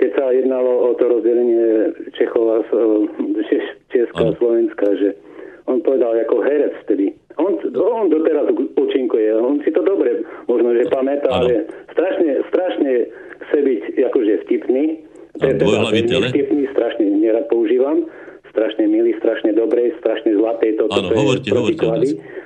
[0.00, 2.64] keď sa jednalo o to rozdelenie Čechova,
[3.52, 4.36] Čes- Česka a.
[4.40, 5.12] Slovenska, že
[5.68, 7.12] on povedal ako herec vtedy.
[7.36, 8.48] On, on doteraz
[8.80, 12.92] účinkuje, on si to dobre možno, že pamätá, ale strašne, strašne
[13.48, 14.84] chce byť akože vtipný.
[15.36, 16.26] Teda dvojhlavý tele?
[16.32, 18.08] vtipný, strašne nerad používam.
[18.50, 20.74] Strašne milý, strašne dobrej, strašne zlatej.
[20.74, 21.86] Toto Áno, to hovorte, hovorte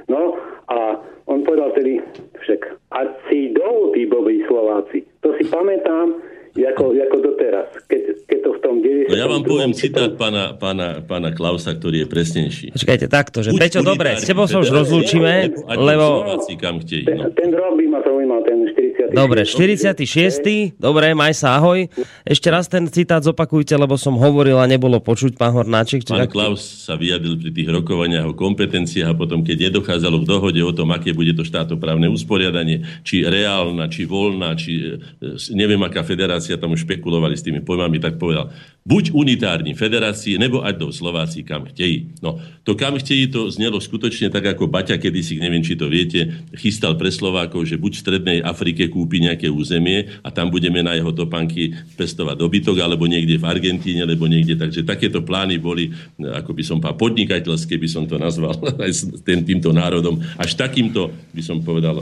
[0.05, 0.37] No
[0.69, 2.05] a on povedal vtedy,
[2.45, 2.61] však
[2.93, 4.05] a si dolu tí
[4.45, 5.01] Slováci.
[5.25, 6.21] To si pamätám,
[6.63, 7.67] ako, ako doteraz.
[7.91, 9.11] Keď, keď to v tom 90.
[9.11, 12.67] No ja vám poviem citát pána, pána, pána Klausa, ktorý je presnejší.
[12.71, 16.05] Počkajte, takto, že Buď Peťo, dobre, s tebou sa už rozlúčime, lebo...
[16.23, 17.31] Slováci kam chtějí, Ten, no.
[17.35, 18.84] ten rok by ma zaujímal, ten 40.
[19.15, 20.75] Dobre, 46.
[20.75, 21.87] Dobre, maj sa, ahoj.
[22.27, 26.03] Ešte raz ten citát zopakujte, lebo som hovoril a nebolo počuť, pán Hornáček.
[26.03, 30.29] či Pán Klaus sa vyjadril pri tých rokovaniach o kompetenciách a potom, keď nedochádzalo k
[30.29, 35.79] dohode o tom, aké bude to štátoprávne usporiadanie, či reálna, či voľná, či e, neviem,
[35.87, 38.51] aká federácia, tam už špekulovali s tými pojmami, tak povedal,
[38.83, 42.21] buď unitárni federácie, nebo ať do Slováci kam chtějí.
[42.21, 46.45] No, to kam chtějí, to znelo skutočne tak, ako Baťa kedysi, neviem, či to viete,
[46.59, 50.97] chystal pre Slovákov, že buď v Strednej Afrike kúpi nejaké územie a tam budeme na
[50.97, 54.57] jeho topanky pestovať dobytok, alebo niekde v Argentíne, alebo niekde.
[54.57, 58.57] Takže takéto plány boli, ako by som povedal, podnikateľské by som to nazval,
[58.89, 60.25] aj s tým, týmto národom.
[60.41, 62.01] Až takýmto, by som povedal,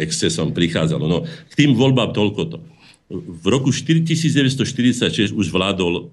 [0.00, 1.04] excesom prichádzalo.
[1.04, 2.58] No, k tým voľbám toľko to.
[3.12, 6.08] V roku 1946 už vládol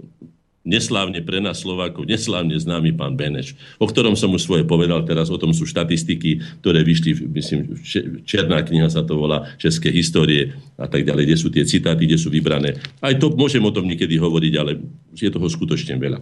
[0.65, 5.29] neslávne pre nás Slovákov, neslávne známy pán Beneš, o ktorom som už svoje povedal, teraz
[5.29, 10.57] o tom sú štatistiky, ktoré vyšli, myslím, če- Černá kniha sa to volá, České histórie
[10.75, 12.81] a tak ďalej, kde sú tie citáty, kde sú vybrané.
[12.99, 14.81] Aj to môžem o tom niekedy hovoriť, ale
[15.13, 16.19] je toho skutočne veľa.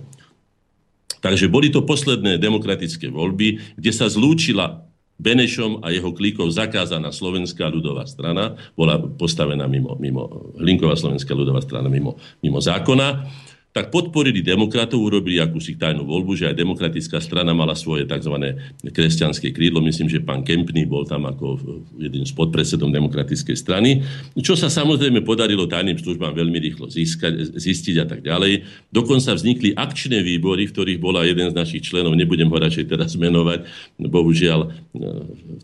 [1.24, 4.84] Takže boli to posledné demokratické voľby, kde sa zlúčila
[5.24, 11.64] Benešom a jeho klíkov zakázaná Slovenská ľudová strana, bola postavená mimo, mimo Hlinková Slovenská ľudová
[11.64, 13.30] strana mimo, mimo zákona.
[13.74, 18.54] Tak podporili demokratov, urobili akúsi tajnú voľbu, že aj demokratická strana mala svoje tzv.
[18.86, 19.82] kresťanské krídlo.
[19.82, 21.58] Myslím, že pán Kempný bol tam ako
[21.98, 24.06] jeden z podpredsedom demokratickej strany,
[24.38, 28.62] čo sa samozrejme podarilo tajným službám veľmi rýchlo získať, zistiť a tak ďalej.
[28.94, 33.18] Dokonca vznikli akčné výbory, v ktorých bola jeden z našich členov, nebudem ho radšej teraz
[33.18, 33.66] menovať,
[33.98, 35.02] bohužiaľ e,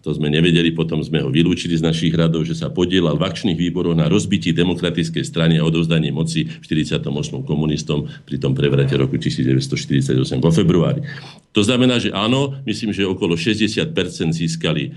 [0.02, 3.60] to sme nevedeli, potom sme ho vylúčili z našich radov, že sa podielal v akčných
[3.69, 7.06] výboroch na rozbití demokratickej strany a odovzdanie moci v 48.
[7.45, 11.04] komunistom potom pri tom prevrate roku 1948 vo februári.
[11.52, 13.90] To znamená, že áno, myslím, že okolo 60%
[14.32, 14.94] získali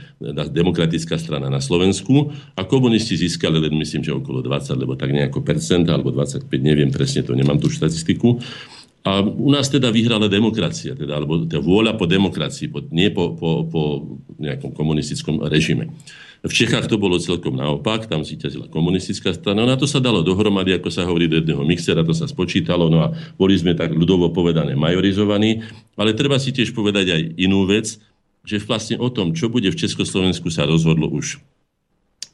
[0.53, 5.41] demokratická strana na Slovensku a komunisti získali len myslím, že okolo 20, lebo tak nejako
[5.41, 8.37] percent, alebo 25, neviem presne, to nemám tú štatistiku.
[9.03, 13.35] A u nás teda vyhrala demokracia, teda, alebo teda vôľa po demokracii, po, nie po,
[13.35, 13.83] po, po
[14.39, 15.91] nejakom komunistickom režime.
[16.43, 19.63] V Čechách to bolo celkom naopak, tam zvíťazila komunistická strana.
[19.63, 22.99] Na to sa dalo dohromady, ako sa hovorí, do jedného mixera, to sa spočítalo, no
[22.99, 25.63] a boli sme tak ľudovo povedané majorizovaní.
[25.95, 27.95] Ale treba si tiež povedať aj inú vec,
[28.43, 31.39] že vlastne o tom, čo bude v Československu, sa rozhodlo už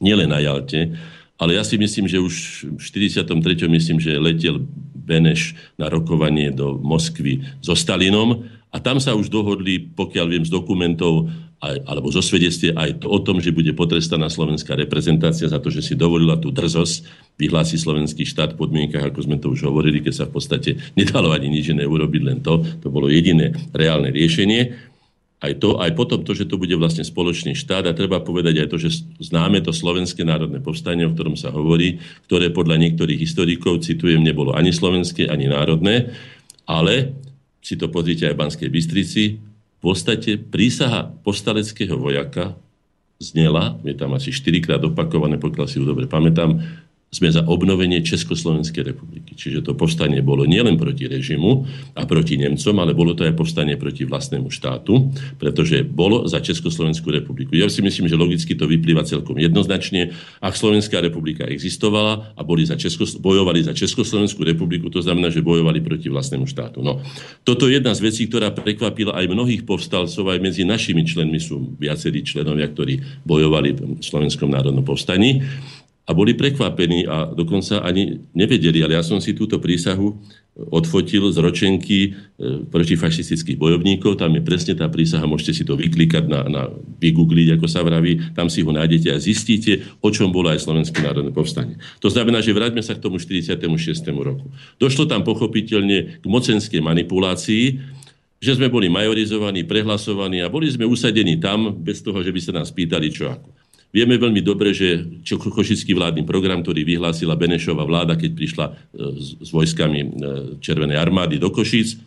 [0.01, 0.97] nielen na Jalte,
[1.39, 2.35] ale ja si myslím, že už
[2.75, 3.23] v 43.
[3.71, 4.59] myslím, že letel
[4.91, 10.51] Beneš na rokovanie do Moskvy so Stalinom a tam sa už dohodli, pokiaľ viem z
[10.51, 15.67] dokumentov, alebo zo svedectve aj to, o tom, že bude potrestaná slovenská reprezentácia za to,
[15.67, 17.03] že si dovolila tú drzosť
[17.35, 21.35] vyhlási slovenský štát v podmienkach, ako sme to už hovorili, keď sa v podstate nedalo
[21.35, 22.63] ani nič iné urobiť, len to.
[22.79, 24.87] To bolo jediné reálne riešenie.
[25.39, 28.67] Aj, to, aj potom to, že to bude vlastne spoločný štát a treba povedať aj
[28.67, 33.83] to, že známe to Slovenské národné povstanie, o ktorom sa hovorí, ktoré podľa niektorých historikov,
[33.83, 36.11] citujem, nebolo ani slovenské, ani národné,
[36.67, 37.15] ale
[37.63, 39.48] si to pozrite aj v Banskej Bystrici,
[39.79, 42.59] v podstate prísaha postaleckého vojaka
[43.19, 46.59] znela, je tam asi 4 krát opakované, pokiaľ si ju dobre pamätám,
[47.09, 49.33] sme za obnovenie Československej republiky.
[49.33, 51.65] Čiže to povstanie bolo nielen proti režimu
[51.97, 55.09] a proti Nemcom, ale bolo to aj povstanie proti vlastnému štátu,
[55.41, 57.57] pretože bolo za Československú republiku.
[57.57, 60.13] Ja si myslím, že logicky to vyplýva celkom jednoznačne.
[60.37, 65.41] Ak Slovenská republika existovala a boli za Česko, bojovali za Československú republiku, to znamená, že
[65.41, 66.85] bojovali proti vlastnému štátu.
[66.85, 67.01] No,
[67.41, 71.73] toto je jedna z vecí, ktorá prekvapila aj mnohých povstalcov, aj medzi našimi členmi sú
[71.81, 75.41] viacerí členovia, ktorí bojovali v Slovenskom národnom povstaní
[76.09, 80.17] a boli prekvapení a dokonca ani nevedeli, ale ja som si túto prísahu
[80.57, 82.09] odfotil z ročenky e,
[82.67, 84.17] protifašistických bojovníkov.
[84.17, 86.61] Tam je presne tá prísaha, môžete si to vyklikať, na, na
[86.99, 90.99] vygoogliť, ako sa vraví, tam si ho nájdete a zistíte, o čom bolo aj Slovenské
[90.99, 91.79] národné povstanie.
[92.03, 93.61] To znamená, že vráťme sa k tomu 46.
[94.19, 94.49] roku.
[94.81, 97.63] Došlo tam pochopiteľne k mocenskej manipulácii,
[98.39, 102.51] že sme boli majorizovaní, prehlasovaní a boli sme usadení tam, bez toho, že by sa
[102.55, 103.58] nás pýtali, čo ako.
[103.89, 108.73] Vieme veľmi dobre, že košický vládny program, ktorý vyhlásila Benešová vláda, keď prišla e,
[109.41, 110.07] s vojskami e,
[110.61, 111.97] Červenej armády do Košic,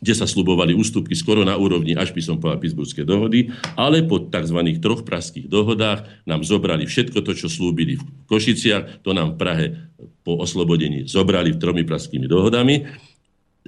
[0.00, 4.20] kde sa slubovali ústupky skoro na úrovni, až by som povedal, Pittsburghské dohody, ale po
[4.20, 4.58] tzv.
[4.80, 9.66] troch praských dohodách nám zobrali všetko to, čo slúbili v Košiciach, to nám v Prahe
[10.24, 12.88] po oslobodení zobrali v tromi praskými dohodami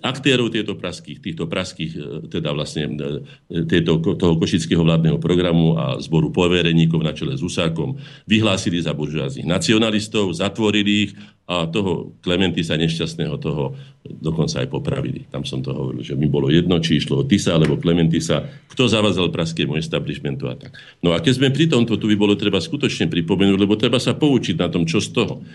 [0.05, 5.97] aktérov tieto praských, týchto praských, e, teda vlastne e, tieto, toho košického vládneho programu a
[5.97, 7.97] zboru povereníkov na čele s Usákom
[8.28, 11.12] vyhlásili za buržáznych nacionalistov, zatvorili ich
[11.47, 15.31] a toho Klementisa nešťastného toho dokonca aj popravili.
[15.31, 18.90] Tam som to hovoril, že mi bolo jedno, či išlo o Tisa alebo Klementisa, kto
[18.90, 20.74] zavazal praskému establishmentu a tak.
[21.06, 24.18] No a keď sme pri tomto, tu by bolo treba skutočne pripomenúť, lebo treba sa
[24.18, 25.47] poučiť na tom, čo z toho.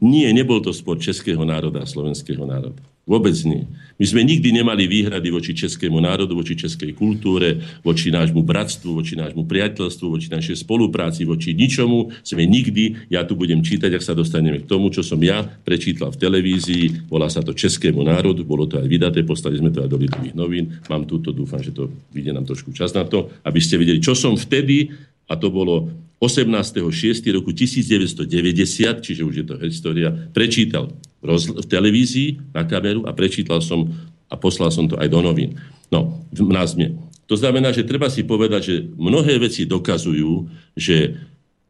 [0.00, 2.82] Nie, nebol to spor českého národa a slovenského národa.
[3.06, 3.70] Vôbec nie.
[4.02, 9.14] My sme nikdy nemali výhrady voči českému národu, voči českej kultúre, voči nášmu bratstvu, voči
[9.14, 12.10] nášmu priateľstvu, voči našej spolupráci, voči ničomu.
[12.26, 16.10] Sme nikdy, ja tu budem čítať, ak sa dostaneme k tomu, čo som ja prečítal
[16.10, 19.88] v televízii, volá sa to Českému národu, bolo to aj vydaté, poslali sme to aj
[19.88, 20.74] do Lidových novín.
[20.90, 24.18] Mám túto, dúfam, že to vyjde nám trošku čas na to, aby ste videli, čo
[24.18, 24.90] som vtedy,
[25.30, 27.20] a to bolo 18.6.
[27.36, 33.92] roku 1990, čiže už je to história, prečítal v televízii na kameru a prečítal som
[34.26, 35.60] a poslal som to aj do novín.
[35.92, 36.98] No, v názme.
[37.26, 41.18] To znamená, že treba si povedať, že mnohé veci dokazujú, že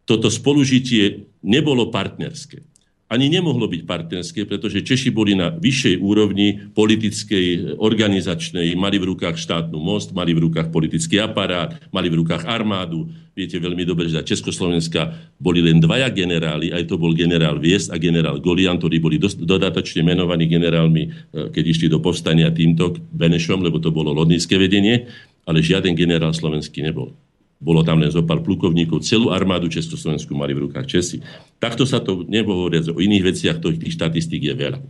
[0.07, 2.63] toto spolužitie nebolo partnerské
[3.07, 9.39] ani nemohlo byť partnerské, pretože Češi boli na vyššej úrovni politickej, organizačnej, mali v rukách
[9.39, 13.07] štátnu most, mali v rukách politický aparát, mali v rukách armádu.
[13.37, 17.95] Viete veľmi dobre, že za Československa boli len dvaja generáli, aj to bol generál Viest
[17.95, 21.09] a generál Golian, ktorí boli dodatočne menovaní generálmi, e,
[21.55, 25.07] keď išli do povstania týmto Benešom, lebo to bolo lodnícke vedenie,
[25.47, 27.15] ale žiaden generál slovenský nebol.
[27.57, 29.01] Bolo tam len zo pár plukovníkov.
[29.01, 31.25] Celú armádu Československu mali v rukách Česi.
[31.57, 34.81] Takto sa to nehovorí o iných veciach, to tých štatistík je veľa.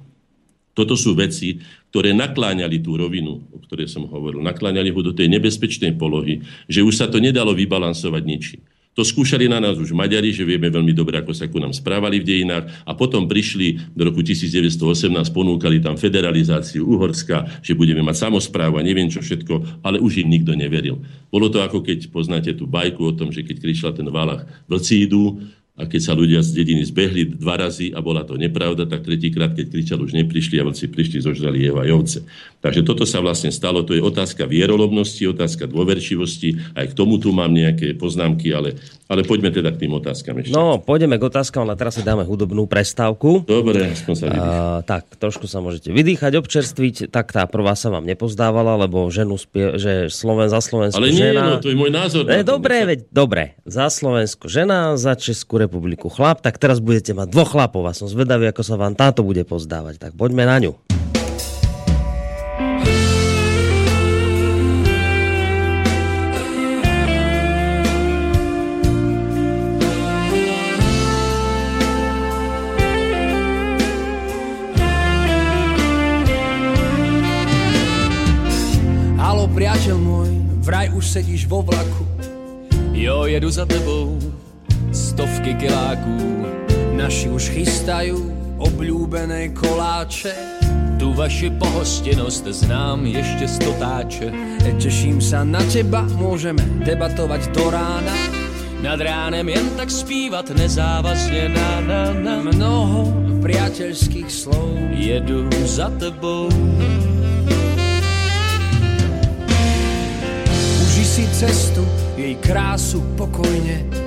[0.76, 1.56] Toto sú veci,
[1.88, 4.44] ktoré nakláňali tú rovinu, o ktorej som hovoril.
[4.44, 8.60] Nakláňali ho do tej nebezpečnej polohy, že už sa to nedalo vybalansovať ničím.
[8.96, 12.16] To skúšali na nás už Maďari, že vieme veľmi dobre, ako sa ku nám správali
[12.16, 18.24] v dejinách a potom prišli do roku 1918, ponúkali tam federalizáciu Uhorska, že budeme mať
[18.24, 21.04] samozprávu a neviem čo všetko, ale už im nikto neveril.
[21.28, 25.04] Bolo to ako keď poznáte tú bajku o tom, že keď kričla ten Valach, vlci
[25.04, 25.44] idú,
[25.76, 29.52] a keď sa ľudia z dediny zbehli dva razy a bola to nepravda, tak tretíkrát,
[29.52, 32.18] keď kričal, už neprišli a vlci prišli, zožrali jeho aj ovce.
[32.64, 37.28] Takže toto sa vlastne stalo, to je otázka vierolobnosti, otázka dôverčivosti, aj k tomu tu
[37.30, 40.56] mám nejaké poznámky, ale, ale poďme teda k tým otázkam ešte.
[40.56, 43.44] No, pôjdeme k otázkam, ale teraz si dáme hudobnú prestávku.
[43.44, 44.48] Dobre, aspoň sa vydýcham.
[44.48, 47.12] A, tak, trošku sa môžete vydýchať, občerstviť.
[47.12, 51.22] Tak tá prvá sa vám nepozdávala, lebo ženu spie, že Sloven za Slovensko Ale nie,
[51.22, 51.60] žena.
[51.60, 52.24] no, to je môj názor.
[52.24, 53.54] Ne, dobre, veď, dobre.
[53.68, 58.06] Za Slovensko žena, za Českú republiku chlap, tak teraz budete mať dvoch chlapov a som
[58.06, 59.98] zvedavý, ako sa vám táto bude pozdávať.
[59.98, 60.74] Tak poďme na ňu.
[79.56, 80.30] Priateľ môj,
[80.68, 82.04] vraj už sedíš vo vlaku.
[82.92, 84.20] Jo, jedu za tebou,
[84.92, 86.46] stovky kiláků.
[86.96, 88.16] Naši už chystajú
[88.56, 90.32] obľúbené koláče.
[90.96, 94.32] Tu vaši pohostinnosť znám ešte stotáče.
[94.80, 98.16] Teším sa na teba, môžeme debatovať do rána.
[98.80, 102.34] Nad ránem jen tak zpívat nezávazně na na na.
[102.40, 103.12] Mnoho
[103.44, 104.72] priateľských slov.
[104.96, 106.48] Jedu za tebou.
[110.80, 111.84] Uži si cestu,
[112.16, 114.05] jej krásu pokojne.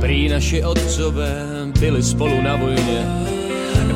[0.00, 1.44] Prý naši otcové
[1.78, 3.04] byli spolu na vojně.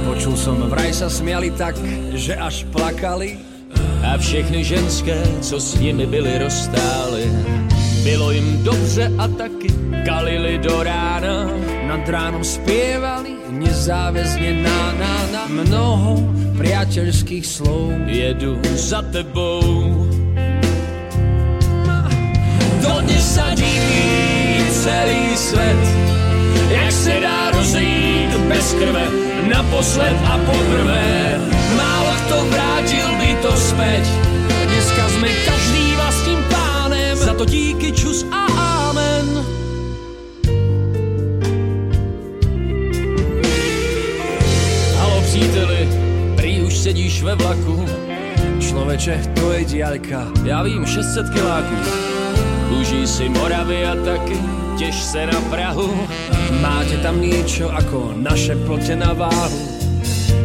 [0.04, 1.80] Počul som, vraj sa smiali tak,
[2.12, 3.40] že až plakali.
[4.04, 7.24] A všechny ženské, co s nimi byly rozstály.
[8.04, 9.72] Bylo jim dobře a taky
[10.04, 11.48] kalili do rána.
[11.88, 16.20] Nad ránom spievali nezáväzne na, na, na mnoho
[16.60, 17.96] priateľských slov.
[18.04, 19.64] Jedu za tebou.
[22.84, 24.23] Dodnes sa diví
[24.84, 25.82] celý svet,
[26.68, 29.04] jak se dá rozejít bez krve,
[29.48, 31.40] naposled a poprvé.
[31.76, 34.04] Málo kto vrátil by to späť,
[34.68, 37.16] Dneska sme každý vlastným pánem.
[37.16, 38.42] za to díky čus a
[38.92, 39.26] amen.
[44.98, 45.88] Halo příteli,
[46.36, 47.84] prý už sedíš ve vlaku,
[48.60, 50.28] Človeče, to je diaľka.
[50.44, 51.76] já vím 600 kiláků.
[52.80, 56.08] Užij si Moravy a taky těž se na Prahu.
[56.62, 59.60] Máte tam niečo ako naše plote na váhu.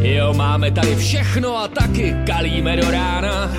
[0.02, 3.50] Jo, máme tady všechno a taky kalíme do rána.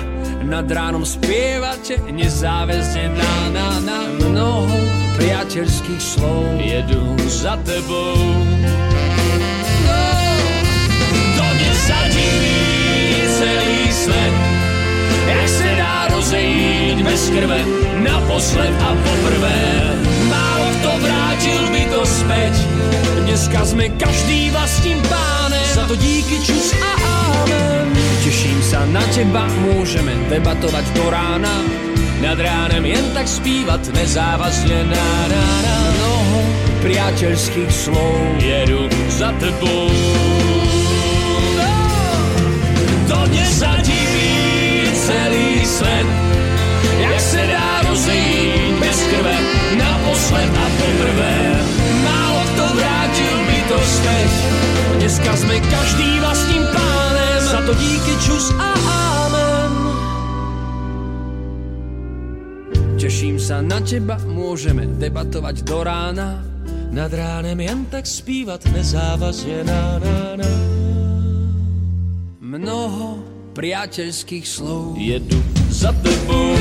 [0.42, 4.74] Nad ránom spievate nezáväzne na, na, na mnoho
[5.16, 6.58] priateľských slov.
[6.58, 8.18] Jedu za tebou.
[11.38, 14.34] Dodnes sa diví celý svet,
[15.26, 17.60] jak se dá rozejít bez krve,
[18.02, 20.11] naposled a poprvé.
[20.98, 22.54] Vrátil by to späť,
[23.22, 25.66] Dneska sme každý vlastným pánem.
[25.72, 26.92] za to díky čus a
[27.40, 27.86] amen.
[28.20, 31.54] Teším sa na teba, môžeme debatovať do rána.
[32.20, 35.76] Nad ránem jen tak zpívat nezávazně na na na.
[35.96, 36.38] Mnoho
[36.82, 38.14] priateľských slov.
[38.38, 39.90] Jedu za tebou.
[43.08, 46.08] Dodnes sa diví celý svet,
[47.00, 48.21] jak se dá rozejít
[54.02, 54.32] späť,
[54.98, 57.40] Dneska sme každý vlastným pánem.
[57.42, 58.70] za to díky čus a
[59.26, 59.72] amen.
[62.98, 66.42] Teším sa na teba, môžeme debatovať do rána.
[66.92, 70.52] Nad ránem jen tak zpívat nezávazně na na na.
[72.40, 73.24] Mnoho
[73.56, 74.94] priateľských slov.
[75.00, 75.40] Jedu
[75.72, 76.52] za tebou.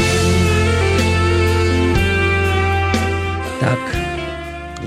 [3.60, 4.11] Tak,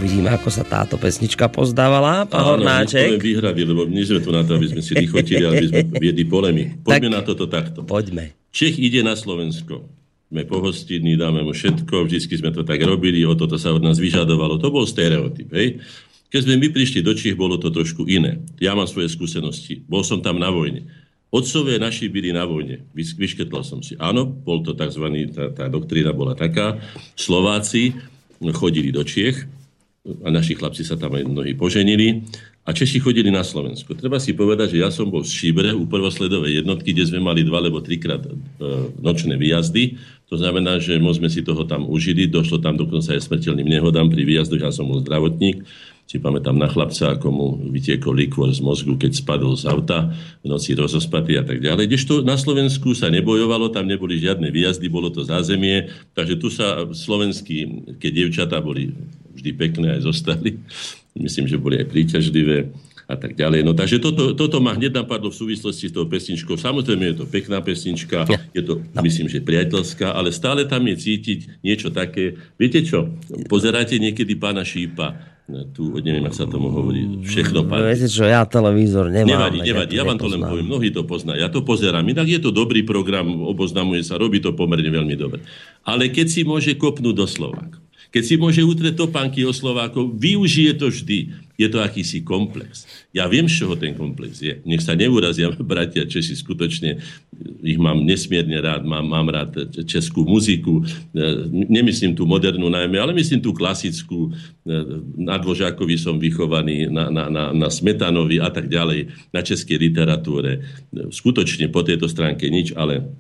[0.05, 2.29] uvidíme, ako sa táto pesnička pozdávala.
[2.29, 3.17] Pán Áno, Hornáček.
[3.17, 6.29] nechceme výhrady, lebo nie sme tu na to, aby sme si lichotili, aby sme viedli
[6.29, 6.77] polemik.
[6.85, 7.81] Poďme Tak- na toto takto.
[7.89, 8.37] Poďme.
[8.53, 9.89] Čech ide na Slovensko.
[10.29, 13.97] Sme pohostinní, dáme mu všetko, vždycky sme to tak robili, o toto sa od nás
[13.97, 14.61] vyžadovalo.
[14.61, 15.81] To bol stereotyp, hej?
[16.29, 18.45] Keď sme my prišli do Čech, bolo to trošku iné.
[18.61, 19.81] Ja mám svoje skúsenosti.
[19.89, 20.85] Bol som tam na vojne.
[21.33, 22.85] Otcovia naši byli na vojne.
[22.93, 23.97] Vyšketla som si.
[23.97, 25.07] Áno, bol to tzv.
[25.33, 26.79] Tá, tá doktrína bola taká.
[27.15, 27.95] Slováci
[28.53, 29.47] chodili do Čiech,
[30.05, 32.29] a naši chlapci sa tam aj mnohí poženili
[32.69, 33.97] a Češi chodili na Slovensko.
[33.97, 37.41] Treba si povedať, že ja som bol v Šíbre u prvosledovej jednotky, kde sme mali
[37.41, 38.33] dva alebo trikrát e,
[39.01, 39.97] nočné výjazdy.
[40.29, 44.29] To znamená, že sme si toho tam užili, došlo tam dokonca aj smrteľným nehodám pri
[44.29, 45.65] výjazdoch, ja som bol zdravotník
[46.05, 50.13] si pamätám na chlapca, ako mu vytiekol likvor z mozgu, keď spadol z auta,
[50.45, 51.89] v noci rozospatý a tak ďalej.
[51.89, 56.85] Kdežto na Slovensku sa nebojovalo, tam neboli žiadne výjazdy, bolo to zázemie, takže tu sa
[56.93, 58.93] slovenskí, keď dievčatá boli
[59.35, 60.63] vždy pekné aj zostali,
[61.19, 62.71] myslím, že boli aj príťažlivé
[63.05, 63.61] a tak ďalej.
[63.69, 66.57] No takže toto, toto ma hneď napadlo v súvislosti s tou pesničkou.
[66.57, 68.25] Samozrejme je to pekná pesnička,
[68.57, 69.01] je to, no.
[69.05, 72.41] myslím, že priateľská, ale stále tam je cítiť niečo také.
[72.57, 73.13] Viete čo?
[73.45, 75.35] Pozeráte niekedy pána Šípa,
[75.77, 77.85] tu, neviem, ak sa tomu hovorí, všechno páči.
[77.85, 79.53] Viete čo, ja televízor nemám.
[79.53, 81.37] Nevadí, nevadí, ja vám to len poviem, mnohí to poznajú.
[81.37, 85.45] Ja to pozerám, inak je to dobrý program, oboznamuje sa, robí to pomerne veľmi dobre.
[85.85, 87.84] Ale keď si môže kopnúť do Slovákov,
[88.15, 91.35] keď si môže utrieť topánky o Slovákov, využije to vždy.
[91.59, 92.87] Je to akýsi komplex.
[93.11, 94.63] Ja viem, z čoho ten komplex je.
[94.63, 97.03] Nech sa neurazia bratia Češi, skutočne
[97.67, 100.87] ich mám nesmierne rád, mám, mám rád českú muziku,
[101.51, 104.31] nemyslím tú modernú najmä, ale myslím tú klasickú,
[105.19, 110.63] na Dvožákovi som vychovaný, na, na, na, na Smetanovi a tak ďalej, na českej literatúre.
[111.11, 113.11] Skutočne po tejto stránke nič, ale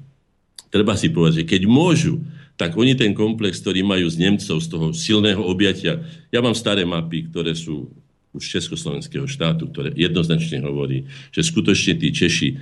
[0.71, 2.23] treba si povedať, že keď môžu
[2.55, 5.99] tak oni ten komplex, ktorý majú z Nemcov, z toho silného objatia,
[6.31, 7.91] ja mám staré mapy, ktoré sú
[8.35, 12.57] už Československého štátu, ktoré jednoznačne hovorí, že skutočne tí Češi e,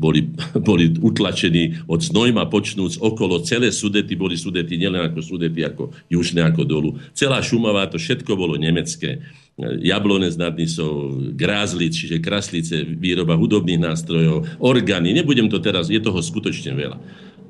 [0.00, 0.32] boli,
[0.68, 6.40] boli utlačení od Znojma počnúc okolo, celé Sudety boli Sudety nielen ako Sudety, ako južné,
[6.48, 6.90] ako dolu.
[7.12, 9.20] Celá Šumavá, to všetko bolo nemecké.
[9.20, 16.00] E, Jablone z Nadnisov, Grázlic, čiže kraslice, výroba hudobných nástrojov, orgány, nebudem to teraz, je
[16.00, 16.96] toho skutočne veľa.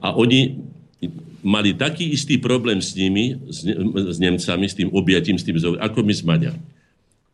[0.03, 0.59] A oni
[1.45, 3.69] mali taký istý problém s nimi, s,
[4.16, 6.74] s Nemcami, s tým objatím, s tým, ako my s Maďarmi.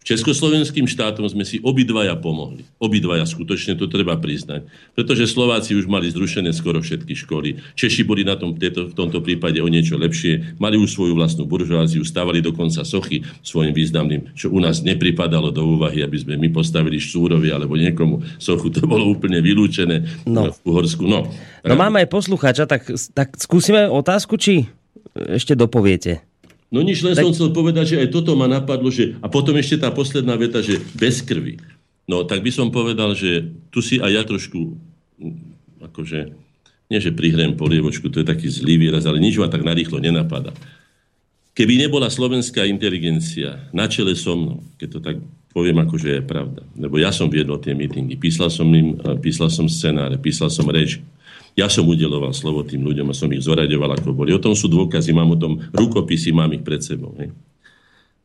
[0.00, 2.64] Československým štátom sme si obidvaja pomohli.
[2.80, 4.64] Obidvaja skutočne to treba priznať.
[4.96, 7.60] Pretože Slováci už mali zrušené skoro všetky školy.
[7.76, 10.56] Češi boli na tom, tieto, v tomto prípade o niečo lepšie.
[10.56, 15.68] Mali už svoju vlastnú buržoáziu, stavali dokonca sochy svojim významným, čo u nás nepripadalo do
[15.76, 18.72] úvahy, aby sme my postavili Štúrovi alebo niekomu sochu.
[18.72, 20.48] To bolo úplne vylúčené no.
[20.48, 21.04] v Uhorsku.
[21.04, 21.28] No,
[21.60, 24.64] no máme aj poslucháča, tak, tak skúsime otázku, či
[25.12, 26.29] ešte dopoviete.
[26.70, 27.26] No nič, len tak...
[27.26, 29.18] som chcel povedať, že aj toto ma napadlo, že...
[29.18, 31.58] A potom ešte tá posledná veta, že bez krvi.
[32.06, 34.78] No tak by som povedal, že tu si aj ja trošku,
[35.82, 36.30] akože,
[36.90, 40.54] nie že prihrajem polievočku, to je taký zlý výraz, ale nič ma tak narýchlo nenapadá.
[41.54, 45.16] Keby nebola slovenská inteligencia na čele so mnou, keď to tak
[45.50, 49.66] poviem, akože je pravda, lebo ja som viedol tie mítingy, písal som im, písal som
[49.66, 51.02] scenáre, písal som reč,
[51.58, 54.30] ja som udeloval slovo tým ľuďom a som ich zoraďoval, ako boli.
[54.30, 57.14] O tom sú dôkazy, mám o tom rukopisy, mám ich pred sebou.
[57.18, 57.34] Hej.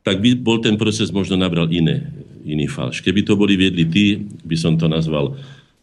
[0.06, 2.06] Tak by bol ten proces možno nabral iné,
[2.46, 3.02] iný falš.
[3.02, 5.34] Keby to boli viedli tí, by som to nazval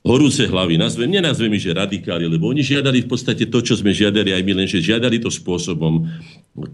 [0.04, 0.76] horúce hlavy.
[0.76, 4.44] Nazvem, nenazvem ich, že radikáli, lebo oni žiadali v podstate to, čo sme žiadali aj
[4.44, 6.06] my, lenže žiadali to spôsobom,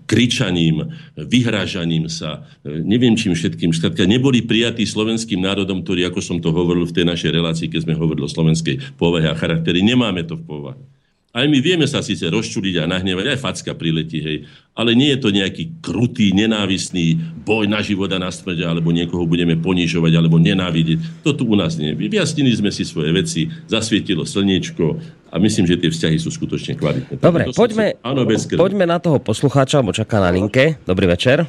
[0.09, 3.71] kričaním, vyhrážaním sa, neviem čím všetkým.
[3.71, 7.85] Štátka, neboli prijatí slovenským národom, ktorý, ako som to hovoril v tej našej relácii, keď
[7.85, 10.81] sme hovorili o slovenskej povahe a charaktery, nemáme to v povahe.
[11.29, 14.37] Aj my vieme sa síce rozčuliť a nahnevať, aj facka priletí, hej,
[14.73, 19.29] ale nie je to nejaký krutý, nenávistný boj na život a na smrť, alebo niekoho
[19.29, 21.21] budeme ponižovať, alebo nenávidieť.
[21.21, 21.93] To tu u nás nie.
[21.93, 24.97] Vyjasnili sme si svoje veci, zasvietilo slniečko
[25.29, 27.21] a myslím, že tie vzťahy sú skutočne kvalitné.
[27.21, 28.09] Dobre, poďme, sa...
[28.09, 28.25] áno,
[28.57, 30.81] poďme na toho poslucháča, bo čaká na linke.
[30.89, 31.45] Dobrý večer.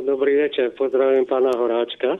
[0.00, 2.16] Dobrý večer, pozdravím pána Horáčka.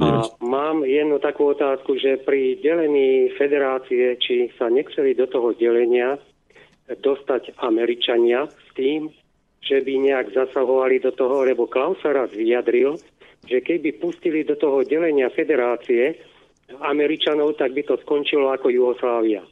[0.00, 6.16] A mám jednu takú otázku, že pri delení federácie, či sa nechceli do toho delenia
[6.88, 9.12] dostať Američania s tým,
[9.60, 12.96] že by nejak zasahovali do toho, lebo Klaus sa raz vyjadril,
[13.44, 16.16] že keby pustili do toho delenia federácie
[16.80, 19.44] Američanov, tak by to skončilo ako Jugoslávia.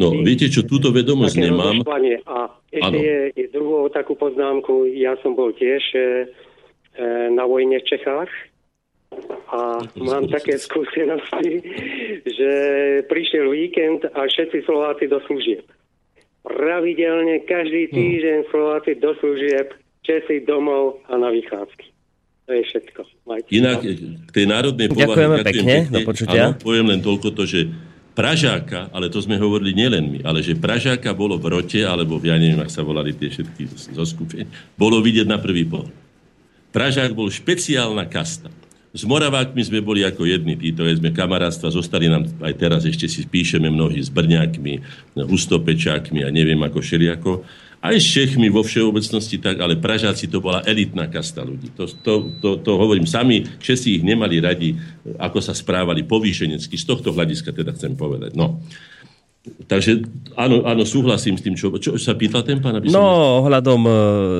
[0.00, 1.76] No, viete čo, túto vedomosť Také nemám.
[2.24, 6.06] A ešte je, je druhou takú poznámku, ja som bol tiež e, e,
[7.28, 8.32] na vojne v Čechách
[9.50, 11.62] a mám také skúsenosti,
[12.24, 12.50] že
[13.10, 15.66] prišiel víkend a všetci Slováci do služieb.
[16.46, 17.92] Pravidelne každý hm.
[17.92, 21.86] týždeň Slováci do služieb, Česi domov a na vychádzky.
[22.48, 23.00] To je všetko.
[23.28, 23.84] Majte Inak
[24.26, 25.12] k tej národnej povahe...
[25.12, 26.42] Ďakujeme pekne, pekne, do počutia.
[26.50, 27.68] Áno, poviem len toľko to, že
[28.10, 32.34] Pražáka, ale to sme hovorili nielen my, ale že Pražáka bolo v rote, alebo ja
[32.40, 35.94] neviem, ak sa volali tie všetky zo skupiny, bolo vidieť na prvý pohľad.
[36.74, 38.50] Pražák bol špeciálna kasta.
[38.90, 43.22] S Moravákmi sme boli ako jedni, títo sme kamarátstva, zostali nám aj teraz, ešte si
[43.22, 44.82] píšeme mnohí s Brňákmi,
[45.14, 47.46] Hustopečákmi a neviem ako šeliako.
[47.80, 51.70] Aj s Čechmi vo všeobecnosti tak, ale Pražáci to bola elitná kasta ľudí.
[51.78, 54.74] To, to, to, to hovorím sami, Česi ich nemali radi,
[55.16, 56.74] ako sa správali povýšenecky.
[56.74, 58.34] Z tohto hľadiska teda chcem povedať.
[58.36, 58.60] No.
[59.40, 60.04] Takže
[60.36, 62.76] áno, áno, súhlasím s tým, čo, čo sa pýtal ten pán?
[62.76, 63.00] Aby som...
[63.00, 63.94] No, ohľadom uh,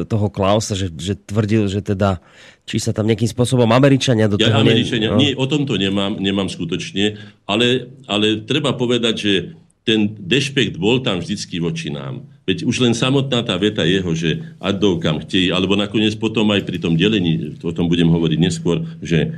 [0.04, 2.20] toho Klausa, že, že tvrdil, že teda,
[2.68, 4.52] či sa tam nejakým spôsobom Američania do toho...
[4.52, 5.14] Ja, Američania, ne...
[5.16, 5.20] no.
[5.24, 7.16] nie, o tomto nemám, nemám skutočne,
[7.48, 9.32] ale, ale treba povedať, že
[9.88, 12.28] ten dešpekt bol tam vždycky voči nám.
[12.44, 16.60] Veď už len samotná tá veta jeho, že adov kam chtej, alebo nakoniec potom aj
[16.68, 19.32] pri tom delení, o tom budem hovoriť neskôr, že,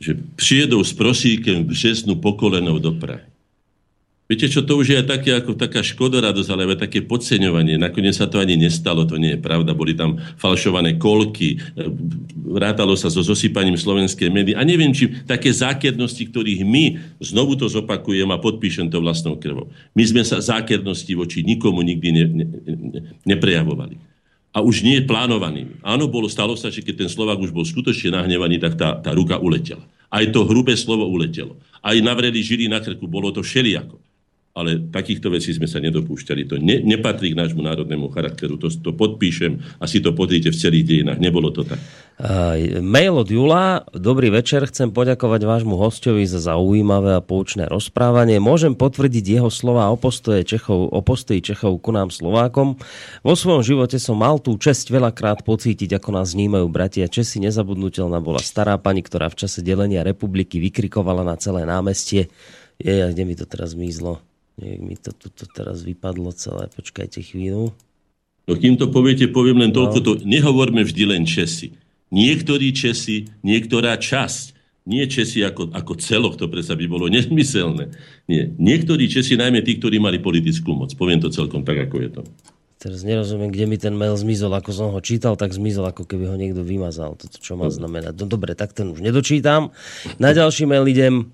[0.00, 3.33] že přijedou s prosíkem v březnu pokolenou do Prahy.
[4.24, 7.76] Viete čo, to už je také ako taká škodoradosť, ale také podceňovanie.
[7.76, 9.76] Nakoniec sa to ani nestalo, to nie je pravda.
[9.76, 11.60] Boli tam falšované kolky,
[12.32, 14.56] vrátalo sa so zosypaním slovenskej médií.
[14.56, 16.84] A neviem, či také zákernosti, ktorých my,
[17.20, 19.68] znovu to zopakujem a podpíšem to vlastnou krvou.
[19.92, 24.00] My sme sa zákernosti voči nikomu nikdy ne, ne, ne, neprejavovali.
[24.56, 25.68] A už nie je plánovaný.
[25.84, 29.12] Áno, bolo, stalo sa, že keď ten Slovak už bol skutočne nahnevaný, tak tá, tá
[29.12, 29.84] ruka uletela.
[30.08, 31.60] Aj to hrubé slovo uletelo.
[31.84, 34.00] Aj navreli žili na krku, bolo to všelijako
[34.54, 36.46] ale takýchto vecí sme sa nedopúšťali.
[36.46, 38.54] To ne, nepatrí k nášmu národnému charakteru.
[38.62, 41.18] To, to podpíšem a si to podrite v celých dejinách.
[41.18, 41.82] Nebolo to tak.
[42.14, 43.82] Uh, mail od Jula.
[43.90, 44.62] Dobrý večer.
[44.70, 48.38] Chcem poďakovať vášmu hostovi za zaujímavé a poučné rozprávanie.
[48.38, 50.94] Môžem potvrdiť jeho slova o postoje Čechov,
[51.42, 52.78] Čechov ku nám Slovákom.
[53.26, 57.42] Vo svojom živote som mal tú čest veľakrát pocítiť, ako nás vnímajú bratia Česi.
[57.42, 62.30] Nezabudnutelná bola stará pani, ktorá v čase delenia republiky vykrikovala na celé námestie.
[62.78, 64.22] Je, kde mi to teraz zmizlo?
[64.54, 66.70] Nech mi to tuto teraz vypadlo celé.
[66.70, 67.74] Počkajte chvíľu.
[68.44, 71.72] No kým to poviete, poviem len toľko, to nehovorme vždy len Česi.
[72.12, 74.52] Niektorí Česi, niektorá časť,
[74.84, 77.88] nie Česi ako, ako celok, to predsa by bolo nezmyselné.
[78.28, 78.52] Nie.
[78.52, 80.92] Niektorí Česi, najmä tí, ktorí mali politickú moc.
[80.92, 82.22] Poviem to celkom tak, ako je to.
[82.84, 84.52] Teraz nerozumiem, kde mi ten mail zmizol.
[84.52, 87.16] Ako som ho čítal, tak zmizol, ako keby ho niekto vymazal.
[87.16, 88.12] Toto čo má znamenať.
[88.20, 89.72] No dobre, tak ten už nedočítam.
[90.20, 91.32] Na ďalší mail idem.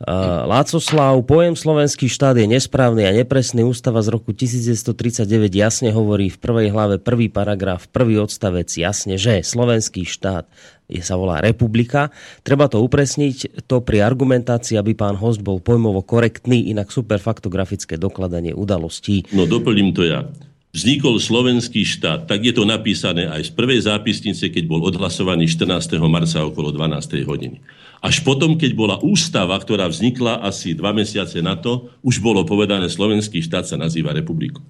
[0.00, 3.68] Uh, Lácoslav, pojem slovenský štát je nesprávny a nepresný.
[3.68, 9.44] Ústava z roku 1939 jasne hovorí v prvej hlave prvý paragraf, prvý odstavec jasne, že
[9.44, 10.48] slovenský štát
[10.88, 12.08] je, sa volá republika.
[12.40, 18.56] Treba to upresniť, to pri argumentácii, aby pán host bol pojmovo korektný, inak superfaktografické dokladanie
[18.56, 19.28] udalostí.
[19.36, 20.24] No doplním to ja
[20.72, 26.00] vznikol slovenský štát, tak je to napísané aj z prvej zápisnice, keď bol odhlasovaný 14.
[26.08, 27.20] marca okolo 12.
[27.26, 27.60] hodiny.
[28.00, 32.88] Až potom, keď bola ústava, ktorá vznikla asi dva mesiace na to, už bolo povedané,
[32.88, 34.64] slovenský štát sa nazýva republikou.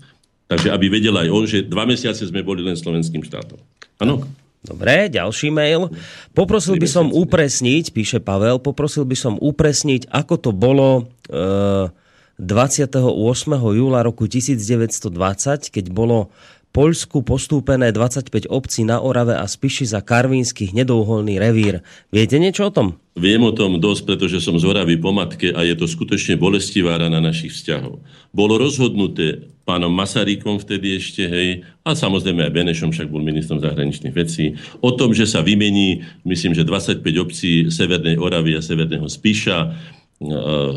[0.50, 3.54] Takže aby vedel aj on, že dva mesiace sme boli len slovenským štátom.
[4.02, 4.26] Áno?
[4.60, 5.88] Dobre, ďalší mail.
[6.36, 11.88] Poprosil by som upresniť, píše Pavel, poprosil by som upresniť, ako to bolo e,
[12.36, 13.00] 28.
[13.56, 16.28] júla roku 1920, keď bolo
[16.70, 21.82] Poľsku postúpené 25 obcí na Orave a Spiši za karvínsky hnedouholný revír.
[22.14, 22.86] Viete niečo o tom?
[23.18, 26.94] Viem o tom dosť, pretože som z Oravy po matke a je to skutočne bolestivá
[26.94, 27.98] rana našich vzťahov.
[28.30, 34.14] Bolo rozhodnuté pánom Masarykom vtedy ešte, hej, a samozrejme aj Benešom, však bol ministrom zahraničných
[34.14, 39.58] vecí, o tom, že sa vymení, myslím, že 25 obcí Severnej Oravy a Severného Spiša,
[39.58, 39.68] e,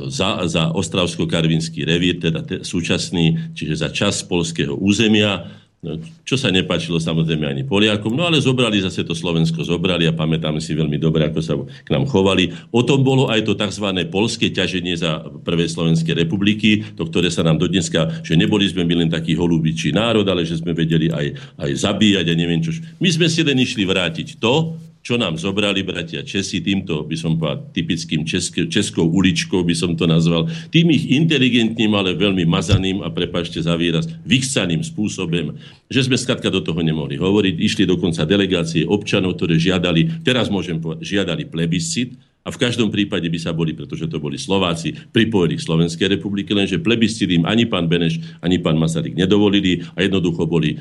[0.10, 6.48] za, za Ostravsko-Karvinský revír, teda te, súčasný, čiže za čas polského územia No, čo sa
[6.48, 10.96] nepáčilo samozrejme ani Poliakom, no ale zobrali zase to Slovensko, zobrali a pamätáme si veľmi
[10.96, 12.56] dobre, ako sa k nám chovali.
[12.72, 13.92] O tom bolo aj to tzv.
[14.08, 19.04] polské ťaženie za Prvej Slovenskej republiky, to, ktoré sa nám dodneska, že neboli sme my
[19.04, 22.72] len taký holúbičí národ, ale že sme vedeli aj, aj zabíjať a neviem čo.
[23.04, 27.36] My sme si len išli vrátiť to, čo nám zobrali bratia Česi, týmto by som
[27.36, 33.04] povedal typickým česk- českou uličkou by som to nazval, tým ich inteligentným, ale veľmi mazaným
[33.04, 35.60] a prepašte za výraz, vychcaným spôsobom,
[35.92, 37.56] že sme skladka do toho nemohli hovoriť.
[37.60, 43.24] Išli dokonca delegácie občanov, ktoré žiadali, teraz môžem povedať, žiadali plebiscit, a v každom prípade
[43.32, 47.64] by sa boli, pretože to boli Slováci, pripojili k Slovenskej republike, lenže plebiscit im ani
[47.64, 50.76] pán Beneš, ani pán Masaryk nedovolili a jednoducho boli,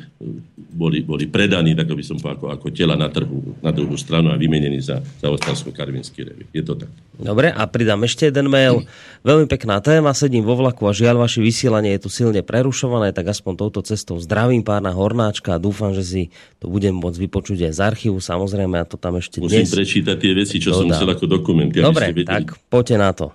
[0.73, 4.33] boli, boli predaní, tak by som povedal, ako, ako tela na, trhu, na druhú stranu
[4.33, 6.49] a vymenení za, za Ostravsko-Karvinský revír.
[6.51, 6.89] Je to tak.
[7.21, 8.89] Dobre, a pridám ešte jeden mail.
[9.23, 13.29] Veľmi pekná téma, sedím vo vlaku a žiaľ, vaše vysielanie je tu silne prerušované, tak
[13.31, 16.23] aspoň touto cestou zdravím pána Hornáčka a dúfam, že si
[16.59, 18.19] to budem môcť vypočuť aj z archívu.
[18.19, 19.71] Samozrejme, a to tam ešte Musím dnes...
[19.71, 20.81] prečítať tie veci, čo dodám.
[20.81, 21.69] som chcel ako dokument.
[21.69, 23.27] Dobre, tak poďte na to.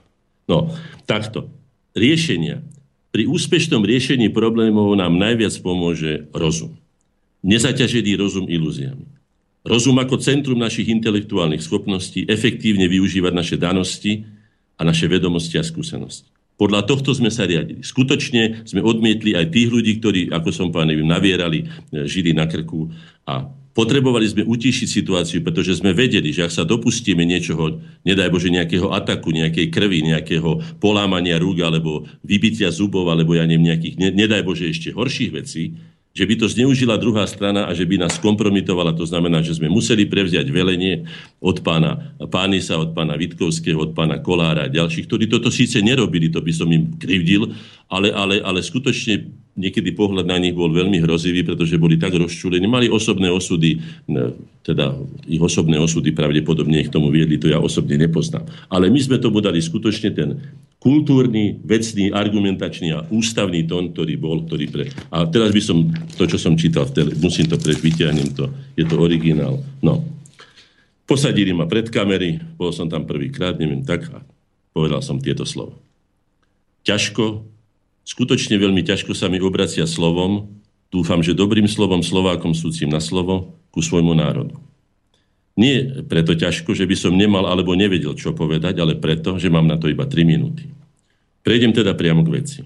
[0.49, 0.73] No,
[1.05, 1.47] takto.
[1.93, 2.63] Riešenia.
[3.11, 6.75] Pri úspešnom riešení problémov nám najviac pomôže rozum.
[7.45, 9.05] Nezaťažený rozum ilúziami.
[9.67, 14.23] Rozum ako centrum našich intelektuálnych schopností efektívne využívať naše danosti
[14.79, 16.31] a naše vedomosti a skúsenosti.
[16.57, 17.85] Podľa tohto sme sa riadili.
[17.85, 22.89] Skutočne sme odmietli aj tých ľudí, ktorí, ako som neviem, navierali, e, žili na krku
[23.29, 23.45] a
[23.77, 28.89] potrebovali sme utíšiť situáciu, pretože sme vedeli, že ak sa dopustíme niečoho, nedaj Bože, nejakého
[28.89, 34.65] ataku, nejakej krvi, nejakého polámania rúk alebo vybitia zubov, alebo ja neviem, nejakých, nedaj Bože,
[34.65, 35.77] ešte horších vecí,
[36.17, 38.97] že by to zneužila druhá strana a že by nás kompromitovala.
[38.97, 41.05] To znamená, že sme museli prevziať velenie
[41.37, 46.33] od pána Pánisa, od pána Vitkovského, od pána Kolára a ďalších, ktorí toto síce nerobili,
[46.33, 47.53] to by som im krivdil,
[47.85, 52.65] ale, ale, ale skutočne niekedy pohľad na nich bol veľmi hrozivý, pretože boli tak rozčúlení.
[52.65, 53.77] Mali osobné osudy,
[54.65, 54.97] teda
[55.29, 58.45] ich osobné osudy pravdepodobne ich tomu viedli, to ja osobne nepoznám.
[58.73, 60.29] Ale my sme tomu dali skutočne ten
[60.77, 64.83] kultúrny, vecný, argumentačný a ústavný tón, ktorý bol, ktorý pre...
[65.09, 65.77] A teraz by som,
[66.15, 69.59] to, čo som čítal v tele, musím to preč, vyťahnem to, je to originál.
[69.81, 70.05] No.
[71.09, 74.21] Posadili ma pred kamery, bol som tam prvýkrát, neviem, tak a
[74.75, 75.73] povedal som tieto slova.
[76.85, 77.41] Ťažko,
[78.05, 80.61] skutočne veľmi ťažko sa mi obracia slovom,
[80.93, 84.55] dúfam, že dobrým slovom Slovákom súcim na slovo ku svojmu národu.
[85.57, 89.65] Nie preto ťažko, že by som nemal alebo nevedel, čo povedať, ale preto, že mám
[89.65, 90.69] na to iba 3 minúty.
[91.41, 92.59] Prejdem teda priamo k veci.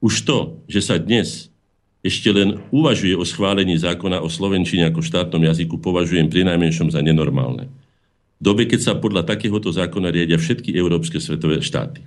[0.00, 1.52] Už to, že sa dnes
[2.00, 7.02] ešte len uvažuje o schválení zákona o slovenčine ako štátnom jazyku, považujem pri najmenšom za
[7.04, 7.68] nenormálne.
[8.38, 12.06] V dobe, keď sa podľa takéhoto zákona riadia všetky európske svetové štáty.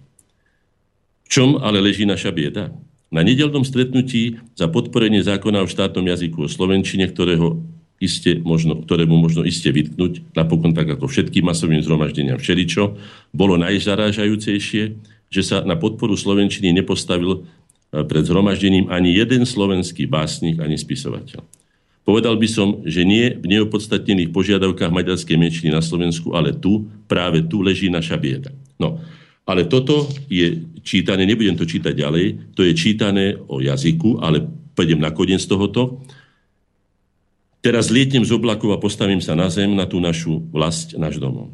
[1.27, 2.71] V čom ale leží naša bieda?
[3.11, 7.59] Na nedelnom stretnutí za podporenie zákona o štátnom jazyku o slovenčine, ktorého
[8.01, 12.97] iste možno, ktorému možno iste vytknúť, napokon tak ako všetkým masovým zhromaždeniam všeličo,
[13.31, 14.83] bolo najzarážajúcejšie,
[15.31, 17.39] že sa na podporu Slovenčiny nepostavil e,
[18.03, 21.45] pred zhromaždením ani jeden slovenský básnik, ani spisovateľ.
[22.01, 27.45] Povedal by som, že nie v neopodstatnených požiadavkách maďarskej menšiny na Slovensku, ale tu, práve
[27.45, 28.49] tu leží naša bieda.
[28.81, 28.97] No,
[29.45, 34.41] ale toto je čítané, nebudem to čítať ďalej, to je čítané o jazyku, ale
[34.73, 36.01] pôjdem na koniec tohoto.
[37.61, 41.53] Teraz lietnem z oblakov a postavím sa na zem, na tú našu vlast, náš domov.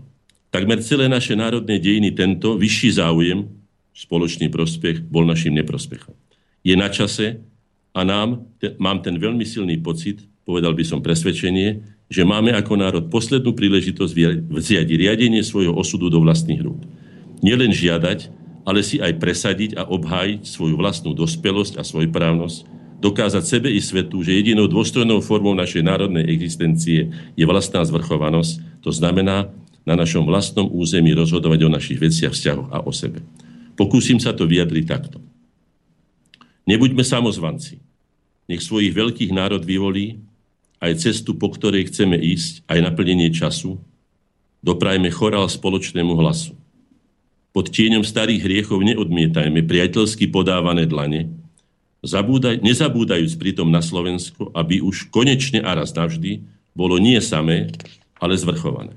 [0.55, 3.51] Takmer celé naše národné dejiny tento vyšší záujem,
[3.91, 6.15] spoločný prospech, bol našim neprospechom.
[6.63, 7.43] Je na čase
[7.91, 12.79] a nám, te, mám ten veľmi silný pocit, povedal by som presvedčenie, že máme ako
[12.79, 16.87] národ poslednú príležitosť vziať riadenie svojho osudu do vlastných rúk.
[17.43, 18.31] Nielen žiadať,
[18.63, 24.25] ale si aj presadiť a obhájiť svoju vlastnú dospelosť a svojprávnosť, dokázať sebe i svetu,
[24.25, 29.53] že jedinou dôstojnou formou našej národnej existencie je vlastná zvrchovanosť, to znamená
[29.87, 33.23] na našom vlastnom území rozhodovať o našich veciach, vzťahoch a o sebe.
[33.77, 35.21] Pokúsim sa to vyjadriť takto.
[36.67, 37.79] Nebuďme samozvanci.
[38.49, 40.19] Nech svojich veľkých národ vyvolí
[40.81, 43.79] aj cestu, po ktorej chceme ísť, aj naplnenie času.
[44.65, 46.57] Doprajme chorál spoločnému hlasu.
[47.53, 51.36] Pod tieňom starých hriechov neodmietajme priateľsky podávané dlane,
[52.07, 57.69] zabúdaj, nezabúdajúc pritom na Slovensko, aby už konečne a raz navždy bolo nie samé,
[58.17, 58.95] ale zvrchované.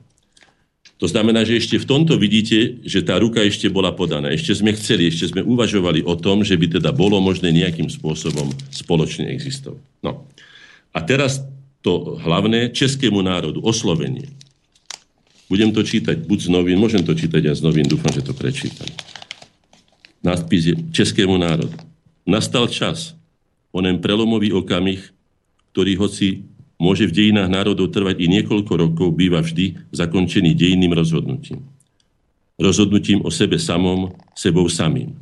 [1.00, 4.28] To znamená, že ešte v tomto vidíte, že tá ruka ešte bola podaná.
[4.28, 8.52] Ešte sme chceli, ešte sme uvažovali o tom, že by teda bolo možné nejakým spôsobom
[8.68, 9.80] spoločne existovať.
[10.04, 10.28] No.
[10.92, 11.40] A teraz
[11.80, 14.28] to hlavné, českému národu, oslovenie.
[15.48, 18.36] Budem to čítať buď z novín, môžem to čítať aj z novín, dúfam, že to
[18.36, 18.86] prečítam.
[20.20, 21.89] Náspis je Českému národu.
[22.28, 23.16] Nastal čas,
[23.72, 25.00] onen prelomový okamih,
[25.72, 26.44] ktorý hoci
[26.80, 31.64] môže v dejinách národov trvať i niekoľko rokov, býva vždy zakončený dejinným rozhodnutím.
[32.60, 35.16] Rozhodnutím o sebe samom, sebou samým.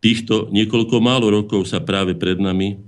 [0.00, 2.80] Týchto niekoľko málo rokov sa práve pred nami,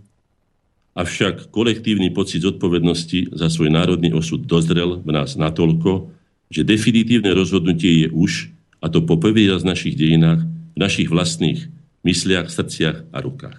[0.93, 6.13] avšak kolektívny pocit zodpovednosti za svoj národný osud dozrel v nás natoľko,
[6.53, 8.53] že definitívne rozhodnutie je už,
[8.83, 11.69] a to po z našich dejinách, v našich vlastných
[12.03, 13.59] mysliach, srdciach a rukách.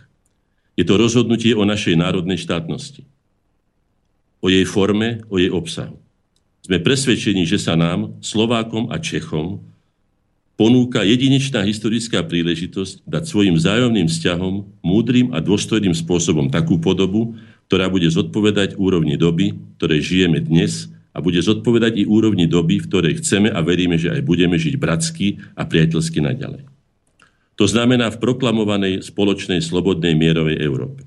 [0.73, 3.05] Je to rozhodnutie o našej národnej štátnosti.
[4.43, 5.95] O jej forme, o jej obsahu.
[6.63, 9.63] Sme presvedčení, že sa nám, Slovákom a Čechom,
[10.55, 17.35] ponúka jedinečná historická príležitosť dať svojim vzájomným vzťahom múdrym a dôstojným spôsobom takú podobu,
[17.67, 22.87] ktorá bude zodpovedať úrovni doby, ktorej žijeme dnes a bude zodpovedať i úrovni doby, v
[22.89, 26.72] ktorej chceme a veríme, že aj budeme žiť bratsky a priateľsky naďalej.
[27.57, 31.05] To znamená v proklamovanej spoločnej slobodnej mierovej Európe.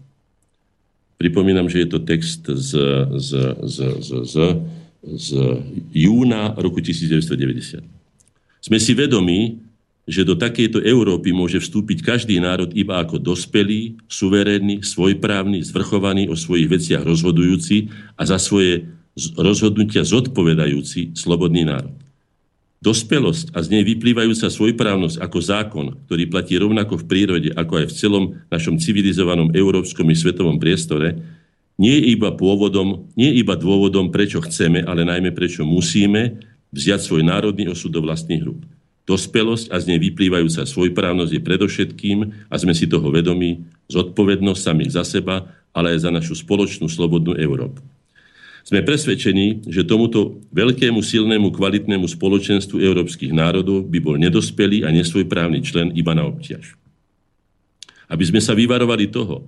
[1.17, 2.71] Pripomínam, že je to text z,
[3.19, 3.31] z,
[3.67, 4.35] z, z, z,
[5.03, 5.29] z
[5.91, 7.83] júna roku 1990.
[8.61, 9.65] Sme si vedomí,
[10.07, 16.39] že do takejto Európy môže vstúpiť každý národ iba ako dospelý, suverénny, svojprávny, zvrchovaný o
[16.39, 18.87] svojich veciach rozhodujúci a za svoje
[19.35, 22.06] rozhodnutia zodpovedajúci slobodný národ.
[22.85, 27.87] Dospelosť a z nej vyplývajúca svojprávnosť ako zákon, ktorý platí rovnako v prírode, ako aj
[27.89, 31.17] v celom našom civilizovanom európskom i svetovom priestore,
[31.77, 36.41] nie je iba pôvodom, nie je iba dôvodom, prečo chceme, ale najmä prečo musíme
[36.73, 38.61] vziať svoj národný osud do vlastných rúk.
[39.07, 42.19] Dospelosť a z nej vyplývajúca svojprávnosť je predovšetkým,
[42.51, 47.39] a sme si toho vedomí, zodpovednosť samých za seba, ale aj za našu spoločnú slobodnú
[47.39, 47.81] Európu.
[48.67, 55.63] Sme presvedčení, že tomuto veľkému, silnému, kvalitnému spoločenstvu európskych národov by bol nedospelý a nesvojprávny
[55.63, 56.75] člen iba na obťaž.
[58.11, 59.47] Aby sme sa vyvarovali toho,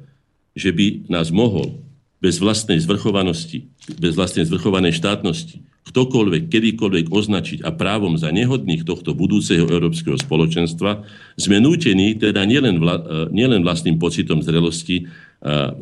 [0.55, 1.83] že by nás mohol
[2.23, 3.67] bez vlastnej zvrchovanosti,
[3.99, 11.03] bez vlastnej zvrchovanej štátnosti ktokoľvek, kedykoľvek označiť a právom za nehodných tohto budúceho európskeho spoločenstva,
[11.41, 15.05] sme nútení teda nielen, vla, e, nielen vlastným pocitom zrelosti e,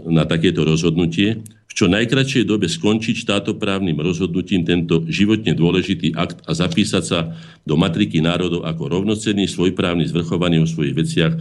[0.06, 1.42] na takéto rozhodnutie,
[1.76, 7.36] čo najkračšej dobe skončiť štátoprávnym rozhodnutím tento životne dôležitý akt a zapísať sa
[7.68, 11.40] do matriky národov ako rovnocenný, svojprávny, zvrchovaný o svojich veciach e,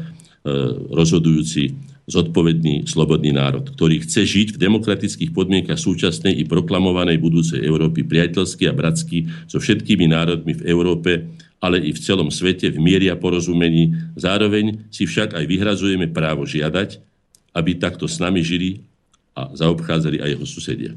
[0.92, 8.04] rozhodujúci zodpovedný, slobodný národ, ktorý chce žiť v demokratických podmienkach súčasnej i proklamovanej budúcej Európy
[8.04, 11.32] priateľsky a bratsky so všetkými národmi v Európe,
[11.64, 13.96] ale i v celom svete v miery a porozumení.
[14.20, 17.00] Zároveň si však aj vyhrazujeme právo žiadať,
[17.56, 18.84] aby takto s nami žili
[19.36, 20.94] a zaobchádzali aj jeho susedia.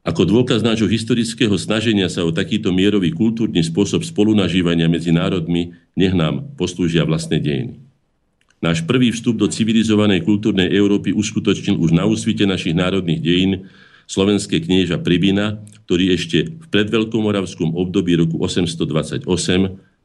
[0.00, 6.16] Ako dôkaz nášho historického snaženia sa o takýto mierový kultúrny spôsob spolunažívania medzi národmi, nech
[6.16, 7.78] nám poslúžia vlastné dejiny.
[8.60, 13.52] Náš prvý vstup do civilizovanej kultúrnej Európy uskutočnil už na úsvite našich národných dejín
[14.04, 19.24] slovenské knieža Pribina, ktorý ešte v predveľkomoravskom období roku 828,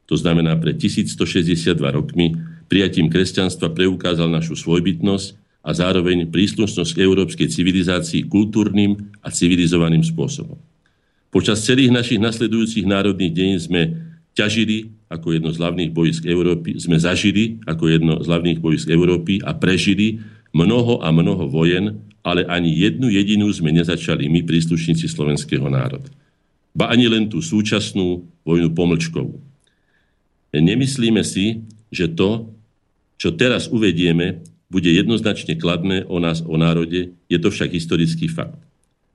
[0.05, 2.35] to znamená pred 1162 rokmi,
[2.67, 10.61] prijatím kresťanstva preukázal našu svojbytnosť a zároveň príslušnosť európskej civilizácii kultúrnym a civilizovaným spôsobom.
[11.33, 13.81] Počas celých našich nasledujúcich národných dejín sme
[14.37, 19.41] ťažili ako jedno z hlavných boisk Európy, sme zažili ako jedno z hlavných boisk Európy
[19.41, 20.21] a prežili
[20.53, 26.07] mnoho a mnoho vojen, ale ani jednu jedinú sme nezačali my, príslušníci slovenského národa.
[26.77, 29.37] Ba ani len tú súčasnú vojnu pomlčkovú.
[30.55, 32.47] Nemyslíme si, že to,
[33.19, 38.57] čo teraz uvedieme, bude jednoznačne kladné o nás, o národe, je to však historický fakt.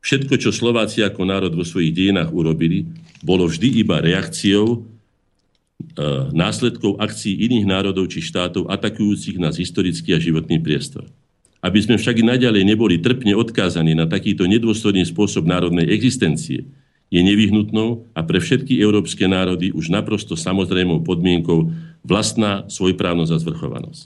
[0.00, 2.88] Všetko, čo Slováci ako národ vo svojich dejinách urobili,
[3.20, 4.88] bolo vždy iba reakciou
[5.80, 6.04] E,
[6.36, 11.08] následkov akcií iných národov či štátov atakujúcich nás historický a životný priestor.
[11.64, 16.68] Aby sme však i naďalej neboli trpne odkázaní na takýto nedôstojný spôsob národnej existencie,
[17.10, 21.72] je nevyhnutnou a pre všetky európske národy už naprosto samozrejmou podmienkou
[22.06, 24.02] vlastná svojprávnosť a zvrchovanosť.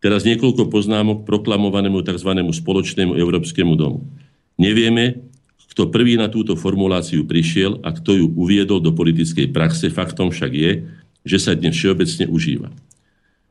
[0.00, 2.30] Teraz niekoľko poznámok proklamovanému tzv.
[2.32, 4.08] spoločnému európskemu domu.
[4.56, 5.28] Nevieme,
[5.70, 10.52] kto prvý na túto formuláciu prišiel a kto ju uviedol do politickej praxe, faktom však
[10.52, 10.72] je,
[11.22, 12.72] že sa dnes všeobecne užíva.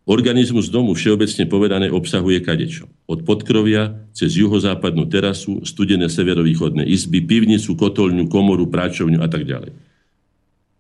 [0.10, 2.90] Organizmus domu všeobecne povedané obsahuje kadečo.
[3.06, 9.70] Od podkrovia cez juhozápadnú terasu, studené severovýchodné izby, pivnicu, kotolňu, komoru, práčovňu a tak ďalej.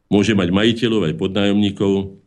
[0.09, 2.18] Môže mať majiteľov aj podnájomníkov,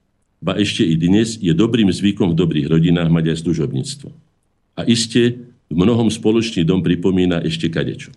[0.42, 4.08] ba ešte i dnes je dobrým zvykom v dobrých rodinách mať aj služobníctvo.
[4.74, 5.38] A iste
[5.70, 8.10] v mnohom spoločný dom pripomína ešte kadečo.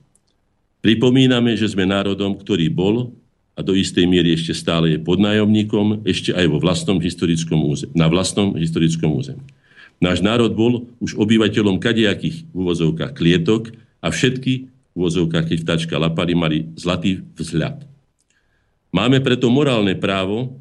[0.82, 3.14] Pripomíname, že sme národom, ktorý bol
[3.56, 8.10] a do istej miery ešte stále je podnájomníkom, ešte aj vo vlastnom historickom území, na
[8.10, 9.46] vlastnom historickom území.
[10.04, 13.72] Náš národ bol už obyvateľom kadejakých v úvozovkách klietok
[14.04, 17.88] a všetky v úvozovkách, keď vtačka lapali, mali zlatý vzhľad.
[18.92, 20.60] Máme preto morálne právo,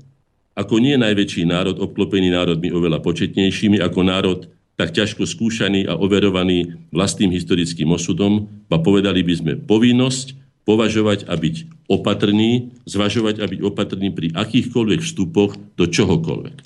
[0.55, 4.40] ako nie najväčší národ, obklopený národmi oveľa početnejšími, ako národ
[4.74, 10.35] tak ťažko skúšaný a overovaný vlastným historickým osudom, ba povedali by sme povinnosť
[10.66, 16.56] považovať a byť opatrný, zvažovať a byť opatrný pri akýchkoľvek vstupoch do čohokoľvek.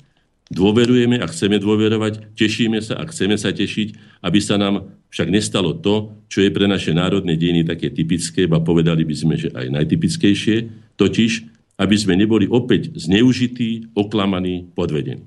[0.49, 5.77] Dôverujeme a chceme dôverovať, tešíme sa a chceme sa tešiť, aby sa nám však nestalo
[5.77, 9.69] to, čo je pre naše národné dejiny také typické, ba povedali by sme, že aj
[9.69, 10.57] najtypickejšie,
[10.97, 15.23] totiž, aby sme neboli opäť zneužití, oklamaní, podvedení.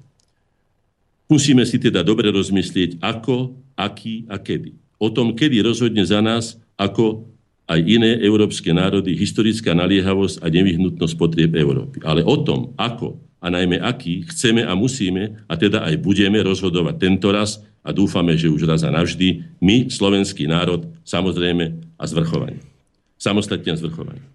[1.33, 4.77] Musíme si teda dobre rozmyslieť, ako, aký a kedy.
[5.01, 7.25] O tom, kedy rozhodne za nás, ako
[7.65, 12.05] aj iné európske národy, historická naliehavosť a nevyhnutnosť potrieb Európy.
[12.05, 16.95] Ale o tom, ako a najmä aký chceme a musíme, a teda aj budeme rozhodovať
[17.01, 22.63] tento raz a dúfame, že už raz a navždy, my, slovenský národ, samozrejme a zvrchovanie.
[23.19, 24.32] Samostatne a zvrchovanie.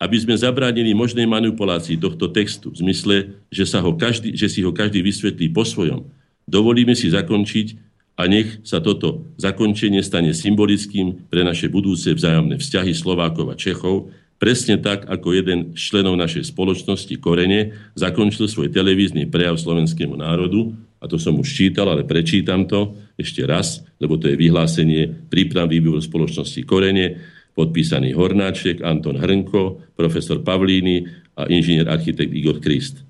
[0.00, 3.16] Aby sme zabránili možnej manipulácii tohto textu v zmysle,
[3.52, 6.08] že, sa ho každý, že si ho každý vysvetlí po svojom,
[6.50, 7.78] Dovolíme si zakončiť
[8.18, 14.10] a nech sa toto zakončenie stane symbolickým pre naše budúce vzájomné vzťahy Slovákov a Čechov,
[14.40, 20.72] Presne tak, ako jeden z členov našej spoločnosti Korene zakončil svoj televízny prejav slovenskému národu,
[20.96, 25.68] a to som už čítal, ale prečítam to ešte raz, lebo to je vyhlásenie príprav
[25.68, 27.20] výboru spoločnosti Korene,
[27.54, 31.06] podpísaný Hornáček, Anton Hrnko, profesor Pavlíny
[31.36, 33.02] a inžinier architekt Igor Krist.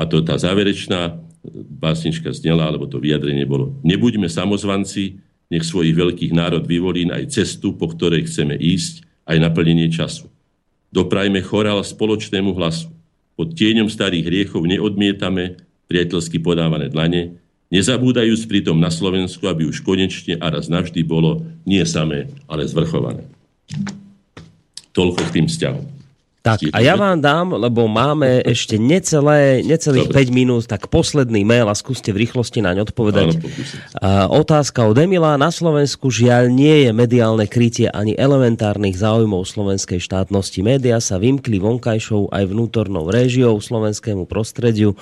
[0.00, 1.20] A to tá záverečná
[1.80, 3.76] básnička znela, alebo to vyjadrenie bolo.
[3.80, 9.88] Nebuďme samozvanci, nech svojich veľkých národ vyvolí aj cestu, po ktorej chceme ísť, aj naplnenie
[9.90, 10.28] času.
[10.90, 12.90] Doprajme chorál spoločnému hlasu.
[13.38, 15.58] Pod tieňom starých hriechov neodmietame
[15.90, 17.40] priateľsky podávané dlane,
[17.70, 23.26] nezabúdajúc pritom na Slovensku, aby už konečne a raz navždy bolo nie samé, ale zvrchované.
[24.90, 25.84] Toľko k tým vzťahom.
[26.40, 30.24] Tak a ja vám dám, lebo máme ešte necelé, necelých Dobre.
[30.24, 33.36] 5 minút, tak posledný mail a skúste v rýchlosti naň odpovedať.
[34.00, 35.36] Áno, otázka od Emila.
[35.36, 40.64] Na Slovensku žiaľ nie je mediálne krytie ani elementárnych záujmov slovenskej štátnosti.
[40.64, 44.96] Média sa vymkli vonkajšou aj vnútornou réžiou slovenskému prostrediu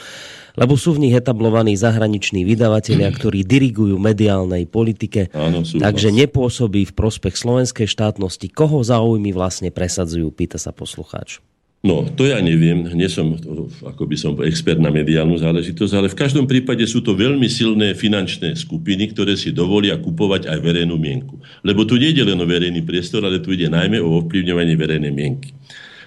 [0.59, 6.97] lebo sú v nich etablovaní zahraniční vydavatelia, ktorí dirigujú mediálnej politike, Áno, takže nepôsobí v
[6.99, 8.51] prospech slovenskej štátnosti.
[8.51, 11.39] Koho záujmy vlastne presadzujú, pýta sa poslucháč.
[11.79, 13.39] No, to ja neviem, nie som
[13.87, 17.95] ako by som expert na mediálnu záležitosť, ale v každom prípade sú to veľmi silné
[17.95, 21.39] finančné skupiny, ktoré si dovolia kupovať aj verejnú mienku.
[21.63, 25.15] Lebo tu nie je len o verejný priestor, ale tu ide najmä o ovplyvňovanie verejnej
[25.15, 25.55] mienky.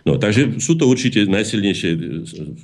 [0.01, 1.99] No, takže sú to určite najsilnejšie e,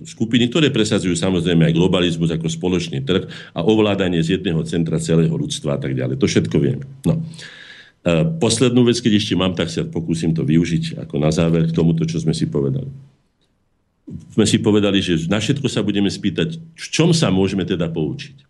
[0.10, 5.30] skupiny, ktoré presadzujú samozrejme aj globalizmus ako spoločný trh a ovládanie z jedného centra celého
[5.30, 6.18] ľudstva a tak ďalej.
[6.18, 6.90] To všetko vieme.
[7.06, 7.22] No.
[8.02, 11.76] E, poslednú vec, keď ešte mám, tak sa pokúsim to využiť ako na záver k
[11.78, 12.90] tomuto, čo sme si povedali.
[14.34, 18.48] Sme si povedali, že na všetko sa budeme spýtať, v čom sa môžeme teda poučiť.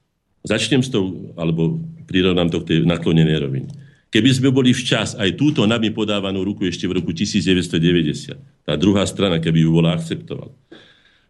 [0.47, 1.75] Začnem s tou, alebo
[2.07, 3.67] prirovnám to k tej naklonenej rovine.
[4.07, 9.03] Keby sme boli včas aj túto nami podávanú ruku ešte v roku 1990, tá druhá
[9.03, 10.55] strana, keby ju bola akceptovala.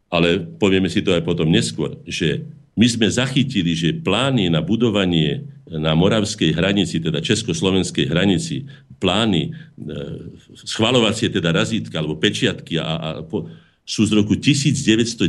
[0.08, 2.46] Ale povieme si to aj potom neskôr, že
[2.78, 8.70] my sme zachytili, že plány na budovanie na moravskej hranici, teda československej hranici,
[9.04, 9.92] plány, e,
[10.64, 13.52] schvalovacie teda razítka alebo pečiatky a, a, po,
[13.84, 15.28] sú z roku 1991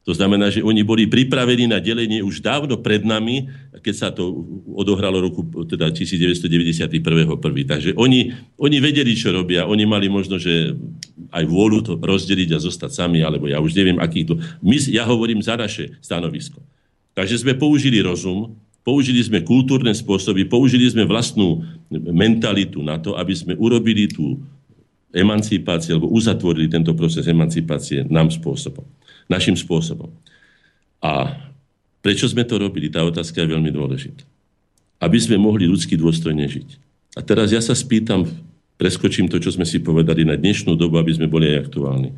[0.00, 3.52] to znamená, že oni boli pripravení na delenie už dávno pred nami,
[3.84, 4.32] keď sa to
[4.72, 6.88] odohralo roku teda 1991.
[7.68, 9.68] Takže oni, oni vedeli, čo robia.
[9.68, 10.72] Oni mali možno, že
[11.28, 14.40] aj vôľu to rozdeliť a zostať sami, alebo ja už neviem, aký to...
[14.64, 16.64] My, ja hovorím za naše stanovisko.
[17.12, 21.60] Takže sme použili rozum, použili sme kultúrne spôsoby, použili sme vlastnú
[21.92, 24.40] mentalitu na to, aby sme urobili tú
[25.12, 28.88] emancipáciu, alebo uzatvorili tento proces emancipácie nám spôsobom
[29.30, 30.10] našim spôsobom.
[30.98, 31.38] A
[32.02, 32.90] prečo sme to robili?
[32.90, 34.26] Tá otázka je veľmi dôležitá.
[34.98, 36.68] Aby sme mohli ľudsky dôstojne žiť.
[37.16, 38.26] A teraz ja sa spýtam,
[38.76, 42.10] preskočím to, čo sme si povedali na dnešnú dobu, aby sme boli aj aktuálni.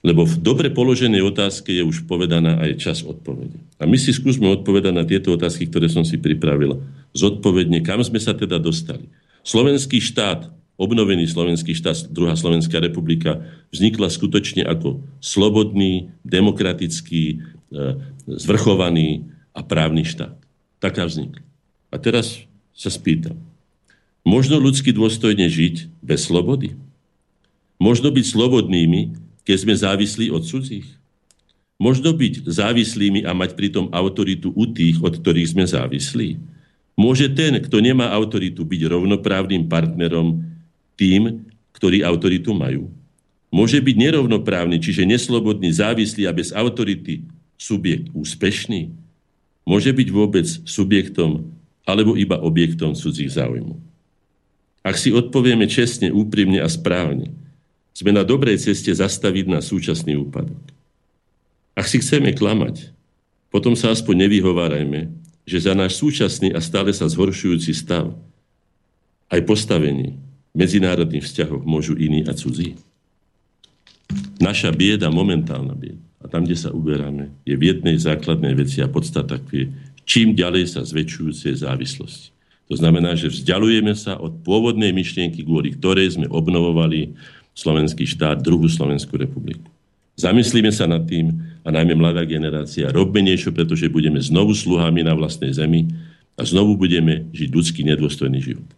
[0.00, 3.60] Lebo v dobre položenej otázke je už povedaná aj čas odpovede.
[3.76, 6.80] A my si skúsme odpovedať na tieto otázky, ktoré som si pripravil.
[7.12, 9.04] Zodpovedne, kam sme sa teda dostali.
[9.44, 10.48] Slovenský štát
[10.80, 17.76] obnovený slovenský štát, druhá Slovenská republika, vznikla skutočne ako slobodný, demokratický, e,
[18.24, 20.32] zvrchovaný a právny štát.
[20.80, 21.44] Taká vznikla.
[21.92, 23.36] A teraz sa spýtam.
[24.24, 26.72] Možno ľudsky dôstojne žiť bez slobody?
[27.76, 30.88] Možno byť slobodnými, keď sme závislí od cudzích?
[31.80, 36.36] Možno byť závislými a mať pritom autoritu u tých, od ktorých sme závislí?
[37.00, 40.44] Môže ten, kto nemá autoritu, byť rovnoprávnym partnerom
[41.00, 42.92] tým, ktorí autoritu majú.
[43.48, 47.24] Môže byť nerovnoprávny, čiže neslobodný, závislý a bez autority
[47.56, 48.92] subjekt úspešný?
[49.64, 51.48] Môže byť vôbec subjektom
[51.88, 53.80] alebo iba objektom cudzích záujmov?
[54.84, 57.32] Ak si odpovieme čestne, úprimne a správne,
[57.96, 60.60] sme na dobrej ceste zastaviť na súčasný úpadok.
[61.74, 62.92] Ak si chceme klamať,
[63.50, 65.10] potom sa aspoň nevyhovárajme,
[65.42, 68.14] že za náš súčasný a stále sa zhoršujúci stav
[69.26, 72.76] aj postavenie medzinárodných vzťahoch môžu iní a cudzí.
[74.42, 78.90] Naša bieda, momentálna bieda, a tam, kde sa uberáme, je v jednej základnej veci a
[78.90, 79.72] podstata je,
[80.04, 82.34] čím ďalej sa zväčšujúce závislosti.
[82.70, 87.18] To znamená, že vzdialujeme sa od pôvodnej myšlienky, kvôli ktorej sme obnovovali
[87.50, 89.66] slovenský štát, druhú Slovenskú republiku.
[90.14, 95.16] Zamyslíme sa nad tým a najmä mladá generácia, robme niečo, pretože budeme znovu sluhami na
[95.16, 95.88] vlastnej zemi
[96.38, 98.68] a znovu budeme žiť ľudský nedôstojný život.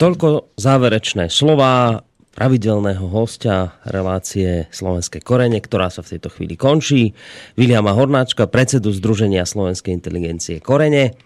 [0.00, 2.00] Toľko záverečné slova
[2.32, 7.12] pravidelného hostia relácie Slovenské korene, ktorá sa v tejto chvíli končí.
[7.52, 11.20] Viliama Hornáčka, predsedu Združenia Slovenskej inteligencie Korene.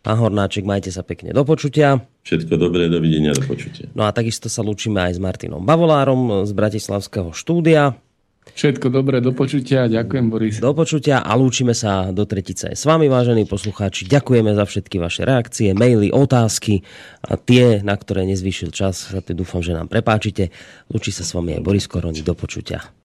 [0.00, 2.00] Pán Hornáček, majte sa pekne do počutia.
[2.24, 3.92] Všetko dobré, dovidenia, do počutia.
[3.92, 7.92] No a takisto sa lúčime aj s Martinom Bavolárom z Bratislavského štúdia.
[8.54, 9.90] Všetko dobré, do počutia.
[9.90, 10.54] Ďakujem, Boris.
[10.62, 14.06] Do počutia a lúčime sa do tretice s vami, vážení poslucháči.
[14.06, 16.86] Ďakujeme za všetky vaše reakcie, maily, otázky
[17.26, 20.54] a tie, na ktoré nezvýšil čas, dúfam, že nám prepáčite.
[20.86, 22.22] Lúči sa s vami aj Boris Koroni.
[22.22, 22.94] Do počutia.